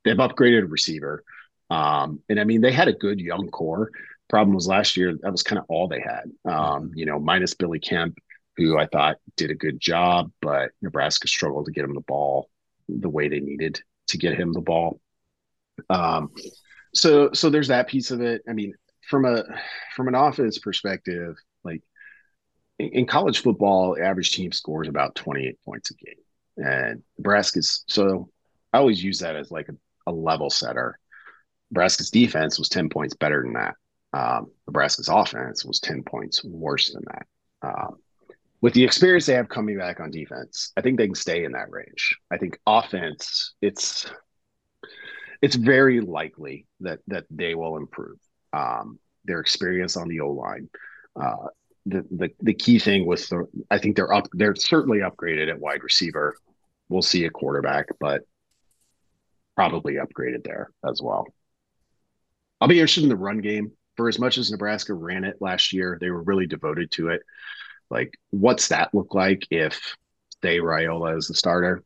They've 0.04 0.16
upgraded 0.16 0.70
receiver. 0.70 1.24
Um, 1.70 2.20
and 2.28 2.38
I 2.38 2.44
mean, 2.44 2.60
they 2.60 2.72
had 2.72 2.88
a 2.88 2.92
good 2.92 3.18
young 3.20 3.48
core. 3.48 3.90
Problem 4.28 4.54
was 4.54 4.68
last 4.68 4.96
year, 4.96 5.14
that 5.22 5.32
was 5.32 5.42
kind 5.42 5.58
of 5.58 5.64
all 5.68 5.88
they 5.88 6.00
had. 6.00 6.30
Um, 6.50 6.92
you 6.94 7.06
know, 7.06 7.18
minus 7.18 7.54
Billy 7.54 7.78
Kemp, 7.78 8.18
who 8.56 8.78
I 8.78 8.86
thought 8.86 9.16
did 9.36 9.50
a 9.50 9.54
good 9.54 9.80
job, 9.80 10.30
but 10.42 10.70
Nebraska 10.82 11.28
struggled 11.28 11.66
to 11.66 11.72
get 11.72 11.84
him 11.84 11.94
the 11.94 12.00
ball 12.00 12.50
the 12.88 13.08
way 13.08 13.28
they 13.28 13.40
needed 13.40 13.80
to 14.08 14.18
get 14.18 14.38
him 14.38 14.52
the 14.52 14.60
ball. 14.60 15.00
Um, 15.88 16.30
so 16.94 17.30
so 17.32 17.50
there's 17.50 17.68
that 17.68 17.88
piece 17.88 18.10
of 18.10 18.20
it. 18.20 18.42
I 18.48 18.52
mean, 18.52 18.74
from 19.08 19.24
a 19.24 19.44
from 19.94 20.08
an 20.08 20.14
offense 20.14 20.58
perspective, 20.58 21.36
like 21.64 21.82
in 22.78 23.06
college 23.06 23.40
football, 23.40 23.96
average 24.00 24.32
team 24.32 24.52
scores 24.52 24.88
about 24.88 25.14
28 25.14 25.58
points 25.64 25.90
a 25.90 25.94
game. 25.94 26.14
And 26.56 27.02
Nebraska's 27.16 27.84
so 27.86 28.30
I 28.72 28.78
always 28.78 29.02
use 29.02 29.20
that 29.20 29.36
as 29.36 29.50
like 29.50 29.68
a, 29.68 30.10
a 30.10 30.12
level 30.12 30.50
setter. 30.50 30.98
Nebraska's 31.70 32.10
defense 32.10 32.58
was 32.58 32.68
10 32.68 32.88
points 32.88 33.14
better 33.14 33.42
than 33.42 33.54
that. 33.54 33.74
Um, 34.12 34.50
Nebraska's 34.66 35.08
offense 35.08 35.64
was 35.64 35.80
10 35.80 36.02
points 36.02 36.42
worse 36.44 36.92
than 36.92 37.04
that. 37.06 37.26
Um, 37.62 37.96
with 38.60 38.74
the 38.74 38.84
experience 38.84 39.26
they 39.26 39.34
have 39.34 39.48
coming 39.48 39.78
back 39.78 40.00
on 40.00 40.10
defense, 40.10 40.72
I 40.76 40.80
think 40.80 40.98
they 40.98 41.06
can 41.06 41.14
stay 41.14 41.44
in 41.44 41.52
that 41.52 41.70
range. 41.70 42.18
I 42.30 42.38
think 42.38 42.58
offense, 42.66 43.54
it's 43.62 44.10
it's 45.40 45.54
very 45.54 46.00
likely 46.00 46.66
that 46.80 46.98
that 47.06 47.24
they 47.30 47.54
will 47.54 47.76
improve. 47.76 48.18
Um, 48.52 48.98
their 49.24 49.40
experience 49.40 49.96
on 49.96 50.08
the 50.08 50.20
O 50.20 50.30
line, 50.30 50.68
uh, 51.20 51.48
the, 51.86 52.04
the 52.10 52.30
the 52.40 52.54
key 52.54 52.78
thing 52.78 53.06
was 53.06 53.28
the 53.28 53.46
I 53.70 53.78
think 53.78 53.96
they're 53.96 54.12
up 54.12 54.28
they're 54.32 54.54
certainly 54.54 54.98
upgraded 54.98 55.48
at 55.48 55.60
wide 55.60 55.82
receiver. 55.82 56.36
We'll 56.88 57.02
see 57.02 57.24
a 57.24 57.30
quarterback, 57.30 57.86
but 58.00 58.22
probably 59.56 59.94
upgraded 59.94 60.44
there 60.44 60.70
as 60.88 61.02
well. 61.02 61.26
I'll 62.60 62.68
be 62.68 62.80
interested 62.80 63.02
in 63.02 63.08
the 63.08 63.16
run 63.16 63.38
game. 63.38 63.72
For 63.96 64.08
as 64.08 64.18
much 64.18 64.38
as 64.38 64.50
Nebraska 64.50 64.94
ran 64.94 65.24
it 65.24 65.38
last 65.40 65.72
year, 65.72 65.98
they 66.00 66.10
were 66.10 66.22
really 66.22 66.46
devoted 66.46 66.92
to 66.92 67.08
it. 67.08 67.22
Like, 67.90 68.14
what's 68.30 68.68
that 68.68 68.94
look 68.94 69.14
like 69.14 69.44
if 69.50 69.96
say 70.42 70.58
Raiola 70.58 71.18
is 71.18 71.26
the 71.26 71.34
starter, 71.34 71.82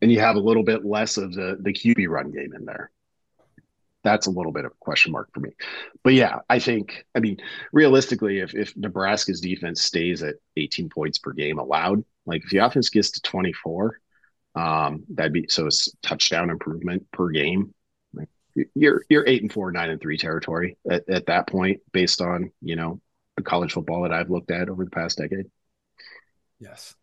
and 0.00 0.10
you 0.10 0.20
have 0.20 0.36
a 0.36 0.40
little 0.40 0.62
bit 0.62 0.84
less 0.84 1.18
of 1.18 1.34
the 1.34 1.58
the 1.60 1.72
QB 1.72 2.08
run 2.08 2.30
game 2.30 2.54
in 2.54 2.64
there? 2.64 2.90
That's 4.06 4.28
a 4.28 4.30
little 4.30 4.52
bit 4.52 4.64
of 4.64 4.70
a 4.70 4.76
question 4.78 5.10
mark 5.10 5.32
for 5.34 5.40
me. 5.40 5.50
But 6.04 6.14
yeah, 6.14 6.38
I 6.48 6.60
think 6.60 7.04
I 7.12 7.18
mean 7.18 7.38
realistically, 7.72 8.38
if 8.38 8.54
if 8.54 8.76
Nebraska's 8.76 9.40
defense 9.40 9.82
stays 9.82 10.22
at 10.22 10.36
18 10.56 10.88
points 10.90 11.18
per 11.18 11.32
game 11.32 11.58
allowed, 11.58 12.04
like 12.24 12.44
if 12.44 12.50
the 12.50 12.58
offense 12.58 12.88
gets 12.88 13.10
to 13.10 13.20
24, 13.22 14.00
um, 14.54 15.02
that'd 15.08 15.32
be 15.32 15.48
so 15.48 15.66
it's 15.66 15.88
touchdown 16.02 16.50
improvement 16.50 17.10
per 17.10 17.30
game. 17.30 17.74
Like 18.14 18.28
you're 18.76 19.02
you're 19.08 19.26
eight 19.26 19.42
and 19.42 19.52
four, 19.52 19.72
nine 19.72 19.90
and 19.90 20.00
three 20.00 20.18
territory 20.18 20.78
at, 20.88 21.08
at 21.08 21.26
that 21.26 21.48
point, 21.48 21.80
based 21.90 22.20
on 22.20 22.52
you 22.62 22.76
know 22.76 23.00
the 23.36 23.42
college 23.42 23.72
football 23.72 24.02
that 24.02 24.12
I've 24.12 24.30
looked 24.30 24.52
at 24.52 24.68
over 24.68 24.84
the 24.84 24.90
past 24.90 25.18
decade. 25.18 25.46
Yes. 26.60 26.94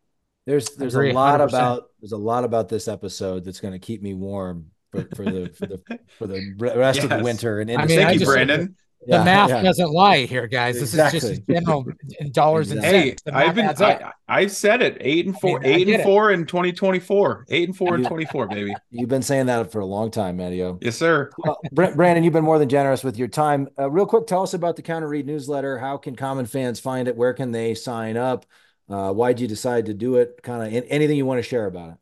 There's 0.46 0.70
there's 0.70 0.96
a 0.96 1.12
lot 1.12 1.42
100%. 1.42 1.48
about 1.50 1.90
there's 2.00 2.14
a 2.14 2.18
lot 2.18 2.46
about 2.46 2.70
this 2.70 2.88
episode 2.88 3.44
that's 3.44 3.60
going 3.60 3.74
to 3.74 3.80
keep 3.80 4.02
me 4.02 4.14
warm 4.14 4.72
for, 4.94 5.16
for 5.16 5.26
the 5.26 5.50
for 5.50 5.66
the 5.66 6.00
for 6.18 6.28
the 6.28 6.54
rest 6.58 6.98
yes. 6.98 7.04
of 7.04 7.10
the 7.10 7.24
winter 7.24 7.60
and 7.60 7.70
into 7.70 7.84
I 7.84 7.88
mean, 7.88 8.00
thank 8.00 8.20
you, 8.20 8.26
Brandon. 8.26 8.76
The 9.06 9.18
yeah, 9.18 9.24
math 9.26 9.50
yeah. 9.50 9.62
doesn't 9.62 9.92
lie 9.92 10.20
here, 10.20 10.48
guys. 10.48 10.76
This 10.76 10.94
exactly. 10.94 11.18
is 11.18 11.40
just 11.40 11.50
general 11.50 11.86
in 12.22 12.32
dollars 12.32 12.72
exactly. 12.72 13.00
and 13.00 13.08
cents. 13.10 13.24
Hey, 13.26 13.32
I've 13.34 13.54
been 13.54 13.68
I, 13.68 14.12
I, 14.30 14.48
said 14.48 14.82
it 14.82 14.96
eight 15.02 15.26
and 15.26 15.38
four, 15.38 15.60
I 15.60 15.64
mean, 15.64 15.74
eight 15.74 15.90
and 15.90 16.04
four 16.04 16.32
it. 16.32 16.36
in 16.36 16.46
2024, 16.46 17.48
eight 17.50 17.68
and 17.68 17.76
four 17.76 17.96
in 17.96 18.06
24, 18.06 18.48
baby. 18.48 18.74
You've 18.92 19.10
been 19.10 19.22
saying 19.22 19.48
that 19.48 19.74
for 19.74 19.82
a 19.82 19.86
long 19.86 20.10
time, 20.10 20.38
Mattio. 20.38 20.78
Yes, 20.82 20.96
sir. 20.96 21.32
Well, 21.38 21.60
Brandon, 21.74 22.24
you've 22.24 22.32
been 22.32 22.46
more 22.46 22.60
than 22.60 22.70
generous 22.70 23.04
with 23.04 23.18
your 23.18 23.28
time. 23.28 23.68
Uh, 23.78 23.92
real 23.92 24.06
quick, 24.06 24.26
tell 24.26 24.44
us 24.44 24.54
about 24.54 24.78
the 24.78 24.82
Counter 24.82 25.10
Read 25.10 25.26
newsletter. 25.26 25.78
How 25.78 25.98
can 25.98 26.16
common 26.16 26.46
fans 26.46 26.80
find 26.80 27.10
it? 27.10 27.18
Where 27.18 27.34
can 27.34 27.52
they 27.52 27.76
sign 27.76 28.16
up? 28.16 28.46
Uh, 28.88 29.12
why'd 29.12 29.42
you 29.42 29.50
decide 29.50 29.88
to 29.88 29.94
do 29.94 30.16
it? 30.16 30.40
Kind 30.44 30.78
of 30.78 30.86
anything 30.88 31.18
you 31.18 31.26
want 31.26 31.40
to 31.40 31.44
share 31.44 31.66
about 31.66 31.90
it. 31.90 31.98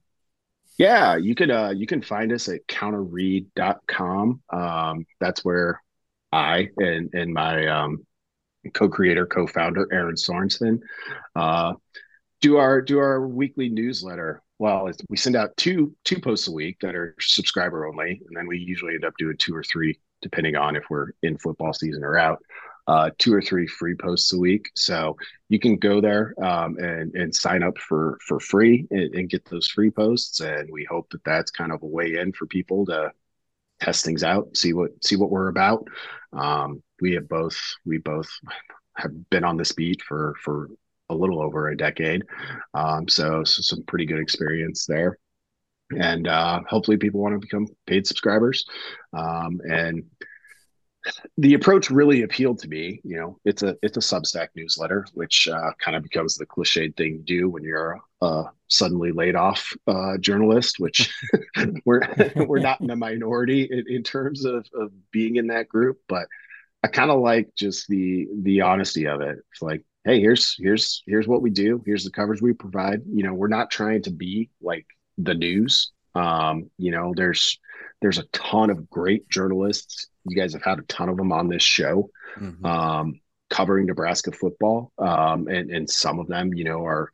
Yeah, 0.82 1.16
you 1.16 1.36
could 1.36 1.52
uh 1.52 1.74
you 1.76 1.86
can 1.86 2.02
find 2.02 2.34
us 2.34 2.50
at 2.50 2.66
counterread.com. 2.66 4.42
Um 4.52 5.06
that's 5.20 5.46
where 5.46 5.80
I 6.32 6.70
and 6.78 7.14
and 7.14 7.36
my 7.36 7.68
um 7.68 8.04
co-creator, 8.74 9.28
co-founder 9.28 9.88
Erin 9.94 10.16
Sorensen 10.16 10.80
uh 11.36 11.74
do 12.42 12.58
our 12.58 12.82
do 12.82 12.98
our 12.98 13.28
weekly 13.28 13.70
newsletter. 13.70 14.42
Well, 14.58 14.90
we 15.08 15.18
send 15.18 15.36
out 15.36 15.56
two 15.56 15.96
two 16.04 16.20
posts 16.20 16.48
a 16.48 16.52
week 16.52 16.78
that 16.82 16.96
are 16.96 17.16
subscriber 17.20 17.86
only, 17.86 18.20
and 18.28 18.36
then 18.36 18.48
we 18.48 18.58
usually 18.58 18.96
end 18.96 19.06
up 19.06 19.14
doing 19.20 19.38
two 19.38 19.56
or 19.56 19.64
three 19.64 20.00
depending 20.24 20.56
on 20.56 20.76
if 20.76 20.86
we're 20.90 21.12
in 21.22 21.38
football 21.38 21.74
season 21.74 22.04
or 22.04 22.18
out 22.18 22.40
uh, 22.88 23.10
two 23.18 23.34
or 23.34 23.42
three 23.42 23.68
free 23.68 23.96
posts 23.96 24.34
a 24.34 24.38
week. 24.38 24.70
So 24.76 25.18
you 25.50 25.60
can 25.60 25.78
go 25.78 26.02
there 26.02 26.34
um, 26.44 26.78
and 26.78 27.14
and 27.16 27.34
sign 27.34 27.64
up 27.64 27.78
for 27.78 28.18
for 28.26 28.40
free 28.40 28.88
and, 28.92 29.14
and, 29.16 29.30
get 29.30 29.46
those 29.46 29.68
free 29.68 29.92
posts. 29.92 30.40
And 30.40 30.70
we 30.72 30.86
hope 30.86 31.10
that 31.12 31.24
that's 31.24 31.52
kind 31.52 31.72
of 31.72 31.84
a 31.84 31.88
way 31.88 32.16
in 32.16 32.34
for 32.34 32.46
people 32.48 32.86
to 32.88 33.12
test 33.80 34.06
things 34.06 34.24
out, 34.24 34.56
see 34.56 34.74
what 34.74 34.92
see 35.04 35.16
what 35.16 35.32
we're 35.32 35.50
about. 35.50 35.88
Um, 36.34 36.82
we 37.02 37.14
have 37.14 37.28
both 37.30 37.60
we 37.86 37.98
both 37.98 38.30
have 38.98 39.30
been 39.30 39.44
on 39.44 39.58
this 39.58 39.72
beat 39.72 40.02
for 40.02 40.36
for 40.44 40.70
a 41.10 41.16
little 41.16 41.42
over 41.42 41.70
a 41.70 41.78
decade, 41.78 42.24
um, 42.74 43.08
so, 43.10 43.44
so 43.44 43.62
some 43.62 43.84
pretty 43.84 44.06
good 44.06 44.20
experience 44.20 44.86
there 44.86 45.18
and 45.98 46.28
uh, 46.28 46.62
hopefully 46.68 46.98
people 46.98 47.22
want 47.22 47.34
to 47.34 47.40
become 47.40 47.68
paid 47.86 48.08
subscribers 48.08 48.66
um, 49.14 49.60
and 49.64 50.04
the 51.38 51.54
approach 51.54 51.90
really 51.90 52.24
appealed 52.24 52.60
to 52.60 52.68
me. 52.68 53.02
You 53.04 53.18
know, 53.18 53.40
it's 53.46 53.64
a 53.64 53.78
it's 53.82 53.98
a 53.98 54.02
Substack 54.02 54.50
newsletter, 54.56 55.06
which 55.14 55.48
uh, 55.48 55.72
kind 55.80 55.96
of 55.98 56.04
becomes 56.04 56.36
the 56.36 56.46
cliched 56.46 56.96
thing 56.98 57.24
do 57.26 57.50
when 57.50 57.64
you're 57.64 58.00
a 58.22 58.46
suddenly 58.68 59.12
laid 59.12 59.36
off 59.36 59.74
uh, 59.88 60.18
journalist. 60.18 60.80
Which 60.80 61.14
we're 61.86 62.02
we're 62.36 62.60
not 62.60 62.82
in 62.82 62.88
the 62.88 62.96
minority 62.96 63.68
in, 63.70 63.86
in 63.88 64.04
terms 64.04 64.46
of, 64.46 64.68
of 64.74 64.92
being 65.12 65.38
in 65.38 65.48
that 65.48 65.68
group, 65.68 66.00
but 66.08 66.28
I 66.84 66.88
kind 66.88 67.12
of 67.12 67.20
like 67.20 67.54
just 67.56 67.88
the 67.88 68.28
the 68.42 68.62
honesty 68.62 69.08
of 69.08 69.22
it. 69.22 69.40
It's 69.52 69.62
like, 69.62 69.84
hey, 70.04 70.20
here's 70.20 70.56
here's 70.58 71.04
here's 71.06 71.28
what 71.28 71.42
we 71.42 71.50
do. 71.50 71.82
Here's 71.86 72.04
the 72.04 72.12
coverage 72.12 72.42
we 72.42 72.54
provide. 72.54 73.02
You 73.08 73.24
know, 73.24 73.34
we're 73.34 73.48
not 73.48 73.72
trying 73.72 74.04
to 74.04 74.12
be 74.12 74.50
like 74.62 74.86
the 75.18 75.34
news. 75.34 75.92
Um, 76.16 76.70
you 76.78 76.92
know, 76.92 77.14
there's 77.16 77.60
there's 78.02 78.18
a 78.18 78.28
ton 78.34 78.70
of 78.70 78.90
great 78.90 79.30
journalists 79.30 80.08
you 80.26 80.36
guys 80.36 80.54
have 80.54 80.64
had 80.64 80.80
a 80.80 80.84
ton 80.84 81.10
of 81.10 81.18
them 81.18 81.32
on 81.32 81.48
this 81.48 81.64
show, 81.64 82.10
mm-hmm. 82.38 82.66
um, 82.66 83.20
covering 83.50 83.86
Nebraska 83.86 84.32
football, 84.32 84.92
um, 84.98 85.48
and 85.48 85.72
and 85.72 85.90
some 85.90 86.20
of 86.20 86.28
them, 86.28 86.54
you 86.54 86.64
know, 86.64 86.86
are 86.86 87.12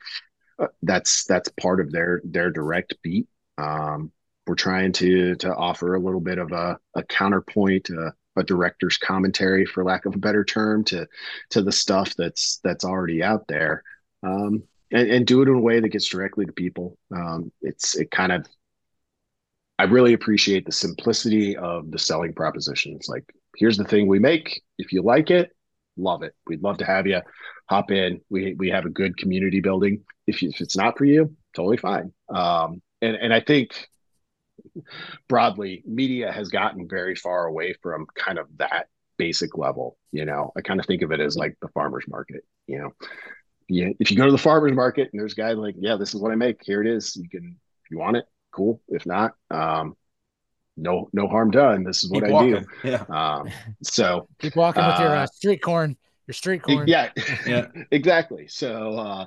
uh, 0.60 0.68
that's 0.84 1.26
that's 1.26 1.50
part 1.62 1.80
of 1.80 1.92
their 1.92 2.22
their 2.24 2.52
direct 2.52 2.96
beat. 3.02 3.28
Um, 3.58 4.12
we're 4.46 4.56
trying 4.56 4.94
to 4.94 5.36
to 5.36 5.54
offer 5.54 5.96
a 5.96 6.00
little 6.00 6.22
bit 6.22 6.38
of 6.38 6.52
a, 6.52 6.78
a 6.96 7.04
counterpoint, 7.04 7.90
uh, 7.92 8.12
a 8.36 8.44
director's 8.44 8.98
commentary, 8.98 9.66
for 9.66 9.84
lack 9.84 10.06
of 10.06 10.16
a 10.16 10.20
better 10.20 10.44
term, 10.44 10.84
to 10.86 11.08
to 11.52 11.62
the 11.62 11.72
stuff 11.72 12.16
that's 12.16 12.60
that's 12.64 12.86
already 12.86 13.24
out 13.24 13.48
there, 13.48 13.84
um, 14.24 14.64
and, 14.92 15.10
and, 15.10 15.28
do 15.28 15.42
it 15.42 15.50
in 15.50 15.56
a 15.56 15.62
way 15.62 15.80
that 15.80 15.90
gets 15.90 16.08
directly 16.08 16.46
to 16.46 16.54
people. 16.54 16.98
Um, 17.14 17.52
it's 17.62 17.96
it 17.96 18.10
kind 18.10 18.32
of 18.32 18.48
I 19.80 19.84
really 19.84 20.14
appreciate 20.14 20.66
the 20.66 20.72
simplicity 20.72 21.56
of 21.56 21.92
the 21.92 22.00
selling 22.00 22.34
propositions. 22.34 23.08
Like, 23.08 23.24
here's 23.56 23.78
the 23.78 23.84
thing 23.84 24.08
we 24.08 24.20
make. 24.20 24.62
If 24.78 24.92
you 24.92 25.02
like 25.02 25.30
it, 25.30 25.52
love 25.98 26.24
it. 26.24 26.34
We'd 26.48 26.64
love 26.64 26.78
to 26.80 26.86
have 26.86 27.08
you 27.08 27.22
hop 27.70 27.92
in. 27.92 28.22
We 28.30 28.56
we 28.56 28.70
have 28.70 28.86
a 28.86 28.90
good 28.90 29.18
community 29.18 29.60
building. 29.60 30.04
If 30.26 30.42
you, 30.42 30.50
if 30.50 30.62
it's 30.62 30.78
not 30.78 30.98
for 30.98 31.06
you, 31.06 31.36
totally 31.56 31.78
fine. 31.78 32.12
Um, 32.30 32.82
and 33.02 33.16
and 33.16 33.34
I 33.34 33.42
think 33.42 33.88
broadly, 35.28 35.84
media 35.86 36.32
has 36.32 36.50
gotten 36.50 36.88
very 36.88 37.16
far 37.16 37.46
away 37.46 37.76
from 37.82 38.08
kind 38.16 38.40
of 38.40 38.48
that 38.58 38.88
basic 39.18 39.58
level. 39.58 39.98
You 40.12 40.26
know, 40.26 40.52
I 40.58 40.62
kind 40.62 40.80
of 40.80 40.86
think 40.86 41.02
of 41.02 41.12
it 41.12 41.20
as 41.20 41.36
like 41.36 41.58
the 41.62 41.70
farmers 41.70 42.06
market. 42.08 42.44
You 42.68 42.80
know, 42.80 42.94
yeah, 43.70 43.90
if 44.00 44.12
you 44.12 44.18
go 44.18 44.26
to 44.26 44.32
the 44.32 44.38
farmers 44.38 44.74
market 44.74 45.10
and 45.12 45.20
there's 45.20 45.34
a 45.34 45.36
guy 45.36 45.52
like, 45.54 45.76
yeah, 45.78 45.96
this 45.98 46.14
is 46.14 46.22
what 46.22 46.32
I 46.32 46.36
make. 46.36 46.62
Here 46.64 46.82
it 46.82 46.88
is. 46.88 47.16
You 47.16 47.30
can 47.30 47.58
if 47.84 47.92
you 47.92 48.00
want 48.00 48.18
it, 48.18 48.26
cool. 48.58 48.82
If 48.88 49.06
not, 49.06 49.34
um, 49.52 49.96
no 50.76 51.10
no 51.14 51.28
harm 51.28 51.52
done. 51.52 51.84
This 51.84 52.04
is 52.04 52.10
what 52.10 52.24
Keep 52.24 52.30
I 52.30 52.34
walking. 52.34 52.66
do. 52.84 52.90
Yeah. 52.90 53.04
Um, 53.10 53.50
so 53.84 54.28
keep 54.40 54.56
walking 54.56 54.86
with 54.86 55.00
your 55.00 55.16
uh, 55.16 55.24
uh, 55.24 55.28
street 55.28 55.62
corn. 55.62 55.96
Your 56.28 56.34
street 56.34 56.62
corn. 56.64 56.88
Yeah, 56.88 57.12
yeah, 57.46 57.68
exactly. 57.92 58.48
So 58.48 58.94
uh, 58.98 59.26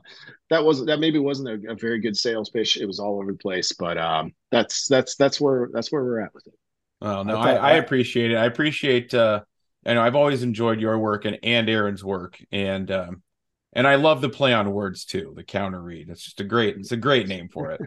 that 0.50 0.62
was 0.62 0.84
that 0.84 1.00
maybe 1.00 1.18
wasn't 1.18 1.64
a, 1.64 1.72
a, 1.72 1.74
very 1.74 1.98
good 1.98 2.16
sales 2.16 2.50
pitch. 2.50 2.76
It 2.76 2.84
was 2.84 3.00
all 3.00 3.18
over 3.18 3.32
the 3.32 3.38
place, 3.38 3.72
but 3.72 3.96
um, 3.96 4.34
that's 4.50 4.86
that's 4.86 5.16
that's 5.16 5.40
where 5.40 5.70
that's 5.72 5.90
where 5.90 6.04
we're 6.04 6.20
at 6.20 6.34
with 6.34 6.46
it. 6.46 6.54
Oh 7.00 7.22
no, 7.22 7.36
I, 7.36 7.52
I, 7.52 7.70
I 7.70 7.72
appreciate 7.76 8.32
it. 8.32 8.36
I 8.36 8.44
appreciate. 8.44 9.14
uh 9.14 9.40
I 9.86 9.94
know 9.94 10.02
I've 10.02 10.16
always 10.16 10.42
enjoyed 10.42 10.78
your 10.78 10.98
work 10.98 11.24
and 11.24 11.38
and 11.42 11.68
Erin's 11.70 12.04
work, 12.04 12.38
and 12.52 12.90
um, 12.90 13.22
and 13.72 13.86
I 13.86 13.94
love 13.94 14.20
the 14.20 14.28
play 14.28 14.52
on 14.52 14.70
words 14.70 15.06
too. 15.06 15.32
The 15.34 15.42
counter 15.42 15.80
read. 15.80 16.10
It's 16.10 16.22
just 16.22 16.40
a 16.40 16.44
great. 16.44 16.76
It's 16.76 16.92
a 16.92 16.98
great 16.98 17.28
name 17.28 17.48
for 17.48 17.70
it. 17.70 17.80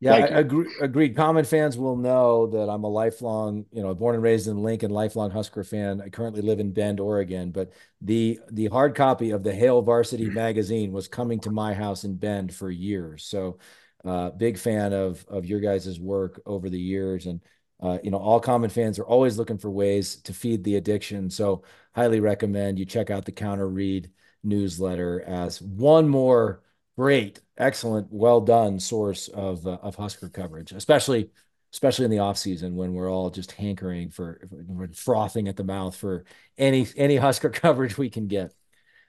Yeah, 0.00 0.14
I 0.14 0.26
agree, 0.38 0.68
agreed. 0.80 1.16
Common 1.16 1.44
fans 1.44 1.76
will 1.76 1.96
know 1.96 2.46
that 2.48 2.68
I'm 2.70 2.84
a 2.84 2.88
lifelong, 2.88 3.66
you 3.72 3.82
know, 3.82 3.92
born 3.96 4.14
and 4.14 4.22
raised 4.22 4.46
in 4.46 4.62
Lincoln, 4.62 4.92
lifelong 4.92 5.32
Husker 5.32 5.64
fan. 5.64 6.00
I 6.00 6.08
currently 6.08 6.40
live 6.40 6.60
in 6.60 6.72
Bend, 6.72 7.00
Oregon, 7.00 7.50
but 7.50 7.72
the 8.00 8.38
the 8.52 8.66
hard 8.66 8.94
copy 8.94 9.30
of 9.32 9.42
the 9.42 9.52
Hail 9.52 9.82
Varsity 9.82 10.30
magazine 10.30 10.92
was 10.92 11.08
coming 11.08 11.40
to 11.40 11.50
my 11.50 11.74
house 11.74 12.04
in 12.04 12.14
Bend 12.14 12.54
for 12.54 12.70
years. 12.70 13.24
So, 13.24 13.58
uh, 14.04 14.30
big 14.30 14.56
fan 14.56 14.92
of 14.92 15.24
of 15.26 15.46
your 15.46 15.58
guys' 15.58 15.98
work 15.98 16.40
over 16.46 16.70
the 16.70 16.78
years, 16.78 17.26
and 17.26 17.40
uh, 17.82 17.98
you 18.00 18.12
know, 18.12 18.18
all 18.18 18.38
common 18.38 18.70
fans 18.70 19.00
are 19.00 19.06
always 19.06 19.36
looking 19.36 19.58
for 19.58 19.70
ways 19.70 20.16
to 20.22 20.32
feed 20.32 20.62
the 20.62 20.76
addiction. 20.76 21.28
So, 21.28 21.64
highly 21.92 22.20
recommend 22.20 22.78
you 22.78 22.84
check 22.84 23.10
out 23.10 23.24
the 23.24 23.32
Counter 23.32 23.68
Read 23.68 24.12
newsletter 24.44 25.22
as 25.22 25.60
one 25.60 26.08
more 26.08 26.62
great, 26.98 27.40
excellent, 27.56 28.08
well 28.10 28.40
done 28.40 28.80
source 28.80 29.28
of 29.28 29.66
uh, 29.66 29.78
of 29.82 29.94
Husker 29.94 30.28
coverage, 30.28 30.72
especially 30.72 31.30
especially 31.72 32.06
in 32.06 32.10
the 32.10 32.18
off 32.18 32.36
season 32.36 32.74
when 32.74 32.92
we're 32.94 33.10
all 33.10 33.30
just 33.30 33.52
hankering 33.52 34.10
for 34.10 34.40
we're 34.50 34.88
frothing 34.88 35.46
at 35.48 35.56
the 35.56 35.64
mouth 35.64 35.94
for 35.94 36.24
any 36.58 36.86
any 36.96 37.16
Husker 37.16 37.50
coverage 37.50 37.96
we 37.96 38.10
can 38.10 38.26
get. 38.26 38.52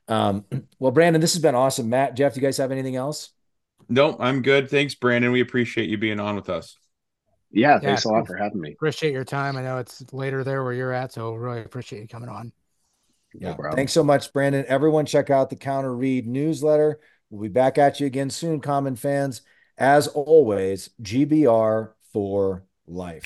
Um, 0.07 0.45
well, 0.79 0.91
Brandon, 0.91 1.19
this 1.19 1.33
has 1.33 1.41
been 1.41 1.55
awesome. 1.55 1.89
Matt, 1.89 2.15
Jeff, 2.15 2.35
do 2.35 2.39
you 2.39 2.45
guys 2.45 2.57
have 2.57 2.71
anything 2.71 2.95
else? 2.95 3.31
No, 3.89 4.15
I'm 4.19 4.43
good. 4.43 4.69
Thanks, 4.69 4.93
Brandon. 4.93 5.31
We 5.31 5.41
appreciate 5.41 5.89
you 5.89 5.97
being 5.97 6.19
on 6.19 6.35
with 6.35 6.49
us. 6.49 6.77
Yeah, 7.51 7.79
thanks 7.79 8.05
yeah, 8.05 8.11
a 8.11 8.13
lot 8.13 8.27
for 8.27 8.35
having 8.35 8.61
me. 8.61 8.73
Appreciate 8.73 9.13
your 9.13 9.23
time. 9.23 9.57
I 9.57 9.63
know 9.63 9.79
it's 9.79 10.03
later 10.13 10.43
there 10.43 10.63
where 10.63 10.73
you're 10.73 10.93
at, 10.93 11.11
so 11.11 11.33
really 11.33 11.61
appreciate 11.61 12.03
you 12.03 12.07
coming 12.07 12.29
on. 12.29 12.51
Yeah. 13.33 13.55
Thanks 13.73 13.93
so 13.93 14.03
much, 14.03 14.31
Brandon. 14.31 14.65
Everyone, 14.67 15.07
check 15.07 15.31
out 15.31 15.49
the 15.49 15.55
Counter 15.55 15.95
Read 15.95 16.27
newsletter. 16.27 16.99
We'll 17.29 17.43
be 17.43 17.49
back 17.49 17.77
at 17.77 17.99
you 17.99 18.07
again 18.07 18.29
soon, 18.29 18.59
common 18.59 18.95
fans. 18.95 19.41
As 19.77 20.07
always, 20.07 20.89
GBR 21.01 21.91
for 22.11 22.63
life. 22.87 23.25